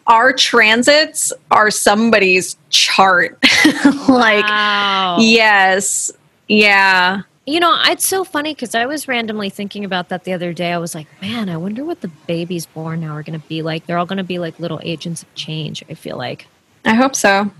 our 0.07 0.33
transits 0.33 1.33
are 1.51 1.71
somebody's 1.71 2.57
chart. 2.71 3.39
like, 4.09 4.45
wow. 4.45 5.17
yes. 5.19 6.13
Yeah. 6.49 7.23
You 7.45 7.59
know, 7.59 7.77
it's 7.87 8.07
so 8.07 8.23
funny 8.23 8.55
because 8.55 8.77
I 8.77 8.87
was 8.87 9.09
randomly 9.09 9.51
thinking 9.51 9.85
about 9.85 10.11
that 10.11 10.23
the 10.23 10.33
other 10.33 10.53
day. 10.53 10.73
I 10.73 10.79
was 10.79 10.95
like, 10.95 11.09
man, 11.21 11.49
I 11.49 11.57
wonder 11.57 11.85
what 11.85 12.01
the 12.01 12.09
babies 12.29 12.67
born 12.67 13.01
now 13.01 13.17
are 13.17 13.25
going 13.25 13.41
to 13.41 13.47
be 13.49 13.63
like. 13.63 13.85
They're 13.87 13.99
all 13.99 14.07
going 14.07 14.19
to 14.19 14.25
be 14.25 14.39
like 14.39 14.61
little 14.61 14.81
agents 14.85 15.25
of 15.25 15.35
change. 15.35 15.83
I 15.91 15.95
feel 15.95 16.17
like. 16.17 16.47
I 16.85 16.95
hope 16.95 17.17
so. 17.17 17.51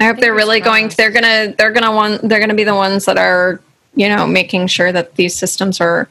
I 0.00 0.04
hope 0.04 0.18
they're 0.18 0.34
really 0.34 0.60
going. 0.60 0.88
To, 0.88 0.96
they're 0.96 1.10
gonna. 1.10 1.54
They're 1.56 1.72
gonna 1.72 1.94
want. 1.94 2.28
They're 2.28 2.40
gonna 2.40 2.54
be 2.54 2.64
the 2.64 2.74
ones 2.74 3.06
that 3.06 3.16
are, 3.16 3.60
you 3.94 4.08
know, 4.08 4.26
making 4.26 4.66
sure 4.66 4.92
that 4.92 5.14
these 5.14 5.34
systems 5.34 5.80
are, 5.80 6.08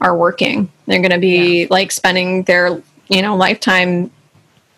are 0.00 0.16
working. 0.16 0.70
They're 0.86 1.02
gonna 1.02 1.18
be 1.18 1.62
yeah. 1.62 1.66
like 1.70 1.92
spending 1.92 2.42
their, 2.44 2.82
you 3.08 3.22
know, 3.22 3.36
lifetime 3.36 4.10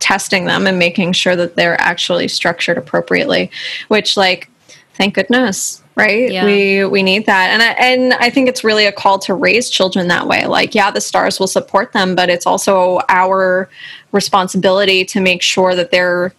testing 0.00 0.44
them 0.44 0.66
and 0.66 0.78
making 0.78 1.12
sure 1.12 1.34
that 1.36 1.56
they're 1.56 1.80
actually 1.80 2.28
structured 2.28 2.76
appropriately. 2.76 3.50
Which, 3.88 4.18
like, 4.18 4.50
thank 4.94 5.14
goodness 5.14 5.81
right? 5.94 6.30
Yeah. 6.30 6.44
we 6.44 6.84
we 6.84 7.02
need 7.02 7.26
that. 7.26 7.50
And 7.50 7.62
I, 7.62 7.72
and 7.72 8.14
I 8.14 8.30
think 8.30 8.48
it's 8.48 8.64
really 8.64 8.86
a 8.86 8.92
call 8.92 9.18
to 9.20 9.34
raise 9.34 9.68
children 9.70 10.08
that 10.08 10.26
way. 10.26 10.46
Like 10.46 10.74
yeah 10.74 10.90
the 10.90 11.00
stars 11.00 11.38
will 11.38 11.46
support 11.46 11.92
them 11.92 12.14
but 12.14 12.28
it's 12.28 12.46
also 12.46 13.00
our 13.08 13.68
responsibility 14.12 15.04
to 15.06 15.20
make 15.20 15.42
sure 15.42 15.74
that 15.74 15.90
they're 15.90 16.32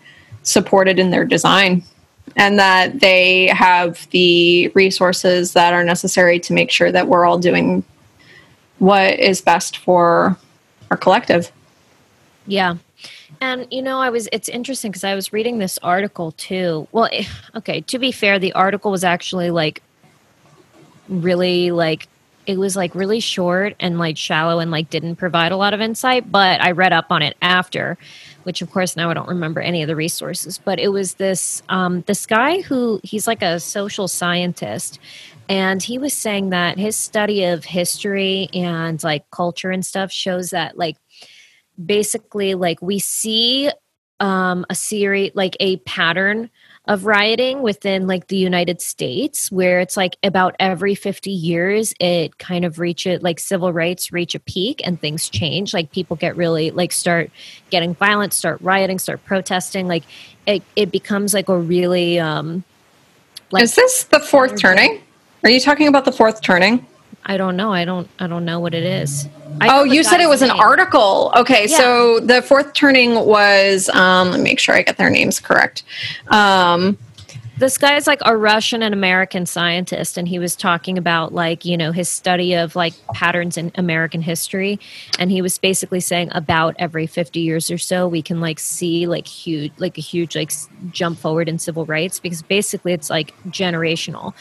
supported 0.44 1.00
in 1.00 1.12
their 1.12 1.26
design 1.26 1.84
and 2.36 2.58
that 2.60 3.00
they 3.00 3.48
have 3.48 4.08
the 4.12 4.70
resources 4.70 5.54
that 5.54 5.74
are 5.74 5.84
necessary 5.84 6.40
to 6.40 6.54
make 6.54 6.72
sure 6.72 6.92
that 6.92 7.08
we're 7.08 7.26
all 7.26 7.38
doing 7.38 7.84
what 8.80 9.20
is 9.20 9.42
best 9.42 9.78
for 9.78 10.38
our 10.90 10.98
collective. 10.98 11.52
Yeah 12.48 12.78
and 13.42 13.68
you 13.72 13.82
know, 13.82 14.00
I 14.00 14.10
was 14.10 14.28
it's 14.32 14.50
interesting 14.50 14.92
because 14.92 15.04
I 15.04 15.16
was 15.16 15.34
reading 15.34 15.58
this 15.58 15.78
article 15.84 16.32
too. 16.34 16.88
Well, 16.92 17.10
eh, 17.12 17.26
okay, 17.56 17.82
to 17.82 18.00
be 18.00 18.12
fair, 18.12 18.40
the 18.40 18.54
article 18.54 18.92
was 18.92 19.04
actually 19.04 19.52
like 19.52 19.82
really 21.10 21.72
like 21.72 22.08
it 22.46 22.58
was 22.58 22.76
like 22.76 22.94
really 22.94 23.20
short 23.20 23.76
and 23.80 24.00
like 24.00 24.18
shallow 24.18 24.60
and 24.60 24.70
like 24.70 24.90
didn't 24.90 25.16
provide 25.16 25.52
a 25.52 25.58
lot 25.58 25.74
of 25.74 25.82
insight, 25.82 26.32
but 26.32 26.62
I 26.62 26.72
read 26.72 26.92
up 26.92 27.06
on 27.10 27.22
it 27.22 27.38
after, 27.42 27.98
which 28.44 28.62
of 28.62 28.70
course 28.72 28.96
now 28.96 29.10
I 29.10 29.14
don't 29.14 29.30
remember 29.30 29.62
any 29.62 29.82
of 29.82 29.88
the 29.88 29.96
resources, 29.96 30.58
but 30.58 30.80
it 30.80 30.90
was 30.90 31.16
this 31.16 31.64
um 31.70 32.02
this 32.02 32.26
guy 32.26 32.62
who 32.62 33.00
he's 33.04 33.28
like 33.28 33.42
a 33.42 33.60
social 33.60 34.08
scientist 34.08 35.00
and 35.50 35.84
he 35.84 35.98
was 35.98 36.14
saying 36.14 36.50
that 36.50 36.78
his 36.78 36.96
study 36.96 37.44
of 37.44 37.66
history 37.66 38.50
and 38.54 39.04
like 39.04 39.30
culture 39.32 39.72
and 39.72 39.86
stuff 39.86 40.12
shows 40.12 40.52
that 40.52 40.78
like 40.78 40.98
basically 41.84 42.56
like 42.56 42.82
we 42.82 43.00
see 43.00 43.70
um, 44.20 44.66
a 44.70 44.76
series 44.76 45.32
like 45.36 45.58
a 45.60 45.78
pattern 45.78 46.50
of 46.86 47.06
rioting 47.06 47.62
within 47.62 48.08
like 48.08 48.28
the 48.28 48.38
United 48.38 48.82
States 48.82 49.52
where 49.52 49.80
it's 49.80 49.96
like 49.98 50.18
about 50.24 50.56
every 50.60 50.96
50 50.96 51.32
years 51.32 51.94
it 52.00 52.38
kind 52.38 52.66
of 52.66 52.78
reach 52.78 53.08
it 53.08 53.24
like 53.24 53.40
civil 53.40 53.72
rights 53.74 54.12
reach 54.12 54.36
a 54.36 54.40
peak 54.40 54.82
and 54.86 55.00
things 55.00 55.30
change 55.30 55.74
like 55.74 55.92
people 55.92 56.16
get 56.16 56.36
really 56.36 56.72
like 56.72 56.92
start 56.92 57.32
getting 57.70 57.96
violent 57.96 58.34
start 58.34 58.60
rioting 58.62 59.00
start 59.00 59.24
protesting 59.24 59.88
like 59.88 60.04
it, 60.46 60.62
it 60.76 60.92
becomes 60.92 61.34
like 61.34 61.50
a 61.50 61.58
really 61.58 62.20
um 62.20 62.64
like 63.54 63.64
Is 63.64 63.76
this 63.76 64.06
the 64.06 64.20
fourth 64.20 64.60
turning? 64.60 65.02
Are 65.44 65.50
you 65.50 65.60
talking 65.60 65.88
about 65.88 66.06
the 66.06 66.12
fourth 66.12 66.42
turning? 66.42 66.86
I 67.26 67.38
don't 67.38 67.56
know. 67.56 67.72
I 67.72 67.86
don't 67.86 68.10
I 68.20 68.28
don't 68.28 68.46
know 68.46 68.60
what 68.60 68.74
it 68.74 68.84
is. 68.84 69.28
oh, 69.62 69.84
you 69.84 70.04
said 70.04 70.20
it 70.20 70.30
was 70.30 70.42
name. 70.42 70.52
an 70.52 70.60
article. 70.60 71.32
Okay, 71.36 71.68
yeah. 71.68 71.78
so 71.78 72.20
the 72.20 72.42
fourth 72.42 72.74
turning 72.74 73.16
was 73.26 73.90
um 73.90 74.32
let 74.32 74.38
me 74.40 74.44
make 74.44 74.60
sure 74.60 74.76
I 74.76 74.82
get 74.82 74.98
their 74.98 75.10
names 75.10 75.40
correct. 75.40 75.84
Um 76.28 76.98
this 77.58 77.78
guy 77.78 77.96
is 77.96 78.08
like 78.08 78.20
a 78.26 78.36
Russian 78.36 78.82
and 78.82 78.94
American 78.94 79.46
scientist, 79.46 80.18
and 80.18 80.28
he 80.28 80.40
was 80.40 80.56
talking 80.56 80.98
about 80.98 81.34
like 81.34 81.66
you 81.66 81.78
know 81.78 81.92
his 81.92 82.10
study 82.10 82.54
of 82.54 82.76
like 82.76 82.94
patterns 83.14 83.58
in 83.58 83.72
American 83.76 84.22
history, 84.22 84.80
and 85.20 85.32
he 85.32 85.42
was 85.42 85.58
basically 85.58 86.00
saying 86.00 86.30
about 86.34 86.76
every 86.80 87.06
fifty 87.06 87.42
years 87.42 87.70
or 87.70 87.78
so 87.78 88.08
we 88.08 88.22
can 88.22 88.42
like 88.42 88.60
see 88.60 89.06
like 89.06 89.28
huge 89.28 89.72
like 89.78 89.98
a 89.98 90.02
huge 90.02 90.36
like 90.36 90.52
jump 90.92 91.18
forward 91.18 91.48
in 91.48 91.60
civil 91.60 91.86
rights 91.86 92.20
because 92.20 92.42
basically 92.42 92.92
it's 92.92 93.10
like 93.10 93.34
generational. 93.46 94.34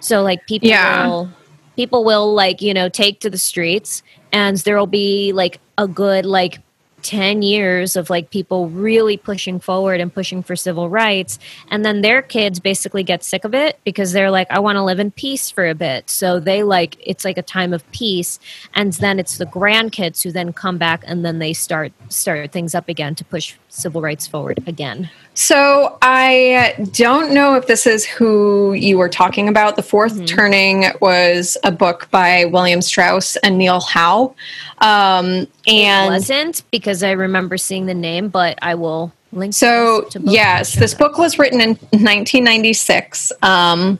So 0.00 0.22
like 0.22 0.46
people 0.46 0.68
yeah. 0.68 1.06
will 1.06 1.28
people 1.76 2.04
will 2.04 2.32
like 2.32 2.60
you 2.60 2.74
know 2.74 2.88
take 2.88 3.20
to 3.20 3.30
the 3.30 3.38
streets 3.38 4.02
and 4.32 4.58
there'll 4.58 4.86
be 4.86 5.32
like 5.32 5.60
a 5.78 5.88
good 5.88 6.26
like 6.26 6.58
10 7.02 7.42
years 7.42 7.96
of 7.96 8.10
like 8.10 8.30
people 8.30 8.68
really 8.68 9.16
pushing 9.16 9.60
forward 9.60 10.00
and 10.00 10.12
pushing 10.12 10.42
for 10.42 10.56
civil 10.56 10.88
rights 10.88 11.38
and 11.70 11.84
then 11.84 12.00
their 12.02 12.22
kids 12.22 12.60
basically 12.60 13.02
get 13.02 13.22
sick 13.24 13.44
of 13.44 13.54
it 13.54 13.78
because 13.84 14.12
they're 14.12 14.30
like 14.30 14.46
i 14.50 14.58
want 14.58 14.76
to 14.76 14.82
live 14.82 14.98
in 14.98 15.10
peace 15.10 15.50
for 15.50 15.66
a 15.66 15.74
bit 15.74 16.08
so 16.08 16.40
they 16.40 16.62
like 16.62 16.96
it's 17.00 17.24
like 17.24 17.38
a 17.38 17.42
time 17.42 17.72
of 17.72 17.88
peace 17.92 18.38
and 18.74 18.92
then 18.94 19.18
it's 19.18 19.38
the 19.38 19.46
grandkids 19.46 20.22
who 20.22 20.30
then 20.30 20.52
come 20.52 20.78
back 20.78 21.02
and 21.06 21.24
then 21.24 21.38
they 21.38 21.52
start 21.52 21.92
start 22.08 22.52
things 22.52 22.74
up 22.74 22.88
again 22.88 23.14
to 23.14 23.24
push 23.24 23.54
civil 23.68 24.00
rights 24.00 24.26
forward 24.26 24.58
again 24.66 25.10
so 25.40 25.96
I 26.02 26.74
don't 26.92 27.32
know 27.32 27.54
if 27.54 27.66
this 27.66 27.86
is 27.86 28.04
who 28.04 28.74
you 28.74 28.98
were 28.98 29.08
talking 29.08 29.48
about. 29.48 29.76
The 29.76 29.82
4th 29.82 30.10
mm-hmm. 30.10 30.24
Turning 30.24 30.84
was 31.00 31.56
a 31.62 31.70
book 31.70 32.08
by 32.10 32.46
William 32.46 32.82
Strauss 32.82 33.36
and 33.36 33.56
Neil 33.56 33.80
Howe. 33.80 34.34
Um, 34.78 35.46
and 35.66 36.06
it 36.06 36.10
wasn't 36.10 36.62
because 36.70 36.89
I 37.02 37.12
remember 37.12 37.56
seeing 37.56 37.86
the 37.86 37.94
name, 37.94 38.28
but 38.28 38.58
I 38.62 38.74
will 38.74 39.12
link. 39.32 39.54
So 39.54 40.08
yes, 40.20 40.74
this 40.74 40.94
book 40.94 41.18
was 41.18 41.38
written 41.38 41.60
in 41.60 41.70
1996, 41.70 43.32
um, 43.42 43.98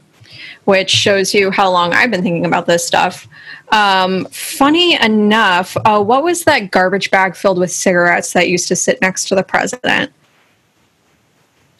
which 0.65 0.91
shows 0.91 1.33
you 1.33 1.51
how 1.51 1.71
long 1.71 1.93
I've 1.93 2.11
been 2.11 2.23
thinking 2.23 2.47
about 2.47 2.67
this 2.67 2.87
stuff. 2.87 3.29
Um, 3.73 4.27
funny 4.27 5.01
enough, 5.01 5.77
uh, 5.85 6.03
what 6.03 6.25
was 6.25 6.45
that 6.45 6.71
garbage 6.71 7.11
bag 7.11 7.37
filled 7.37 7.59
with 7.59 7.71
cigarettes 7.71 8.33
that 8.33 8.49
used 8.49 8.69
to 8.69 8.77
sit 8.77 9.01
next 9.01 9.27
to 9.29 9.35
the 9.35 9.45
president? 9.45 10.13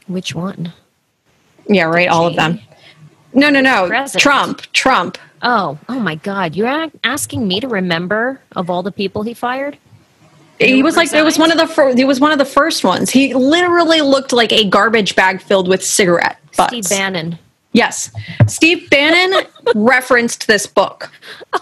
Which 0.07 0.35
one? 0.35 0.73
Yeah, 1.69 1.85
right. 1.85 2.09
All 2.09 2.27
of 2.27 2.37
them. 2.37 2.61
No, 3.33 3.51
no, 3.51 3.61
no. 3.61 3.87
President. 3.87 4.23
Trump. 4.23 4.63
Trump. 4.73 5.19
Oh, 5.43 5.79
oh 5.89 6.01
my 6.01 6.17
God! 6.17 6.55
You're 6.55 6.91
asking 7.03 7.49
me 7.49 7.61
to 7.61 7.69
remember 7.69 8.41
of 8.57 8.69
all 8.69 8.83
the 8.83 8.93
people 8.93 9.23
he 9.23 9.35
fired. 9.35 9.79
He 10.61 10.83
was 10.83 10.97
like 10.97 11.13
it 11.13 11.25
was 11.25 11.39
one 11.39 11.51
of 11.51 11.59
the 11.59 11.67
fir- 11.67 11.97
he 11.97 12.05
was 12.05 12.21
one 12.21 12.33
of 12.33 12.39
the 12.39 12.45
first 12.45 12.85
ones. 12.85 13.11
He 13.11 13.33
literally 13.35 14.03
looked 14.03 14.33
like 14.33 14.53
a 14.53 14.69
garbage 14.69 15.17
bag 15.17 15.41
filled 15.41 15.69
with 15.69 15.83
cigarette 15.83 16.39
butts. 16.57 16.87
Steve 16.87 16.89
Bannon. 16.89 17.39
Yes, 17.73 18.11
Steve 18.47 18.91
Bannon 18.91 19.47
referenced 19.75 20.47
this 20.49 20.67
book. 20.67 21.11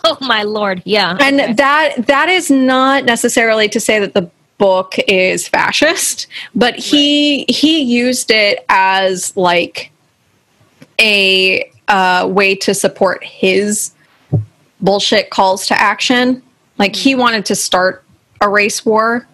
Oh 0.05 0.17
my 0.21 0.43
lord! 0.43 0.83
Yeah, 0.85 1.17
and 1.21 1.41
okay. 1.41 1.53
that 1.55 2.07
that 2.07 2.29
is 2.29 2.51
not 2.51 3.05
necessarily 3.05 3.69
to 3.69 3.79
say 3.79 4.01
that 4.01 4.15
the 4.15 4.31
book 4.57 4.95
is 5.07 5.47
fascist, 5.47 6.27
but 6.55 6.77
he 6.77 7.41
right. 7.41 7.51
he 7.55 7.83
used 7.83 8.31
it 8.31 8.65
as 8.69 9.37
like 9.37 9.93
a 11.01 11.71
uh, 11.89 12.27
way 12.29 12.55
to 12.55 12.75
support 12.75 13.23
his 13.23 13.93
bullshit 14.81 15.31
calls 15.31 15.67
to 15.67 15.81
action. 15.81 16.43
Like 16.79 16.97
he 16.97 17.15
mm. 17.15 17.19
wanted 17.19 17.47
to 17.47 17.55
start 17.55 18.05
a 18.41 18.49
race 18.49 18.84
war 18.84 19.26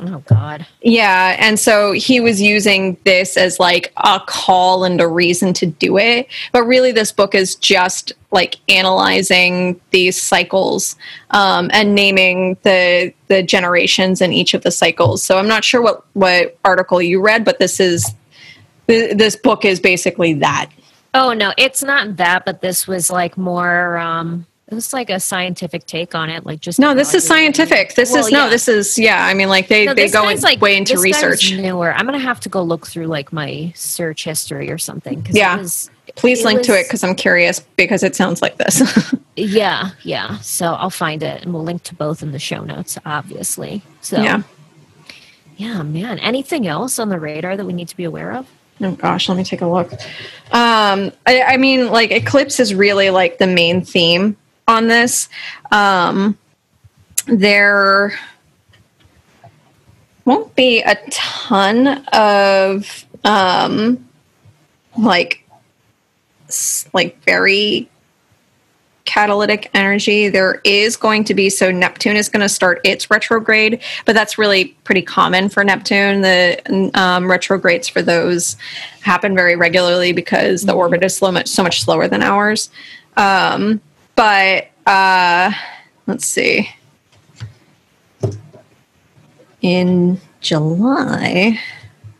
Oh 0.00 0.22
God. 0.26 0.66
Yeah, 0.80 1.36
and 1.38 1.60
so 1.60 1.92
he 1.92 2.20
was 2.20 2.40
using 2.40 2.96
this 3.04 3.36
as 3.36 3.60
like 3.60 3.92
a 3.98 4.20
call 4.26 4.84
and 4.84 5.00
a 5.00 5.06
reason 5.06 5.52
to 5.54 5.66
do 5.66 5.98
it, 5.98 6.28
but 6.50 6.64
really 6.64 6.92
this 6.92 7.12
book 7.12 7.34
is 7.34 7.54
just 7.56 8.12
like 8.30 8.56
analyzing 8.68 9.80
these 9.90 10.20
cycles 10.20 10.96
um, 11.30 11.70
and 11.72 11.94
naming 11.94 12.56
the 12.62 13.12
the 13.28 13.42
generations 13.42 14.22
in 14.22 14.32
each 14.32 14.54
of 14.54 14.62
the 14.62 14.70
cycles. 14.70 15.22
So 15.22 15.38
I'm 15.38 15.48
not 15.48 15.62
sure 15.62 15.82
what 15.82 16.04
what 16.14 16.56
article 16.64 17.02
you 17.02 17.20
read, 17.20 17.44
but 17.44 17.58
this 17.58 17.78
is 17.78 18.14
this 18.86 19.36
book 19.36 19.64
is 19.64 19.78
basically 19.78 20.32
that. 20.34 20.70
Oh 21.14 21.34
no, 21.34 21.52
it's 21.58 21.82
not 21.82 22.16
that, 22.16 22.46
but 22.46 22.62
this 22.62 22.88
was 22.88 23.10
like 23.10 23.36
more 23.36 23.98
um 23.98 24.46
was 24.72 24.92
like 24.92 25.10
a 25.10 25.20
scientific 25.20 25.86
take 25.86 26.14
on 26.14 26.30
it, 26.30 26.44
like 26.46 26.60
just 26.60 26.78
no. 26.78 26.94
This 26.94 27.14
is 27.14 27.26
scientific. 27.26 27.94
This 27.94 28.12
well, 28.12 28.26
is 28.26 28.32
no. 28.32 28.44
Yeah. 28.44 28.50
This 28.50 28.68
is 28.68 28.98
yeah. 28.98 29.26
I 29.26 29.34
mean, 29.34 29.48
like 29.48 29.68
they 29.68 29.86
no, 29.86 29.94
they 29.94 30.08
go 30.08 30.28
in, 30.28 30.40
like, 30.40 30.60
way 30.60 30.76
into 30.76 30.98
research. 30.98 31.52
Newer. 31.52 31.92
I'm 31.92 32.06
gonna 32.06 32.18
have 32.18 32.40
to 32.40 32.48
go 32.48 32.62
look 32.62 32.86
through 32.86 33.06
like 33.06 33.32
my 33.32 33.72
search 33.74 34.24
history 34.24 34.70
or 34.70 34.78
something. 34.78 35.26
Yeah. 35.30 35.58
Was, 35.58 35.90
Please 36.16 36.44
link 36.44 36.58
was, 36.58 36.66
to 36.66 36.78
it 36.78 36.84
because 36.84 37.04
I'm 37.04 37.14
curious 37.14 37.60
because 37.60 38.02
it 38.02 38.14
sounds 38.14 38.42
like 38.42 38.58
this. 38.58 38.82
yeah, 39.36 39.90
yeah. 40.02 40.38
So 40.40 40.74
I'll 40.74 40.90
find 40.90 41.22
it 41.22 41.42
and 41.42 41.54
we'll 41.54 41.62
link 41.62 41.84
to 41.84 41.94
both 41.94 42.22
in 42.22 42.32
the 42.32 42.38
show 42.38 42.62
notes, 42.64 42.98
obviously. 43.06 43.82
So 44.00 44.20
yeah, 44.20 44.42
yeah, 45.56 45.82
man. 45.82 46.18
Anything 46.18 46.66
else 46.66 46.98
on 46.98 47.08
the 47.08 47.18
radar 47.18 47.56
that 47.56 47.64
we 47.64 47.72
need 47.72 47.88
to 47.88 47.96
be 47.96 48.04
aware 48.04 48.32
of? 48.32 48.46
Oh 48.80 48.92
gosh, 48.92 49.28
let 49.28 49.38
me 49.38 49.44
take 49.44 49.60
a 49.60 49.66
look. 49.66 49.92
Um, 50.50 51.12
I, 51.26 51.42
I 51.46 51.56
mean, 51.56 51.88
like 51.88 52.10
eclipse 52.10 52.58
is 52.58 52.74
really 52.74 53.10
like 53.10 53.38
the 53.38 53.46
main 53.46 53.84
theme 53.84 54.36
on 54.72 54.88
this. 54.88 55.28
Um, 55.70 56.36
there 57.26 58.18
won't 60.24 60.54
be 60.56 60.80
a 60.82 60.96
ton 61.10 62.04
of 62.12 63.06
um, 63.24 64.08
like 64.98 65.38
like 66.92 67.22
very 67.24 67.88
catalytic 69.04 69.70
energy. 69.74 70.28
There 70.28 70.60
is 70.64 70.96
going 70.96 71.24
to 71.24 71.34
be 71.34 71.50
so 71.50 71.70
Neptune 71.70 72.16
is 72.16 72.28
going 72.28 72.40
to 72.40 72.48
start 72.48 72.80
its 72.84 73.10
retrograde, 73.10 73.82
but 74.06 74.14
that's 74.14 74.38
really 74.38 74.66
pretty 74.84 75.02
common 75.02 75.48
for 75.48 75.64
Neptune. 75.64 76.20
The 76.20 76.90
um, 76.94 77.30
retrogrades 77.30 77.88
for 77.88 78.02
those 78.02 78.56
happen 79.00 79.34
very 79.34 79.56
regularly 79.56 80.12
because 80.12 80.62
the 80.62 80.72
orbit 80.72 81.02
is 81.02 81.16
so 81.16 81.32
much 81.32 81.48
so 81.48 81.62
much 81.62 81.82
slower 81.82 82.08
than 82.08 82.22
ours. 82.22 82.70
Um, 83.16 83.80
but 84.22 84.68
uh, 84.86 85.50
let's 86.06 86.24
see. 86.24 86.70
In 89.60 90.20
July, 90.40 91.58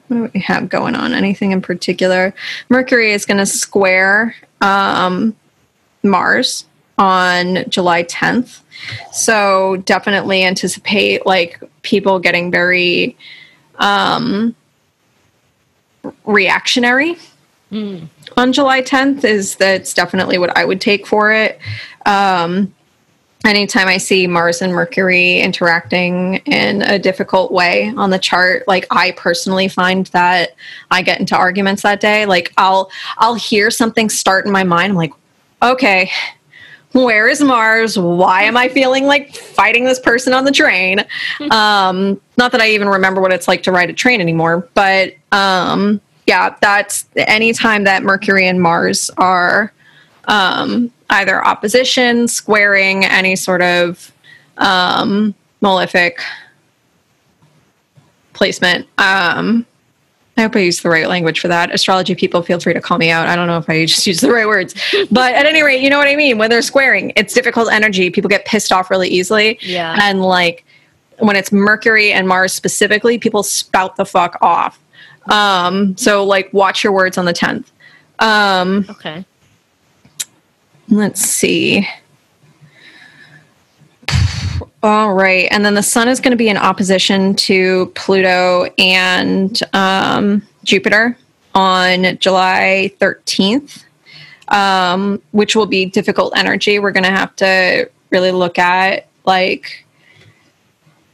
what 0.08 0.16
do 0.16 0.30
we 0.34 0.40
have 0.40 0.68
going 0.68 0.96
on? 0.96 1.14
Anything 1.14 1.52
in 1.52 1.62
particular? 1.62 2.34
Mercury 2.68 3.12
is 3.12 3.24
going 3.24 3.38
to 3.38 3.46
square 3.46 4.34
um, 4.60 5.36
Mars 6.02 6.64
on 6.98 7.70
July 7.70 8.02
10th. 8.02 8.62
So 9.12 9.76
definitely 9.84 10.42
anticipate 10.42 11.24
like 11.24 11.62
people 11.82 12.18
getting 12.18 12.50
very 12.50 13.16
um, 13.76 14.56
reactionary 16.24 17.16
mm. 17.70 18.08
on 18.36 18.52
July 18.52 18.82
10th. 18.82 19.24
Is 19.24 19.54
that's 19.54 19.94
definitely 19.94 20.38
what 20.38 20.56
I 20.56 20.64
would 20.64 20.80
take 20.80 21.06
for 21.06 21.32
it. 21.32 21.60
Um, 22.06 22.74
anytime 23.44 23.88
I 23.88 23.96
see 23.96 24.26
Mars 24.26 24.62
and 24.62 24.72
Mercury 24.72 25.40
interacting 25.40 26.36
in 26.46 26.82
a 26.82 26.98
difficult 26.98 27.52
way 27.52 27.92
on 27.96 28.10
the 28.10 28.18
chart, 28.18 28.66
like 28.68 28.86
I 28.90 29.12
personally 29.12 29.68
find 29.68 30.06
that 30.08 30.54
I 30.90 31.02
get 31.02 31.20
into 31.20 31.36
arguments 31.36 31.82
that 31.82 32.00
day. 32.00 32.26
Like 32.26 32.52
I'll 32.56 32.90
I'll 33.18 33.34
hear 33.34 33.70
something 33.70 34.08
start 34.08 34.46
in 34.46 34.52
my 34.52 34.64
mind. 34.64 34.92
I'm 34.92 34.96
like, 34.96 35.12
okay, 35.62 36.10
where 36.92 37.28
is 37.28 37.42
Mars? 37.42 37.98
Why 37.98 38.42
am 38.42 38.56
I 38.56 38.68
feeling 38.68 39.06
like 39.06 39.34
fighting 39.34 39.84
this 39.84 39.98
person 39.98 40.32
on 40.32 40.44
the 40.44 40.52
train? 40.52 41.04
Um, 41.50 42.20
not 42.38 42.52
that 42.52 42.60
I 42.60 42.70
even 42.70 42.88
remember 42.88 43.20
what 43.20 43.32
it's 43.32 43.46
like 43.46 43.62
to 43.64 43.72
ride 43.72 43.90
a 43.90 43.92
train 43.92 44.20
anymore, 44.20 44.68
but 44.74 45.14
um, 45.32 46.00
yeah, 46.26 46.56
that's 46.60 47.06
anytime 47.16 47.84
that 47.84 48.02
Mercury 48.02 48.46
and 48.46 48.62
Mars 48.62 49.10
are 49.18 49.72
um, 50.28 50.90
either 51.12 51.44
opposition, 51.44 52.26
squaring, 52.26 53.04
any 53.04 53.36
sort 53.36 53.62
of 53.62 54.12
um, 54.58 55.34
malefic 55.60 56.20
placement. 58.32 58.86
Um, 58.98 59.66
I 60.36 60.42
hope 60.42 60.56
I 60.56 60.60
used 60.60 60.82
the 60.82 60.88
right 60.88 61.08
language 61.08 61.40
for 61.40 61.48
that. 61.48 61.72
Astrology 61.72 62.14
people, 62.14 62.42
feel 62.42 62.58
free 62.58 62.72
to 62.72 62.80
call 62.80 62.96
me 62.96 63.10
out. 63.10 63.28
I 63.28 63.36
don't 63.36 63.46
know 63.46 63.58
if 63.58 63.68
I 63.68 63.84
just 63.86 64.06
use 64.06 64.20
the 64.20 64.32
right 64.32 64.46
words, 64.46 64.74
but 65.10 65.34
at 65.34 65.46
any 65.46 65.62
rate, 65.62 65.82
you 65.82 65.90
know 65.90 65.98
what 65.98 66.08
I 66.08 66.16
mean. 66.16 66.38
When 66.38 66.50
they're 66.50 66.62
squaring, 66.62 67.12
it's 67.16 67.34
difficult 67.34 67.70
energy. 67.70 68.10
People 68.10 68.28
get 68.28 68.44
pissed 68.46 68.72
off 68.72 68.90
really 68.90 69.08
easily. 69.08 69.58
Yeah. 69.60 69.98
And 70.02 70.22
like 70.22 70.64
when 71.18 71.36
it's 71.36 71.52
Mercury 71.52 72.12
and 72.12 72.26
Mars 72.26 72.52
specifically, 72.52 73.18
people 73.18 73.42
spout 73.42 73.96
the 73.96 74.06
fuck 74.06 74.38
off. 74.40 74.80
Um, 75.30 75.96
so 75.96 76.24
like 76.24 76.52
watch 76.52 76.82
your 76.82 76.92
words 76.92 77.18
on 77.18 77.26
the 77.26 77.32
10th. 77.32 77.66
Um, 78.18 78.86
okay. 78.88 79.24
Let's 80.92 81.22
see. 81.22 81.88
All 84.82 85.14
right. 85.14 85.48
And 85.50 85.64
then 85.64 85.72
the 85.72 85.82
sun 85.82 86.06
is 86.06 86.20
going 86.20 86.32
to 86.32 86.36
be 86.36 86.50
in 86.50 86.58
opposition 86.58 87.34
to 87.36 87.86
Pluto 87.94 88.66
and 88.76 89.58
um, 89.72 90.42
Jupiter 90.64 91.16
on 91.54 92.18
July 92.18 92.92
13th, 93.00 93.84
um, 94.48 95.22
which 95.30 95.56
will 95.56 95.64
be 95.64 95.86
difficult 95.86 96.36
energy. 96.36 96.78
We're 96.78 96.92
going 96.92 97.04
to 97.04 97.10
have 97.10 97.34
to 97.36 97.90
really 98.10 98.30
look 98.30 98.58
at 98.58 99.06
like 99.24 99.86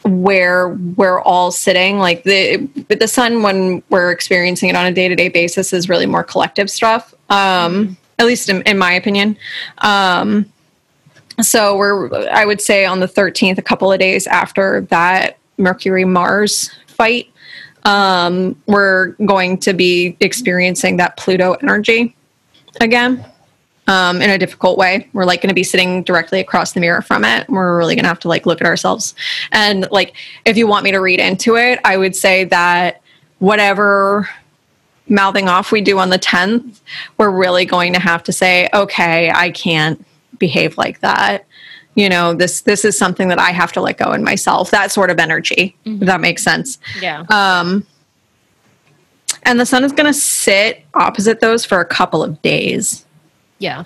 where 0.02 0.70
we're 0.70 1.20
all 1.20 1.52
sitting 1.52 1.98
like 1.98 2.24
the 2.24 2.56
the 2.88 3.06
sun 3.06 3.42
when 3.42 3.82
we're 3.90 4.10
experiencing 4.10 4.70
it 4.70 4.76
on 4.76 4.86
a 4.86 4.92
day-to-day 4.92 5.28
basis 5.28 5.72
is 5.72 5.88
really 5.88 6.06
more 6.06 6.24
collective 6.24 6.70
stuff 6.70 7.12
um 7.28 7.96
at 8.18 8.26
least 8.26 8.48
in, 8.48 8.62
in 8.62 8.78
my 8.78 8.92
opinion. 8.92 9.36
Um 9.78 10.52
so 11.40 11.76
we're 11.76 12.12
i 12.30 12.44
would 12.44 12.60
say 12.60 12.84
on 12.84 12.98
the 12.98 13.06
13th 13.06 13.58
a 13.58 13.62
couple 13.62 13.92
of 13.92 14.00
days 14.00 14.26
after 14.26 14.80
that 14.90 15.38
mercury 15.56 16.04
mars 16.04 16.70
fight 16.86 17.30
um, 17.84 18.60
we're 18.66 19.10
going 19.24 19.56
to 19.58 19.72
be 19.72 20.16
experiencing 20.20 20.96
that 20.96 21.16
pluto 21.16 21.54
energy 21.62 22.16
again 22.80 23.24
um, 23.86 24.20
in 24.20 24.28
a 24.30 24.36
difficult 24.36 24.76
way. 24.76 25.08
We're 25.14 25.24
like 25.24 25.40
going 25.40 25.48
to 25.48 25.54
be 25.54 25.64
sitting 25.64 26.02
directly 26.02 26.40
across 26.40 26.72
the 26.72 26.80
mirror 26.80 27.00
from 27.00 27.24
it. 27.24 27.48
We're 27.48 27.78
really 27.78 27.94
going 27.94 28.04
to 28.04 28.08
have 28.08 28.18
to 28.20 28.28
like 28.28 28.44
look 28.44 28.60
at 28.60 28.66
ourselves. 28.66 29.14
And 29.52 29.88
like 29.90 30.14
if 30.44 30.56
you 30.58 30.66
want 30.66 30.84
me 30.84 30.90
to 30.90 30.98
read 31.00 31.20
into 31.20 31.56
it 31.56 31.78
i 31.84 31.96
would 31.96 32.14
say 32.14 32.44
that 32.44 33.00
whatever 33.38 34.28
mouthing 35.08 35.48
off 35.48 35.72
we 35.72 35.80
do 35.80 35.98
on 35.98 36.10
the 36.10 36.18
10th 36.18 36.80
we're 37.16 37.30
really 37.30 37.64
going 37.64 37.92
to 37.92 38.00
have 38.00 38.22
to 38.22 38.32
say 38.32 38.68
okay 38.74 39.30
i 39.34 39.50
can't 39.50 40.04
behave 40.38 40.76
like 40.78 41.00
that. 41.00 41.44
You 41.94 42.08
know 42.08 42.32
this 42.32 42.60
this 42.60 42.84
is 42.84 42.96
something 42.96 43.26
that 43.28 43.40
i 43.40 43.50
have 43.50 43.72
to 43.72 43.80
let 43.80 43.98
go 43.98 44.12
in 44.12 44.22
myself 44.22 44.70
that 44.70 44.92
sort 44.92 45.10
of 45.10 45.18
energy. 45.18 45.76
Mm-hmm. 45.84 46.02
if 46.02 46.06
that 46.06 46.20
makes 46.20 46.44
sense. 46.44 46.78
Yeah. 47.00 47.24
Um 47.28 47.84
and 49.42 49.58
the 49.58 49.66
sun 49.66 49.82
is 49.82 49.92
going 49.92 50.06
to 50.06 50.14
sit 50.14 50.84
opposite 50.94 51.40
those 51.40 51.64
for 51.64 51.80
a 51.80 51.84
couple 51.84 52.22
of 52.22 52.40
days. 52.40 53.04
Yeah. 53.58 53.84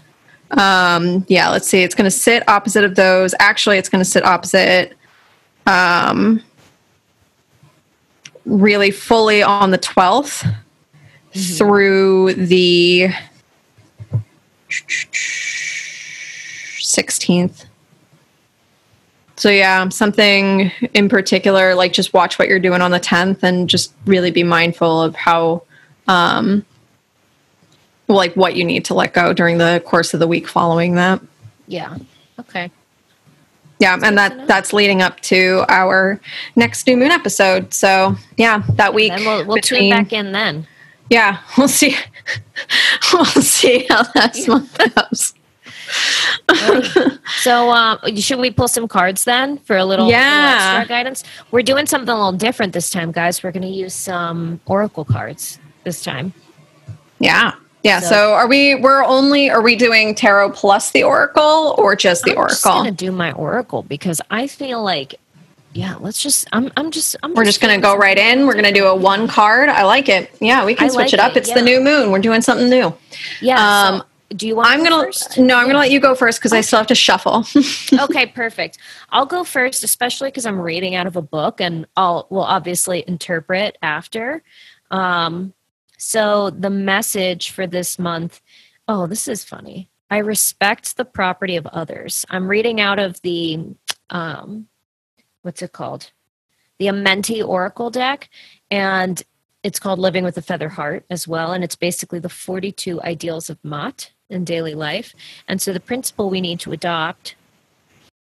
Um 0.50 1.24
yeah 1.28 1.48
let's 1.48 1.66
see 1.66 1.82
it's 1.82 1.94
going 1.94 2.04
to 2.04 2.10
sit 2.10 2.46
opposite 2.48 2.84
of 2.84 2.96
those. 2.96 3.34
Actually 3.38 3.78
it's 3.78 3.88
going 3.88 4.04
to 4.04 4.10
sit 4.10 4.24
opposite 4.24 4.94
um 5.66 6.42
really 8.44 8.90
fully 8.90 9.42
on 9.42 9.70
the 9.70 9.78
12th 9.78 10.52
mm-hmm. 11.32 11.56
through 11.56 12.34
the 12.34 13.10
16th. 16.80 17.66
So 19.36 19.50
yeah, 19.50 19.88
something 19.88 20.70
in 20.94 21.08
particular, 21.08 21.74
like 21.74 21.92
just 21.92 22.14
watch 22.14 22.38
what 22.38 22.48
you're 22.48 22.60
doing 22.60 22.80
on 22.80 22.92
the 22.92 23.00
10th 23.00 23.42
and 23.42 23.68
just 23.68 23.92
really 24.06 24.30
be 24.30 24.44
mindful 24.44 25.02
of 25.02 25.16
how, 25.16 25.64
um, 26.06 26.64
like 28.08 28.34
what 28.34 28.54
you 28.54 28.64
need 28.64 28.84
to 28.84 28.94
let 28.94 29.14
go 29.14 29.32
during 29.32 29.58
the 29.58 29.82
course 29.84 30.14
of 30.14 30.20
the 30.20 30.28
week 30.28 30.46
following 30.46 30.94
that. 30.94 31.20
Yeah. 31.66 31.96
Okay. 32.38 32.70
Yeah, 33.82 33.98
and 34.00 34.16
that 34.16 34.46
that's 34.46 34.72
leading 34.72 35.02
up 35.02 35.18
to 35.22 35.64
our 35.68 36.20
next 36.54 36.86
new 36.86 36.96
moon 36.96 37.10
episode. 37.10 37.74
So 37.74 38.14
yeah, 38.36 38.62
that 38.74 38.94
week. 38.94 39.10
And 39.10 39.24
we'll, 39.24 39.44
we'll 39.44 39.56
between, 39.56 39.90
tune 39.90 39.90
back 39.90 40.12
in 40.12 40.30
then. 40.30 40.68
Yeah, 41.12 41.40
we'll 41.58 41.68
see. 41.68 41.94
we'll 43.12 43.24
see 43.26 43.86
how 43.88 44.02
that 44.02 44.36
month 44.48 44.78
goes. 44.94 45.34
So 47.42 47.70
um, 47.70 47.98
should 48.16 48.38
we 48.38 48.50
pull 48.50 48.68
some 48.68 48.88
cards 48.88 49.24
then 49.24 49.58
for 49.58 49.76
a 49.76 49.84
little, 49.84 50.08
yeah. 50.08 50.78
extra 50.78 50.88
guidance? 50.88 51.24
We're 51.50 51.62
doing 51.62 51.86
something 51.86 52.08
a 52.08 52.14
little 52.14 52.32
different 52.32 52.72
this 52.72 52.88
time 52.88 53.12
guys. 53.12 53.42
We're 53.42 53.52
going 53.52 53.62
to 53.62 53.68
use 53.68 53.94
some 53.94 54.60
oracle 54.64 55.04
cards 55.04 55.58
this 55.84 56.02
time. 56.02 56.32
Yeah. 57.18 57.52
Yeah 57.82 58.00
so, 58.00 58.08
so, 58.08 58.32
are 58.34 58.46
we 58.46 58.76
we're 58.76 59.04
only 59.04 59.50
are 59.50 59.60
we 59.60 59.76
doing 59.76 60.14
tarot 60.14 60.52
plus 60.52 60.92
the 60.92 61.02
oracle 61.02 61.74
or 61.76 61.96
just 61.96 62.22
the 62.22 62.30
I'm 62.30 62.38
oracle 62.38 62.70
i'm 62.70 62.84
going 62.84 62.96
to 62.96 63.04
do 63.06 63.10
my 63.10 63.32
oracle 63.32 63.82
because 63.82 64.20
i 64.30 64.46
feel 64.46 64.84
like 64.84 65.16
yeah, 65.74 65.96
let's 65.96 66.22
just. 66.22 66.46
I'm. 66.52 66.70
I'm 66.76 66.90
just. 66.90 67.16
I'm 67.22 67.34
We're 67.34 67.44
just, 67.44 67.60
just 67.60 67.62
gonna 67.62 67.80
go 67.80 67.96
right 67.96 68.18
in. 68.18 68.46
We're 68.46 68.54
gonna 68.54 68.72
do 68.72 68.86
a 68.86 68.94
one 68.94 69.26
card. 69.26 69.68
I 69.68 69.84
like 69.84 70.08
it. 70.08 70.30
Yeah, 70.40 70.64
we 70.64 70.74
can 70.74 70.86
I 70.86 70.88
switch 70.88 71.06
like 71.06 71.14
it 71.14 71.20
up. 71.20 71.32
It, 71.32 71.38
it's 71.38 71.48
yeah. 71.48 71.54
the 71.54 71.62
new 71.62 71.80
moon. 71.80 72.10
We're 72.10 72.18
doing 72.18 72.42
something 72.42 72.68
new. 72.68 72.94
Yeah. 73.40 73.56
Um, 73.56 73.98
so 73.98 74.06
do 74.36 74.46
you 74.46 74.56
want? 74.56 74.68
I'm 74.68 74.84
gonna. 74.84 75.04
First? 75.04 75.38
No, 75.38 75.56
I'm 75.56 75.66
gonna 75.66 75.78
let 75.78 75.90
you 75.90 76.00
go 76.00 76.14
first 76.14 76.40
because 76.40 76.52
okay. 76.52 76.58
I 76.58 76.62
still 76.62 76.78
have 76.78 76.86
to 76.88 76.94
shuffle. 76.94 77.44
okay, 78.00 78.26
perfect. 78.26 78.78
I'll 79.10 79.26
go 79.26 79.44
first, 79.44 79.82
especially 79.82 80.28
because 80.28 80.46
I'm 80.46 80.60
reading 80.60 80.94
out 80.94 81.06
of 81.06 81.16
a 81.16 81.22
book, 81.22 81.60
and 81.60 81.86
I'll 81.96 82.26
will 82.30 82.42
obviously 82.42 83.04
interpret 83.06 83.78
after. 83.82 84.42
Um, 84.90 85.54
so 85.96 86.50
the 86.50 86.70
message 86.70 87.50
for 87.50 87.66
this 87.66 87.98
month. 87.98 88.40
Oh, 88.88 89.06
this 89.06 89.28
is 89.28 89.44
funny. 89.44 89.88
I 90.10 90.18
respect 90.18 90.96
the 90.98 91.06
property 91.06 91.56
of 91.56 91.66
others. 91.68 92.26
I'm 92.28 92.46
reading 92.46 92.80
out 92.80 92.98
of 92.98 93.20
the 93.22 93.64
um, 94.10 94.68
what's 95.42 95.62
it 95.62 95.72
called? 95.72 96.10
The 96.78 96.86
Amenti 96.86 97.46
Oracle 97.46 97.90
deck. 97.90 98.28
And 98.70 99.22
it's 99.62 99.78
called 99.78 99.98
Living 99.98 100.24
with 100.24 100.36
a 100.36 100.42
Feather 100.42 100.70
Heart 100.70 101.04
as 101.10 101.28
well. 101.28 101.52
And 101.52 101.62
it's 101.62 101.76
basically 101.76 102.18
the 102.18 102.28
42 102.28 103.00
ideals 103.02 103.48
of 103.48 103.62
Ma'at 103.62 104.10
in 104.28 104.44
daily 104.44 104.74
life. 104.74 105.14
And 105.46 105.60
so 105.60 105.72
the 105.72 105.80
principle 105.80 106.30
we 106.30 106.40
need 106.40 106.58
to 106.60 106.72
adopt 106.72 107.36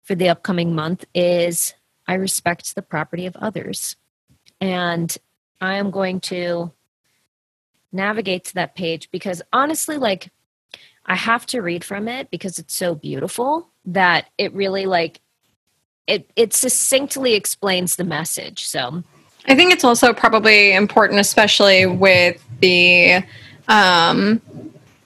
for 0.02 0.14
the 0.14 0.28
upcoming 0.28 0.74
month 0.74 1.04
is 1.14 1.74
I 2.06 2.14
respect 2.14 2.74
the 2.74 2.82
property 2.82 3.24
of 3.24 3.36
others. 3.36 3.96
And 4.60 5.16
I 5.60 5.76
am 5.76 5.90
going 5.90 6.20
to 6.22 6.72
navigate 7.92 8.44
to 8.44 8.54
that 8.54 8.74
page 8.74 9.10
because 9.10 9.40
honestly, 9.52 9.96
like, 9.96 10.30
I 11.06 11.14
have 11.16 11.46
to 11.46 11.62
read 11.62 11.84
from 11.84 12.08
it 12.08 12.30
because 12.30 12.58
it's 12.58 12.74
so 12.74 12.94
beautiful 12.94 13.68
that 13.86 14.26
it 14.38 14.52
really 14.54 14.86
like 14.86 15.20
it 16.06 16.30
it 16.36 16.52
succinctly 16.52 17.34
explains 17.34 17.96
the 17.96 18.04
message. 18.04 18.66
So 18.66 19.02
I 19.46 19.54
think 19.54 19.72
it's 19.72 19.84
also 19.84 20.12
probably 20.12 20.72
important, 20.72 21.20
especially 21.20 21.86
with 21.86 22.42
the 22.60 23.24
um, 23.68 24.40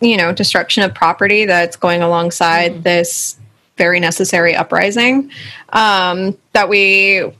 you 0.01 0.17
know 0.17 0.33
destruction 0.33 0.83
of 0.83 0.95
property 0.95 1.45
that's 1.45 1.77
going 1.77 2.03
alongside 2.03 2.73
mm 2.75 2.83
this 2.83 3.39
very 3.77 4.01
necessary 4.01 4.55
uprising, 4.55 5.31
um, 5.71 6.35
that 6.53 6.67
we 6.69 7.31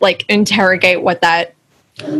like 0.00 0.28
interrogate 0.28 1.00
what 1.00 1.22
that 1.22 1.54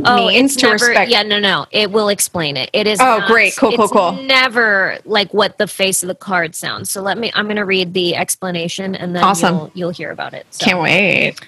oh, 0.05 0.29
means 0.29 0.57
to 0.57 0.67
never, 0.67 0.87
respect. 0.87 1.11
Yeah, 1.11 1.23
no, 1.23 1.39
no. 1.39 1.67
It 1.71 1.91
will 1.91 2.09
explain 2.09 2.57
it. 2.57 2.71
It 2.73 2.87
is. 2.87 3.01
Oh, 3.01 3.19
not, 3.19 3.29
great, 3.29 3.57
cool, 3.57 3.77
cool, 3.77 3.89
cool. 3.89 4.13
Never 4.13 4.99
like 5.05 5.33
what 5.33 5.59
the 5.59 5.67
face 5.67 6.03
of 6.03 6.09
the 6.09 6.15
card 6.15 6.55
sounds. 6.55 6.91
So 6.91 7.03
let 7.03 7.19
me. 7.19 7.31
I'm 7.35 7.47
going 7.47 7.57
to 7.57 7.65
read 7.65 7.95
the 7.95 8.17
explanation, 8.17 8.95
and 8.95 9.15
then 9.15 9.25
awesome. 9.25 9.55
you'll, 9.55 9.71
you'll 9.75 9.91
hear 9.91 10.11
about 10.11 10.35
it. 10.35 10.47
So. 10.51 10.65
Can't 10.65 10.81
wait. 10.81 11.41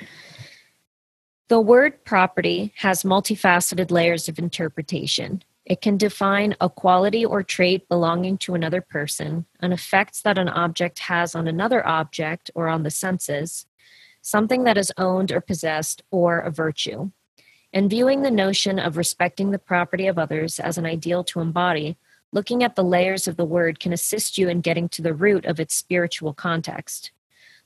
The 1.49 1.61
word 1.61 2.05
property 2.05 2.72
has 2.76 3.03
multifaceted 3.03 3.91
layers 3.91 4.28
of 4.28 4.39
interpretation. 4.39 5.43
It 5.66 5.80
can 5.80 5.97
define 5.97 6.57
a 6.61 6.68
quality 6.68 7.24
or 7.24 7.43
trait 7.43 7.89
belonging 7.89 8.39
to 8.39 8.55
another 8.55 8.80
person, 8.80 9.47
an 9.61 9.72
effect 9.72 10.24
that 10.24 10.37
an 10.37 10.49
object 10.49 10.99
has 11.01 11.35
on 11.35 11.49
another 11.49 11.87
object 11.87 12.51
or 12.55 12.68
on 12.68 12.82
the 12.82 12.91
senses, 12.91 13.66
something 14.20 14.64
that 14.64 14.76
is 14.76 14.93
owned 14.99 15.32
or 15.32 15.41
possessed, 15.41 16.03
or 16.11 16.39
a 16.39 16.51
virtue. 16.51 17.11
In 17.74 17.88
viewing 17.88 18.22
the 18.22 18.30
notion 18.30 18.78
of 18.78 18.96
respecting 18.96 19.50
the 19.50 19.58
property 19.58 20.06
of 20.06 20.16
others 20.16 20.60
as 20.60 20.78
an 20.78 20.86
ideal 20.86 21.24
to 21.24 21.40
embody, 21.40 21.96
looking 22.30 22.62
at 22.62 22.76
the 22.76 22.84
layers 22.84 23.26
of 23.26 23.36
the 23.36 23.44
word 23.44 23.80
can 23.80 23.92
assist 23.92 24.38
you 24.38 24.48
in 24.48 24.60
getting 24.60 24.88
to 24.90 25.02
the 25.02 25.12
root 25.12 25.44
of 25.44 25.58
its 25.58 25.74
spiritual 25.74 26.32
context. 26.34 27.10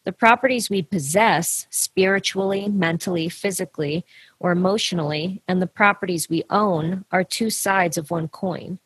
The 0.05 0.13
properties 0.13 0.71
we 0.71 0.81
possess, 0.81 1.67
spiritually, 1.69 2.71
mentally, 2.71 3.29
physically, 3.29 4.07
or 4.39 4.51
emotionally, 4.51 5.43
and 5.47 5.61
the 5.61 5.67
properties 5.67 6.31
we 6.31 6.43
own 6.49 7.05
are 7.13 7.23
two 7.23 7.51
sides 7.51 7.99
of 7.99 8.11
one 8.11 8.29
coin. 8.29 8.79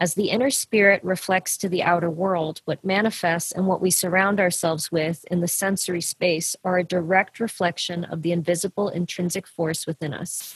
As 0.00 0.14
the 0.14 0.30
inner 0.30 0.50
spirit 0.50 1.02
reflects 1.02 1.56
to 1.56 1.68
the 1.68 1.82
outer 1.82 2.08
world, 2.08 2.62
what 2.66 2.84
manifests 2.84 3.50
and 3.50 3.66
what 3.66 3.80
we 3.80 3.90
surround 3.90 4.38
ourselves 4.38 4.92
with 4.92 5.24
in 5.28 5.40
the 5.40 5.48
sensory 5.48 6.00
space 6.00 6.54
are 6.62 6.78
a 6.78 6.84
direct 6.84 7.40
reflection 7.40 8.04
of 8.04 8.22
the 8.22 8.30
invisible 8.30 8.88
intrinsic 8.90 9.44
force 9.44 9.88
within 9.88 10.14
us. 10.14 10.54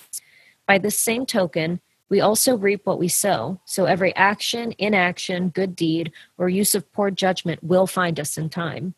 By 0.65 0.79
this 0.79 0.97
same 0.97 1.27
token, 1.27 1.81
we 2.09 2.21
also 2.21 2.57
reap 2.57 2.87
what 2.87 3.01
we 3.01 3.09
sow, 3.09 3.59
so 3.65 3.87
every 3.87 4.15
action, 4.15 4.75
inaction, 4.79 5.49
good 5.49 5.75
deed, 5.75 6.13
or 6.39 6.49
use 6.49 6.77
of 6.77 6.93
poor 6.93 7.11
judgment 7.11 7.65
will 7.65 7.89
find 7.89 8.21
us 8.21 8.39
in 8.39 8.49
time. 8.49 8.95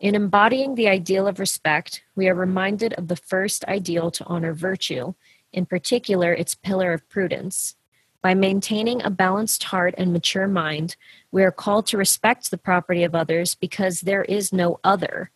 In 0.00 0.14
embodying 0.14 0.74
the 0.74 0.88
ideal 0.88 1.26
of 1.26 1.38
respect, 1.38 2.02
we 2.14 2.28
are 2.28 2.34
reminded 2.34 2.94
of 2.94 3.08
the 3.08 3.16
first 3.16 3.64
ideal 3.66 4.10
to 4.12 4.24
honor 4.24 4.54
virtue, 4.54 5.12
in 5.52 5.66
particular 5.66 6.32
its 6.32 6.54
pillar 6.54 6.94
of 6.94 7.06
prudence. 7.10 7.76
By 8.22 8.34
maintaining 8.34 9.02
a 9.02 9.10
balanced 9.10 9.64
heart 9.64 9.94
and 9.96 10.12
mature 10.12 10.48
mind, 10.48 10.96
we 11.30 11.42
are 11.44 11.52
called 11.52 11.86
to 11.88 11.96
respect 11.96 12.50
the 12.50 12.58
property 12.58 13.04
of 13.04 13.14
others 13.14 13.54
because 13.54 14.00
there 14.00 14.24
is 14.24 14.52
no 14.52 14.80
other. 14.82 15.30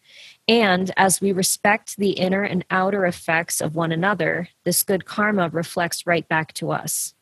And 0.49 0.91
as 0.97 1.21
we 1.21 1.33
respect 1.33 1.97
the 1.97 2.11
inner 2.11 2.43
and 2.43 2.65
outer 2.71 3.07
effects 3.07 3.61
of 3.61 3.77
one 3.77 3.93
another, 3.93 4.49
this 4.65 4.83
good 4.83 5.05
karma 5.05 5.49
reflects 5.51 6.07
right 6.07 6.27
back 6.29 6.53
to 6.55 6.73
us. 6.73 7.15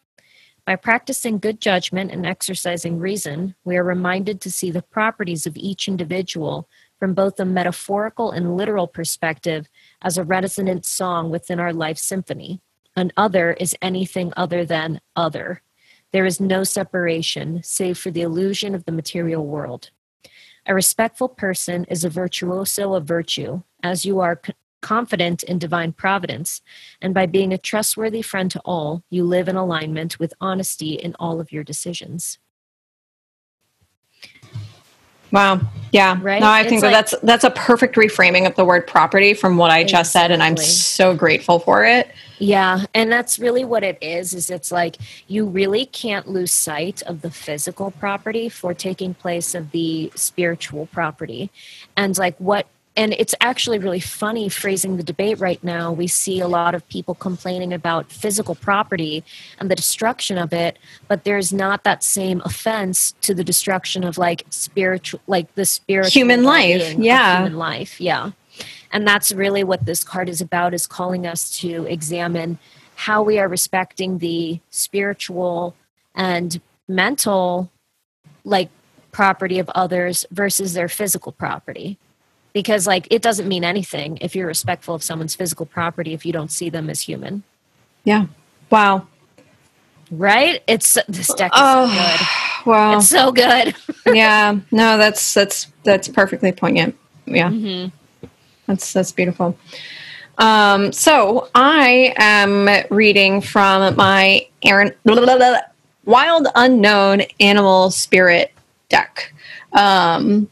By 0.65 0.77
practicing 0.77 1.39
good 1.39 1.61
judgment 1.61 2.11
and 2.11 2.27
exercising 2.27 2.99
reason, 2.99 3.55
we 3.65 3.77
are 3.77 3.85
reminded 3.85 4.41
to 4.43 4.51
see 4.51 4.71
the 4.71 4.83
properties 4.83 5.47
of 5.47 5.57
each 5.57 5.89
individual 5.89 6.69
from 6.99 7.15
both 7.15 7.41
a 7.41 7.45
metaphorical 7.45 8.33
and 8.33 8.57
literal 8.57 8.87
perspective 8.87 9.69
as 10.03 10.19
a 10.19 10.25
resonant 10.25 10.85
song 10.85 11.31
within 11.31 11.59
our 11.59 11.73
life 11.73 11.97
symphony. 11.97 12.61
An 12.99 13.13
other 13.17 13.53
is 13.53 13.77
anything 13.81 14.33
other 14.37 14.65
than 14.65 15.01
other. 15.15 15.63
There 16.13 16.27
is 16.27 16.41
no 16.41 16.65
separation, 16.65 17.63
save 17.63 17.97
for 17.97 18.11
the 18.11 18.23
illusion 18.23 18.75
of 18.75 18.87
the 18.87 18.91
material 18.91 19.47
world. 19.47 19.93
A 20.67 20.75
respectful 20.75 21.29
person 21.29 21.85
is 21.85 22.03
a 22.03 22.11
virtuoso 22.11 22.95
of 22.95 23.05
virtue, 23.05 23.63
as 23.85 24.05
you 24.05 24.19
are 24.19 24.43
confident 24.83 25.45
in 25.45 25.61
divine 25.61 25.93
providence, 25.93 26.61
and 27.01 27.15
by 27.15 27.27
being 27.27 27.53
a 27.53 27.59
trustworthy 27.59 28.21
friend 28.21 28.51
to 28.51 28.61
all, 28.65 29.05
you 29.11 29.23
live 29.23 29.47
in 29.47 29.55
alignment 29.55 30.19
with 30.19 30.35
honesty 30.41 30.95
in 30.95 31.15
all 31.21 31.39
of 31.39 31.53
your 31.53 31.63
decisions. 31.63 32.41
Wow. 35.31 35.61
Yeah. 35.93 36.19
Right. 36.21 36.41
No, 36.41 36.49
I 36.49 36.61
it's 36.61 36.69
think 36.69 36.83
like, 36.83 36.93
that's 36.93 37.15
that's 37.23 37.45
a 37.45 37.51
perfect 37.51 37.97
reframing 37.97 38.47
of 38.47 38.55
the 38.57 38.65
word 38.65 38.87
property 38.87 39.35
from 39.35 39.57
what 39.57 39.71
I 39.71 39.81
exactly. 39.81 39.99
just 39.99 40.13
said, 40.13 40.31
and 40.31 40.43
I'm 40.43 40.57
so 40.57 41.15
grateful 41.15 41.59
for 41.59 41.85
it. 41.85 42.11
Yeah, 42.39 42.85
and 42.95 43.11
that's 43.11 43.39
really 43.39 43.65
what 43.65 43.83
it 43.83 43.99
is. 44.01 44.33
Is 44.33 44.51
it's 44.51 44.71
like 44.71 44.97
you 45.27 45.45
really 45.47 45.87
can't 45.87 46.29
lose 46.29 46.53
sight 46.53 47.03
of 47.03 47.23
the 47.23 47.31
physical 47.31 47.91
property 47.91 48.49
for 48.49 48.75
taking 48.75 49.15
place 49.15 49.55
of 49.55 49.71
the 49.71 50.13
spiritual 50.15 50.87
property, 50.87 51.51
and 51.97 52.17
like 52.19 52.37
what 52.39 52.67
and 52.99 53.15
it's 53.17 53.35
actually 53.41 53.79
really 53.79 54.01
funny 54.01 54.49
phrasing 54.49 54.97
the 54.97 55.05
debate 55.05 55.39
right 55.39 55.63
now. 55.63 55.93
We 55.93 56.09
see 56.09 56.41
a 56.41 56.49
lot 56.49 56.75
of 56.75 56.87
people 56.89 57.15
complaining 57.15 57.73
about 57.73 58.11
physical 58.11 58.57
property 58.57 59.23
and 59.61 59.71
the 59.71 59.77
destruction 59.77 60.37
of 60.37 60.53
it, 60.53 60.81
but 61.07 61.23
there's 61.23 61.53
not 61.53 61.85
that 61.85 62.03
same 62.03 62.43
offense 62.45 63.13
to 63.21 63.35
the 63.35 63.45
destruction 63.45 64.03
of 64.03 64.19
like 64.19 64.45
spiritual, 64.51 65.21
like 65.29 65.55
the 65.55 65.65
spiritual 65.65 66.11
human 66.11 66.43
life. 66.43 66.95
Yeah, 66.95 67.37
human 67.37 67.57
life. 67.57 68.01
Yeah, 68.01 68.33
and 68.91 69.07
that's 69.07 69.31
really 69.31 69.63
what 69.63 69.87
this 69.87 70.03
card 70.03 70.29
is 70.29 70.41
about: 70.41 70.75
is 70.75 70.89
calling 70.89 71.25
us 71.25 71.57
to 71.61 71.85
examine 71.87 72.59
how 72.97 73.23
we 73.23 73.39
are 73.39 73.47
respecting 73.47 74.19
the 74.19 74.59
spiritual 74.71 75.77
and 76.17 76.61
mental, 76.89 77.71
like 78.43 78.71
property 79.13 79.61
of 79.61 79.69
others 79.69 80.27
versus 80.33 80.75
their 80.75 80.89
physical 80.89 81.31
property 81.31 81.97
because 82.53 82.87
like 82.87 83.07
it 83.11 83.23
doesn't 83.23 83.49
mean 83.49 83.65
anything 83.65 84.19
if 84.21 84.35
you're 84.35 84.47
respectful 84.47 84.95
of 84.95 85.03
someone's 85.03 85.35
physical 85.35 85.67
property 85.67 86.15
if 86.15 86.25
you 86.25 86.33
don't 86.33 86.51
see 86.51 86.71
them 86.71 86.91
as 86.91 87.03
human. 87.03 87.43
Yeah. 88.05 88.27
Wow. 88.71 89.07
Right? 90.11 90.63
It's 90.67 90.97
this 91.09 91.33
deck 91.35 91.53
is 91.55 91.61
oh, 91.61 91.87
so 91.87 91.93
good. 92.65 92.71
wow. 92.71 92.97
It's 92.97 93.09
so 93.09 93.33
good. 93.33 93.75
Yeah. 94.15 94.59
No 94.71 94.97
that's 94.97 95.35
that's 95.35 95.67
that's 95.85 96.09
perfectly 96.09 96.51
poignant. 96.51 96.97
Yeah. 97.27 97.51
Mm-hmm. 97.51 98.27
that's 98.67 98.91
that's 98.95 99.13
beautiful. 99.13 99.59
Um 100.39 100.93
so 100.93 101.51
i 101.55 102.15
am 102.17 102.69
reading 102.91 103.43
from 103.43 103.95
my 103.97 104.47
aaron 104.63 104.95
wild 106.07 106.49
unknown 106.55 107.21
animal 107.39 107.91
spirit 107.91 108.53
deck. 108.89 109.35
Um 109.75 110.49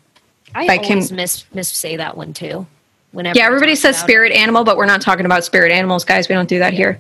I 0.57 0.79
always 0.79 1.09
Kim, 1.09 1.17
miss 1.17 1.45
miss 1.53 1.69
say 1.69 1.97
that 1.97 2.17
one 2.17 2.33
too. 2.33 2.67
Whenever 3.13 3.39
yeah, 3.39 3.47
everybody 3.47 3.75
says 3.75 3.97
spirit 3.97 4.33
it. 4.33 4.37
animal, 4.37 4.65
but 4.65 4.77
we're 4.77 4.87
not 4.87 5.01
talking 5.01 5.27
about 5.27 5.45
spirit 5.45 5.73
animals, 5.73 6.05
guys. 6.05 6.29
We 6.29 6.35
don't 6.35 6.49
do 6.49 6.59
that 6.59 6.73
yeah. 6.73 6.77
here. 6.77 6.99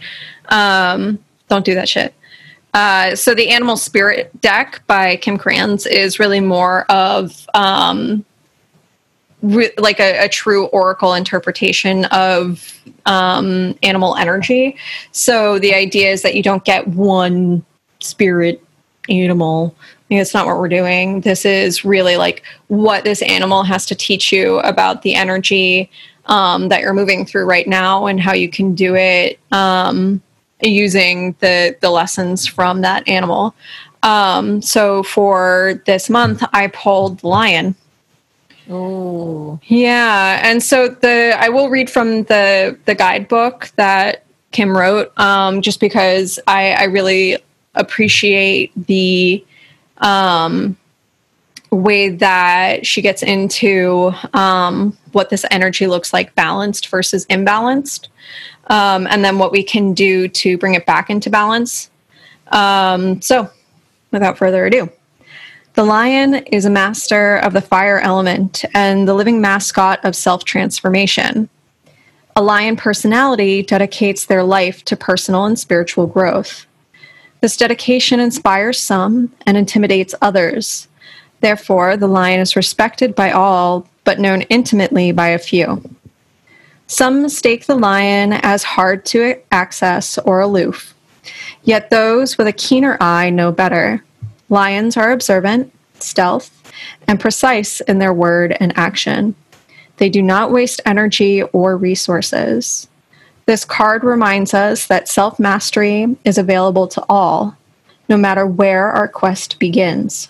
Um, 0.48 1.18
don't 1.48 1.64
do 1.64 1.74
that 1.74 1.88
shit. 1.88 2.14
Uh, 2.74 3.16
so 3.16 3.34
the 3.34 3.48
animal 3.48 3.76
spirit 3.76 4.38
deck 4.40 4.82
by 4.86 5.16
Kim 5.16 5.38
Krans 5.38 5.86
is 5.86 6.18
really 6.18 6.40
more 6.40 6.84
of 6.90 7.46
um, 7.54 8.24
re- 9.42 9.72
like 9.78 9.98
a, 9.98 10.24
a, 10.24 10.28
true 10.28 10.66
oracle 10.66 11.14
interpretation 11.14 12.04
of 12.06 12.78
um, 13.06 13.74
animal 13.82 14.14
energy. 14.16 14.76
So 15.12 15.58
the 15.58 15.74
idea 15.74 16.10
is 16.12 16.20
that 16.20 16.34
you 16.34 16.42
don't 16.42 16.64
get 16.64 16.86
one 16.88 17.64
spirit 18.00 18.62
animal. 19.08 19.74
It's 20.08 20.34
not 20.34 20.46
what 20.46 20.58
we're 20.58 20.68
doing. 20.68 21.20
This 21.22 21.44
is 21.44 21.84
really 21.84 22.16
like 22.16 22.42
what 22.68 23.04
this 23.04 23.22
animal 23.22 23.64
has 23.64 23.86
to 23.86 23.94
teach 23.94 24.32
you 24.32 24.60
about 24.60 25.02
the 25.02 25.14
energy 25.14 25.90
um, 26.26 26.68
that 26.68 26.80
you're 26.80 26.94
moving 26.94 27.26
through 27.26 27.44
right 27.44 27.66
now 27.66 28.06
and 28.06 28.20
how 28.20 28.32
you 28.32 28.48
can 28.48 28.74
do 28.74 28.94
it 28.94 29.38
um, 29.52 30.22
using 30.62 31.34
the 31.40 31.76
the 31.80 31.90
lessons 31.90 32.46
from 32.46 32.82
that 32.82 33.06
animal. 33.08 33.54
Um, 34.02 34.62
so 34.62 35.02
for 35.02 35.82
this 35.86 36.08
month, 36.08 36.44
I 36.52 36.68
pulled 36.68 37.24
lion. 37.24 37.74
Oh, 38.68 39.60
yeah, 39.64 40.40
and 40.42 40.62
so 40.62 40.88
the 40.88 41.36
I 41.38 41.48
will 41.48 41.68
read 41.68 41.90
from 41.90 42.24
the 42.24 42.78
the 42.84 42.94
guidebook 42.94 43.70
that 43.76 44.24
Kim 44.52 44.76
wrote, 44.76 45.12
um, 45.18 45.62
just 45.62 45.80
because 45.80 46.38
I, 46.46 46.72
I 46.72 46.84
really 46.84 47.36
appreciate 47.74 48.72
the 48.86 49.44
um, 49.98 50.76
way 51.70 52.08
that 52.08 52.86
she 52.86 53.02
gets 53.02 53.22
into 53.22 54.12
um, 54.32 54.96
what 55.12 55.30
this 55.30 55.44
energy 55.50 55.86
looks 55.86 56.12
like 56.12 56.34
balanced 56.34 56.88
versus 56.88 57.26
imbalanced, 57.26 58.08
um, 58.68 59.06
and 59.08 59.24
then 59.24 59.38
what 59.38 59.52
we 59.52 59.62
can 59.62 59.92
do 59.94 60.28
to 60.28 60.58
bring 60.58 60.74
it 60.74 60.86
back 60.86 61.10
into 61.10 61.30
balance. 61.30 61.90
Um, 62.48 63.20
so, 63.20 63.50
without 64.10 64.38
further 64.38 64.66
ado, 64.66 64.90
the 65.74 65.84
lion 65.84 66.34
is 66.34 66.64
a 66.64 66.70
master 66.70 67.36
of 67.36 67.52
the 67.52 67.60
fire 67.60 67.98
element 67.98 68.64
and 68.72 69.06
the 69.06 69.14
living 69.14 69.40
mascot 69.40 70.04
of 70.04 70.16
self 70.16 70.44
transformation. 70.44 71.48
A 72.34 72.42
lion 72.42 72.76
personality 72.76 73.62
dedicates 73.62 74.26
their 74.26 74.44
life 74.44 74.84
to 74.86 74.96
personal 74.96 75.46
and 75.46 75.58
spiritual 75.58 76.06
growth. 76.06 76.65
This 77.46 77.56
dedication 77.56 78.18
inspires 78.18 78.76
some 78.76 79.32
and 79.46 79.56
intimidates 79.56 80.16
others. 80.20 80.88
Therefore, 81.42 81.96
the 81.96 82.08
lion 82.08 82.40
is 82.40 82.56
respected 82.56 83.14
by 83.14 83.30
all, 83.30 83.86
but 84.02 84.18
known 84.18 84.42
intimately 84.50 85.12
by 85.12 85.28
a 85.28 85.38
few. 85.38 85.80
Some 86.88 87.22
mistake 87.22 87.66
the 87.66 87.76
lion 87.76 88.32
as 88.32 88.64
hard 88.64 89.06
to 89.06 89.38
access 89.52 90.18
or 90.18 90.40
aloof. 90.40 90.92
Yet 91.62 91.90
those 91.90 92.36
with 92.36 92.48
a 92.48 92.52
keener 92.52 92.96
eye 93.00 93.30
know 93.30 93.52
better. 93.52 94.04
Lions 94.48 94.96
are 94.96 95.12
observant, 95.12 95.72
stealth, 96.00 96.50
and 97.06 97.20
precise 97.20 97.80
in 97.82 98.00
their 98.00 98.12
word 98.12 98.56
and 98.58 98.76
action. 98.76 99.36
They 99.98 100.08
do 100.08 100.20
not 100.20 100.50
waste 100.50 100.80
energy 100.84 101.44
or 101.44 101.76
resources. 101.76 102.88
This 103.46 103.64
card 103.64 104.02
reminds 104.02 104.54
us 104.54 104.86
that 104.88 105.08
self 105.08 105.38
mastery 105.38 106.16
is 106.24 106.36
available 106.36 106.88
to 106.88 107.04
all, 107.08 107.56
no 108.08 108.16
matter 108.16 108.44
where 108.44 108.90
our 108.90 109.06
quest 109.06 109.58
begins. 109.60 110.28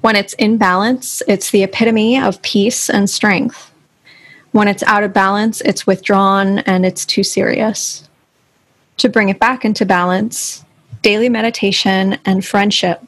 When 0.00 0.16
it's 0.16 0.32
in 0.34 0.56
balance, 0.56 1.22
it's 1.28 1.50
the 1.50 1.64
epitome 1.64 2.18
of 2.18 2.40
peace 2.42 2.88
and 2.88 3.10
strength. 3.10 3.72
When 4.52 4.68
it's 4.68 4.82
out 4.84 5.02
of 5.02 5.12
balance, 5.12 5.60
it's 5.60 5.86
withdrawn 5.86 6.60
and 6.60 6.86
it's 6.86 7.04
too 7.04 7.22
serious. 7.22 8.08
To 8.98 9.08
bring 9.08 9.28
it 9.28 9.38
back 9.38 9.64
into 9.64 9.84
balance, 9.84 10.64
daily 11.02 11.28
meditation 11.28 12.18
and 12.24 12.44
friendship. 12.44 13.02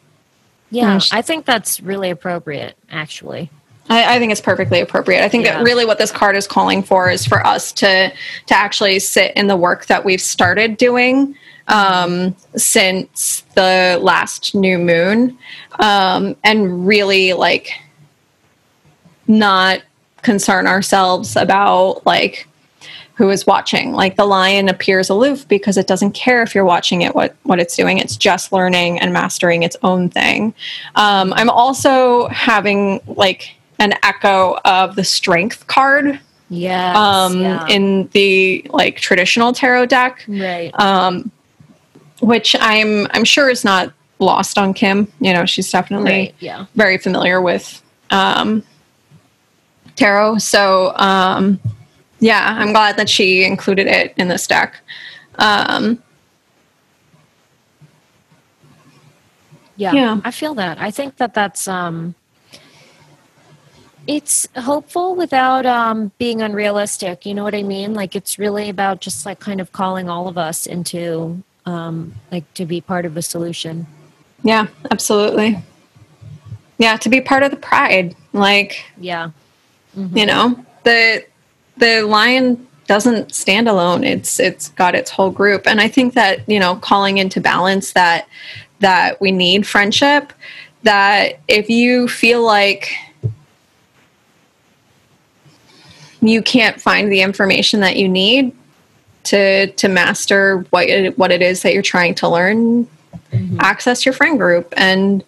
Yeah, 0.71 1.01
I 1.13 1.23
think 1.23 1.45
that's 1.45 1.81
really 1.81 2.11
appropriate, 2.11 2.77
actually. 2.91 3.51
I, 3.89 4.17
I, 4.17 4.19
think 4.19 4.33
it's 4.33 4.41
perfectly 4.41 4.81
appropriate. 4.81 5.25
I 5.25 5.29
think 5.29 5.45
yeah. 5.45 5.59
that 5.59 5.65
really 5.65 5.85
what 5.85 5.99
this 5.99 6.13
card 6.13 6.37
is 6.37 6.47
calling 6.47 6.83
for 6.83 7.11
is 7.11 7.27
for 7.27 7.45
us 7.47 7.73
to 7.73 8.13
to 8.47 8.55
actually 8.55 8.99
sit 9.01 9.37
in 9.37 9.49
the 9.49 9.57
work 9.57 9.87
that 9.87 10.05
we've 10.05 10.21
started 10.21 10.77
doing 10.77 11.37
um, 11.69 12.35
since 12.57 13.43
the 13.55 13.99
last 14.01 14.55
new 14.55 14.79
moon, 14.79 15.39
um, 15.79 16.37
and 16.45 16.87
really 16.87 17.33
like 17.33 17.73
not 19.27 19.83
concern 20.23 20.67
ourselves 20.67 21.37
about 21.37 22.05
like 22.07 22.47
who 23.15 23.31
is 23.31 23.47
watching. 23.47 23.93
Like 23.93 24.17
the 24.17 24.25
lion 24.25 24.69
appears 24.69 25.11
aloof 25.11 25.47
because 25.47 25.77
it 25.77 25.87
doesn't 25.87 26.13
care 26.13 26.43
if 26.43 26.55
you're 26.55 26.65
watching 26.65 27.03
it, 27.03 27.15
what, 27.15 27.37
what 27.43 27.61
it's 27.61 27.77
doing. 27.77 27.99
It's 27.99 28.17
just 28.17 28.53
learning 28.53 29.01
and 29.01 29.13
mastering 29.13 29.63
its 29.63 29.77
own 29.83 30.09
thing. 30.09 30.55
Um, 30.95 31.33
I'm 31.35 31.51
also 31.51 32.29
having 32.29 33.01
like 33.07 33.55
an 33.83 33.95
echo 34.05 34.57
of 34.65 34.95
the 34.95 35.03
strength 35.03 35.67
card. 35.67 36.21
Yeah. 36.49 36.93
Um, 36.95 37.41
yeah. 37.41 37.67
in 37.67 38.09
the 38.13 38.65
like 38.71 38.97
traditional 38.99 39.53
tarot 39.53 39.87
deck. 39.87 40.25
Right. 40.29 40.71
Um, 40.79 41.33
which 42.21 42.55
I'm 42.61 43.09
I'm 43.11 43.25
sure 43.25 43.51
is 43.51 43.65
not 43.65 43.93
lost 44.21 44.57
on 44.57 44.73
Kim. 44.73 45.11
You 45.21 45.33
know, 45.33 45.45
she's 45.47 45.69
definitely 45.71 46.13
right. 46.13 46.35
yeah. 46.39 46.67
very 46.77 46.97
familiar 46.99 47.41
with 47.41 47.83
um, 48.11 48.63
tarot. 49.97 50.39
So 50.39 50.93
um, 50.97 51.59
yeah, 52.21 52.55
I'm 52.57 52.73
glad 52.73 52.97
that 52.99 53.09
she 53.09 53.45
included 53.45 53.89
it 53.89 54.15
in 54.17 54.29
this 54.29 54.47
deck. 54.47 54.81
Um, 55.37 56.01
yeah, 59.75 59.93
yeah, 59.93 60.21
I 60.23 60.31
feel 60.31 60.55
that. 60.55 60.79
I 60.79 60.93
think 60.93 61.17
that 61.17 61.35
that's 61.35 61.67
um, 61.67 62.15
it's 64.07 64.49
hopeful 64.57 65.15
without 65.15 65.67
um, 65.67 66.13
being 66.19 66.43
unrealistic. 66.43 67.25
You 67.25 67.35
know 67.35 67.45
what 67.45 67.55
I 67.55 67.63
mean? 67.63 67.95
Like 67.95 68.17
it's 68.17 68.39
really 68.39 68.69
about 68.69 69.01
just 69.01 69.25
like 69.27 69.41
kind 69.41 69.61
of 69.61 69.73
calling 69.73 70.09
all 70.09 70.29
of 70.29 70.37
us 70.37 70.67
into 70.67 71.43
um, 71.67 72.15
like 72.31 72.53
to 72.55 72.65
be 72.65 72.81
part 72.81 73.05
of 73.05 73.17
a 73.17 73.23
solution. 73.23 73.87
Yeah, 74.43 74.67
absolutely. 74.91 75.63
Yeah, 76.79 76.97
to 76.97 77.09
be 77.09 77.21
part 77.21 77.43
of 77.43 77.51
the 77.51 77.57
pride. 77.57 78.17
Like 78.33 78.85
yeah, 78.99 79.31
mm-hmm. 79.97 80.17
you 80.17 80.27
know 80.27 80.65
the 80.85 81.25
the 81.77 82.03
lion 82.03 82.67
doesn't 82.87 83.35
stand 83.35 83.69
alone. 83.69 84.05
It's 84.05 84.41
it's 84.41 84.71
got 84.71 84.95
its 84.95 85.11
whole 85.11 85.31
group, 85.31 85.67
and 85.67 85.81
I 85.81 85.89
think 85.89 86.15
that 86.15 86.49
you 86.49 86.59
know 86.59 86.77
calling 86.77 87.19
into 87.19 87.41
balance 87.41 87.93
that 87.93 88.27
that 88.81 89.21
we 89.21 89.31
need 89.31 89.67
friendship. 89.67 90.33
That 90.83 91.39
if 91.47 91.71
you 91.71 92.09
feel 92.09 92.43
like 92.45 92.93
you 96.23 96.41
can't 96.41 96.81
find 96.81 97.13
the 97.13 97.21
information 97.21 97.81
that 97.81 97.97
you 97.97 98.09
need 98.09 98.55
to 99.25 99.67
to 99.73 99.89
master 99.89 100.65
what 100.71 100.89
it, 100.89 101.19
what 101.19 101.31
it 101.31 101.43
is 101.43 101.63
that 101.63 101.75
you're 101.75 101.83
trying 101.83 102.15
to 102.15 102.29
learn 102.29 102.85
mm-hmm. 103.31 103.61
access 103.61 104.07
your 104.07 104.13
friend 104.13 104.39
group 104.39 104.73
and 104.77 105.25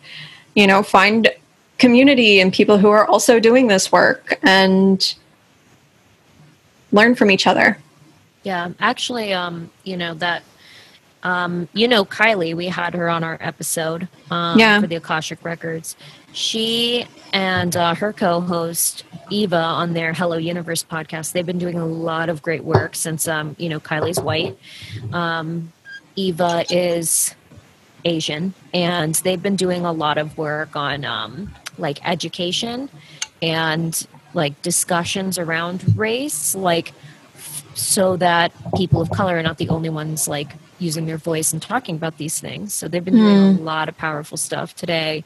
you 0.54 0.66
know 0.66 0.82
find 0.82 1.30
community 1.78 2.40
and 2.40 2.52
people 2.52 2.78
who 2.78 2.88
are 2.88 3.06
also 3.06 3.38
doing 3.40 3.66
this 3.66 3.90
work 3.92 4.38
and 4.42 5.14
learn 6.92 7.14
from 7.14 7.30
each 7.30 7.46
other 7.46 7.78
yeah 8.42 8.70
actually 8.80 9.32
um 9.32 9.70
you 9.82 9.96
know 9.96 10.14
that 10.14 10.42
um 11.24 11.68
you 11.72 11.88
know 11.88 12.04
kylie 12.04 12.54
we 12.54 12.66
had 12.66 12.94
her 12.94 13.08
on 13.08 13.24
our 13.24 13.38
episode 13.40 14.08
um 14.30 14.58
yeah. 14.58 14.80
for 14.80 14.86
the 14.86 14.96
akashic 14.96 15.44
records 15.44 15.96
she 16.32 17.06
and 17.32 17.76
uh, 17.76 17.94
her 17.94 18.12
co-host 18.12 19.04
Eva 19.30 19.56
on 19.56 19.92
their 19.92 20.12
Hello 20.12 20.36
Universe 20.36 20.84
podcast. 20.84 21.32
They've 21.32 21.46
been 21.46 21.58
doing 21.58 21.78
a 21.78 21.86
lot 21.86 22.28
of 22.28 22.42
great 22.42 22.64
work 22.64 22.94
since 22.94 23.28
um, 23.28 23.56
you 23.58 23.68
know 23.68 23.80
Kylie's 23.80 24.20
white. 24.20 24.58
Um, 25.12 25.72
Eva 26.16 26.64
is 26.70 27.34
Asian, 28.04 28.54
and 28.72 29.14
they've 29.16 29.42
been 29.42 29.56
doing 29.56 29.84
a 29.84 29.92
lot 29.92 30.18
of 30.18 30.36
work 30.38 30.76
on 30.76 31.04
um, 31.04 31.52
like 31.78 32.06
education 32.08 32.88
and 33.42 34.06
like 34.34 34.60
discussions 34.62 35.38
around 35.38 35.96
race, 35.96 36.54
like 36.54 36.92
so 37.74 38.16
that 38.16 38.52
people 38.76 39.00
of 39.00 39.10
color 39.10 39.38
are 39.38 39.42
not 39.42 39.58
the 39.58 39.68
only 39.68 39.88
ones 39.88 40.28
like 40.28 40.52
using 40.78 41.06
their 41.06 41.18
voice 41.18 41.52
and 41.52 41.60
talking 41.60 41.96
about 41.96 42.18
these 42.18 42.38
things. 42.40 42.74
So 42.74 42.88
they've 42.88 43.04
been 43.04 43.16
doing 43.16 43.56
mm. 43.56 43.58
a 43.58 43.62
lot 43.62 43.88
of 43.88 43.96
powerful 43.96 44.36
stuff 44.36 44.74
today 44.74 45.24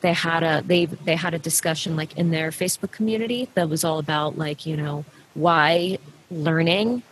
they 0.00 0.12
had 0.12 0.42
a 0.42 0.62
they 0.66 0.86
they 0.86 1.16
had 1.16 1.34
a 1.34 1.38
discussion 1.38 1.96
like 1.96 2.16
in 2.16 2.30
their 2.30 2.50
Facebook 2.50 2.90
community 2.90 3.48
that 3.54 3.68
was 3.68 3.84
all 3.84 3.98
about 3.98 4.38
like 4.38 4.66
you 4.66 4.76
know 4.76 5.04
why 5.34 5.98
learning 6.30 7.02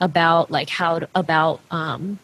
about 0.00 0.50
like 0.50 0.68
how 0.68 0.98
to, 0.98 1.08
about 1.14 1.60
um, 1.70 2.18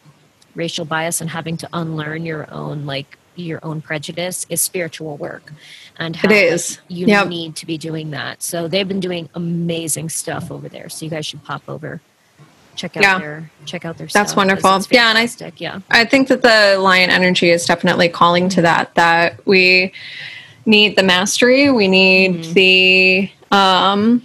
racial 0.54 0.84
bias 0.84 1.20
and 1.20 1.30
having 1.30 1.56
to 1.56 1.68
unlearn 1.72 2.24
your 2.24 2.52
own 2.52 2.86
like 2.86 3.16
your 3.36 3.60
own 3.62 3.80
prejudice 3.80 4.44
is 4.50 4.60
spiritual 4.60 5.16
work 5.16 5.52
and 5.98 6.16
how 6.16 6.28
it 6.28 6.32
is. 6.32 6.72
Like, 6.72 6.80
you 6.88 7.06
yep. 7.06 7.28
need 7.28 7.56
to 7.56 7.66
be 7.66 7.78
doing 7.78 8.10
that 8.10 8.42
so 8.42 8.68
they've 8.68 8.86
been 8.86 9.00
doing 9.00 9.28
amazing 9.34 10.08
stuff 10.10 10.50
over 10.50 10.68
there 10.68 10.88
so 10.88 11.04
you 11.04 11.10
guys 11.10 11.26
should 11.26 11.42
pop 11.44 11.62
over 11.68 12.00
check 12.80 12.96
out 12.96 13.02
yeah. 13.02 13.18
their 13.18 13.50
check 13.66 13.84
out 13.84 13.98
their 13.98 14.06
that's 14.06 14.34
wonderful 14.34 14.80
yeah 14.90 15.10
and 15.10 15.18
i 15.18 15.52
yeah 15.56 15.80
i 15.90 16.04
think 16.04 16.28
that 16.28 16.42
the 16.42 16.78
lion 16.80 17.10
energy 17.10 17.50
is 17.50 17.66
definitely 17.66 18.08
calling 18.08 18.48
to 18.48 18.62
that 18.62 18.94
that 18.94 19.44
we 19.46 19.92
need 20.66 20.96
the 20.96 21.02
mastery 21.02 21.70
we 21.70 21.88
need 21.88 22.32
mm-hmm. 22.32 22.52
the 22.54 23.30
um, 23.50 24.22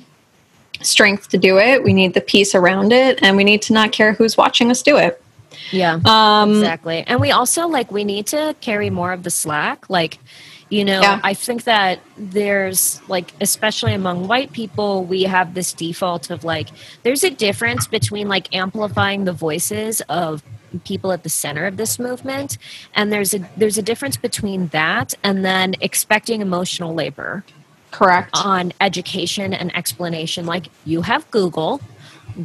strength 0.81 1.29
to 1.29 1.37
do 1.37 1.57
it. 1.57 1.83
We 1.83 1.93
need 1.93 2.13
the 2.13 2.21
peace 2.21 2.55
around 2.55 2.93
it, 2.93 3.19
and 3.21 3.35
we 3.35 3.43
need 3.43 3.61
to 3.63 3.73
not 3.73 3.91
care 3.91 4.13
who's 4.13 4.37
watching 4.37 4.71
us 4.71 4.81
do 4.81 4.97
it. 4.97 5.21
Yeah, 5.71 5.99
um, 6.05 6.51
exactly. 6.51 7.03
And 7.07 7.19
we 7.19 7.31
also 7.31 7.67
like 7.67 7.91
we 7.91 8.03
need 8.03 8.27
to 8.27 8.55
carry 8.61 8.89
more 8.89 9.11
of 9.11 9.23
the 9.23 9.29
slack. 9.29 9.89
Like, 9.89 10.19
you 10.69 10.83
know, 10.83 11.01
yeah. 11.01 11.19
I 11.23 11.33
think 11.33 11.65
that 11.65 11.99
there's 12.17 13.01
like, 13.07 13.33
especially 13.39 13.93
among 13.93 14.27
white 14.27 14.51
people, 14.51 15.03
we 15.03 15.23
have 15.23 15.53
this 15.53 15.73
default 15.73 16.29
of 16.31 16.43
like, 16.43 16.69
there's 17.03 17.23
a 17.23 17.29
difference 17.29 17.87
between 17.87 18.27
like 18.27 18.53
amplifying 18.55 19.25
the 19.25 19.33
voices 19.33 20.01
of 20.09 20.43
people 20.83 21.11
at 21.11 21.23
the 21.23 21.29
center 21.29 21.65
of 21.65 21.77
this 21.77 21.99
movement 21.99 22.57
and 22.95 23.09
there's 23.09 23.33
a 23.33 23.39
there's 23.55 23.77
a 23.77 23.81
difference 23.81 24.17
between 24.17 24.67
that 24.69 25.13
and 25.23 25.45
then 25.45 25.73
expecting 25.79 26.41
emotional 26.41 26.93
labor 26.93 27.45
correct. 27.91 28.31
on 28.33 28.73
education 28.81 29.53
and 29.53 29.73
explanation. 29.73 30.45
Like 30.45 30.67
you 30.83 31.03
have 31.03 31.31
google 31.31 31.79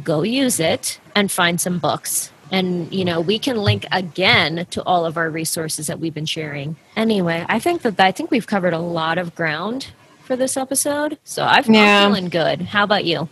go 0.01 0.23
use 0.23 0.61
it 0.61 0.99
and 1.13 1.29
find 1.29 1.59
some 1.59 1.77
books 1.77 2.31
and 2.51 2.93
you 2.93 3.05
know 3.05 3.19
we 3.21 3.39
can 3.39 3.57
link 3.57 3.85
again 3.91 4.67
to 4.69 4.83
all 4.83 5.05
of 5.05 5.17
our 5.17 5.29
resources 5.29 5.87
that 5.87 5.99
we've 5.99 6.13
been 6.13 6.25
sharing. 6.25 6.75
Anyway 6.95 7.45
i 7.49 7.59
think 7.59 7.81
that 7.81 7.99
i 7.99 8.11
think 8.11 8.29
we've 8.29 8.47
covered 8.47 8.73
a 8.73 8.79
lot 8.79 9.17
of 9.17 9.33
ground 9.35 9.87
for 10.23 10.35
this 10.35 10.57
episode. 10.57 11.17
So 11.23 11.43
i've 11.43 11.65
been 11.65 11.75
yeah. 11.75 12.05
feeling 12.05 12.29
good. 12.29 12.61
How 12.61 12.83
about 12.83 13.05
you? 13.05 13.29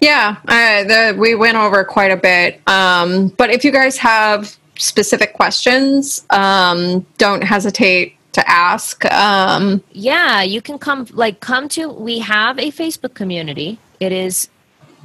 Yeah 0.00 0.36
uh, 0.46 0.84
the, 0.84 1.16
we 1.18 1.34
went 1.34 1.56
over 1.56 1.84
quite 1.84 2.10
a 2.10 2.16
bit. 2.16 2.60
Um, 2.68 3.28
but 3.28 3.50
if 3.50 3.64
you 3.64 3.70
guys 3.70 3.96
have 3.98 4.56
specific 4.76 5.34
questions 5.34 6.26
um, 6.30 7.06
don't 7.18 7.42
hesitate 7.42 8.16
to 8.32 8.50
ask. 8.50 9.04
Um, 9.12 9.82
yeah 9.92 10.42
you 10.42 10.60
can 10.60 10.78
come 10.78 11.06
like 11.12 11.40
come 11.40 11.68
to 11.70 11.88
we 11.88 12.18
have 12.18 12.58
a 12.58 12.70
facebook 12.70 13.14
community. 13.14 13.78
It 14.00 14.10
is 14.10 14.48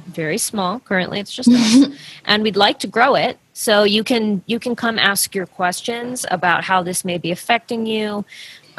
very 0.08 0.38
small. 0.38 0.80
Currently 0.80 1.20
it's 1.20 1.32
just 1.32 1.48
us. 1.48 1.86
And 2.24 2.42
we'd 2.42 2.56
like 2.56 2.78
to 2.80 2.86
grow 2.86 3.14
it. 3.14 3.38
So 3.52 3.82
you 3.82 4.04
can 4.04 4.42
you 4.46 4.58
can 4.58 4.76
come 4.76 4.98
ask 4.98 5.34
your 5.34 5.46
questions 5.46 6.24
about 6.30 6.64
how 6.64 6.82
this 6.82 7.04
may 7.04 7.18
be 7.18 7.30
affecting 7.30 7.86
you 7.86 8.24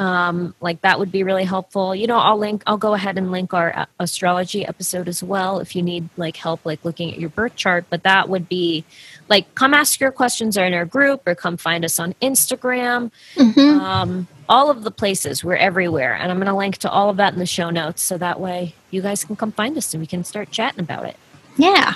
um, 0.00 0.54
like 0.60 0.80
that 0.80 0.98
would 0.98 1.12
be 1.12 1.22
really 1.22 1.44
helpful. 1.44 1.94
You 1.94 2.06
know 2.06 2.18
i'll 2.18 2.38
link 2.38 2.62
i'll 2.66 2.78
go 2.78 2.94
ahead 2.94 3.18
and 3.18 3.30
link 3.30 3.54
our 3.54 3.76
uh, 3.76 3.86
astrology 3.98 4.66
episode 4.66 5.06
as 5.06 5.22
well 5.22 5.60
if 5.60 5.76
you 5.76 5.82
need 5.82 6.08
like 6.16 6.36
help 6.36 6.64
like 6.64 6.84
looking 6.84 7.12
at 7.12 7.18
your 7.18 7.30
birth 7.30 7.54
chart 7.54 7.84
but 7.90 8.02
that 8.02 8.28
would 8.28 8.48
be 8.48 8.84
like 9.28 9.54
come 9.54 9.74
ask 9.74 10.00
your 10.00 10.10
questions 10.10 10.56
in 10.56 10.74
our 10.74 10.84
group 10.84 11.22
or 11.26 11.34
come 11.34 11.56
find 11.56 11.84
us 11.84 11.98
on 11.98 12.14
instagram. 12.22 13.10
Mm-hmm. 13.36 13.80
um, 13.80 14.26
all 14.48 14.70
of 14.70 14.82
the 14.82 14.90
places 14.90 15.44
we're 15.44 15.56
everywhere 15.56 16.14
and 16.14 16.32
i'm 16.32 16.38
going 16.38 16.48
to 16.48 16.56
link 16.56 16.78
to 16.78 16.90
all 16.90 17.10
of 17.10 17.18
that 17.18 17.32
in 17.32 17.38
the 17.38 17.46
show 17.46 17.70
notes 17.70 18.02
so 18.02 18.18
that 18.18 18.40
way 18.40 18.74
you 18.90 19.02
guys 19.02 19.24
can 19.24 19.36
come 19.36 19.52
find 19.52 19.76
us 19.76 19.94
and 19.94 20.00
we 20.00 20.06
can 20.06 20.24
start 20.24 20.50
chatting 20.50 20.80
about 20.80 21.06
it. 21.06 21.16
Yeah. 21.56 21.94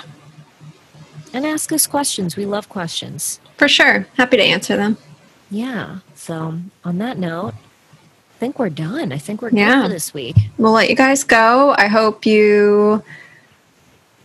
And 1.33 1.45
ask 1.45 1.71
us 1.71 1.85
questions. 1.87 2.35
We 2.35 2.45
love 2.45 2.69
questions. 2.69 3.39
For 3.57 3.67
sure. 3.67 4.07
Happy 4.15 4.37
to 4.37 4.43
answer 4.43 4.77
them. 4.77 4.97
Yeah. 5.51 5.99
So 6.13 6.59
on 6.83 6.97
that 6.99 7.17
note 7.17 7.53
think 8.45 8.59
we're 8.59 8.69
done. 8.69 9.11
I 9.11 9.17
think 9.17 9.41
we're 9.41 9.49
yeah. 9.49 9.81
for 9.81 9.89
this 9.89 10.13
week. 10.13 10.35
We'll 10.59 10.71
let 10.71 10.87
you 10.87 10.95
guys 10.95 11.23
go. 11.23 11.73
I 11.79 11.87
hope 11.87 12.27
you 12.27 13.03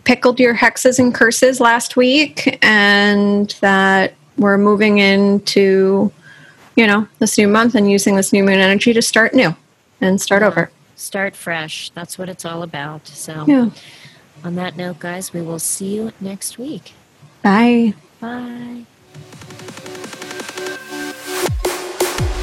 pickled 0.03 0.39
your 0.39 0.55
hexes 0.55 0.99
and 0.99 1.11
curses 1.11 1.59
last 1.59 1.95
week 1.95 2.59
and 2.61 3.49
that 3.61 4.13
we're 4.37 4.59
moving 4.59 4.99
into, 4.99 6.11
you 6.75 6.85
know, 6.85 7.07
this 7.17 7.35
new 7.39 7.47
month 7.47 7.73
and 7.73 7.89
using 7.89 8.15
this 8.15 8.31
new 8.31 8.43
moon 8.43 8.59
energy 8.59 8.93
to 8.93 9.01
start 9.01 9.33
new 9.33 9.55
and 10.01 10.21
start 10.21 10.43
yeah. 10.43 10.47
over. 10.49 10.71
Start 10.95 11.35
fresh. 11.35 11.89
That's 11.95 12.19
what 12.19 12.29
it's 12.29 12.45
all 12.45 12.61
about. 12.61 13.07
So, 13.07 13.45
yeah. 13.47 13.71
on 14.43 14.53
that 14.53 14.77
note, 14.77 14.99
guys, 14.99 15.33
we 15.33 15.41
will 15.41 15.57
see 15.57 15.95
you 15.95 16.11
next 16.21 16.59
week. 16.59 16.93
Bye. 17.41 17.95
Bye. 18.19 18.85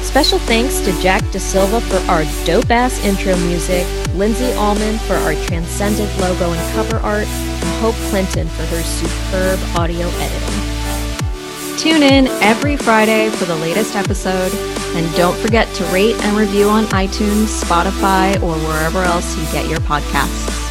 Special 0.09 0.39
thanks 0.39 0.79
to 0.79 1.01
Jack 1.01 1.21
De 1.31 1.39
Silva 1.39 1.79
for 1.81 1.97
our 2.11 2.23
dope 2.43 2.71
ass 2.71 2.97
intro 3.05 3.37
music, 3.37 3.85
Lindsay 4.15 4.51
Allman 4.53 4.97
for 4.97 5.13
our 5.13 5.35
transcendent 5.45 6.09
logo 6.19 6.51
and 6.51 6.73
cover 6.73 6.97
art, 7.05 7.27
and 7.27 7.79
Hope 7.79 7.93
Clinton 8.09 8.47
for 8.47 8.63
her 8.63 8.81
superb 8.81 9.59
audio 9.77 10.07
editing. 10.07 11.77
Tune 11.77 12.01
in 12.01 12.25
every 12.41 12.75
Friday 12.75 13.29
for 13.29 13.45
the 13.45 13.55
latest 13.57 13.95
episode, 13.95 14.51
and 14.95 15.15
don't 15.15 15.37
forget 15.37 15.71
to 15.75 15.85
rate 15.93 16.15
and 16.23 16.35
review 16.35 16.67
on 16.69 16.85
iTunes, 16.85 17.61
Spotify, 17.61 18.35
or 18.41 18.55
wherever 18.67 19.03
else 19.03 19.37
you 19.37 19.43
get 19.51 19.69
your 19.69 19.79
podcasts. 19.81 20.68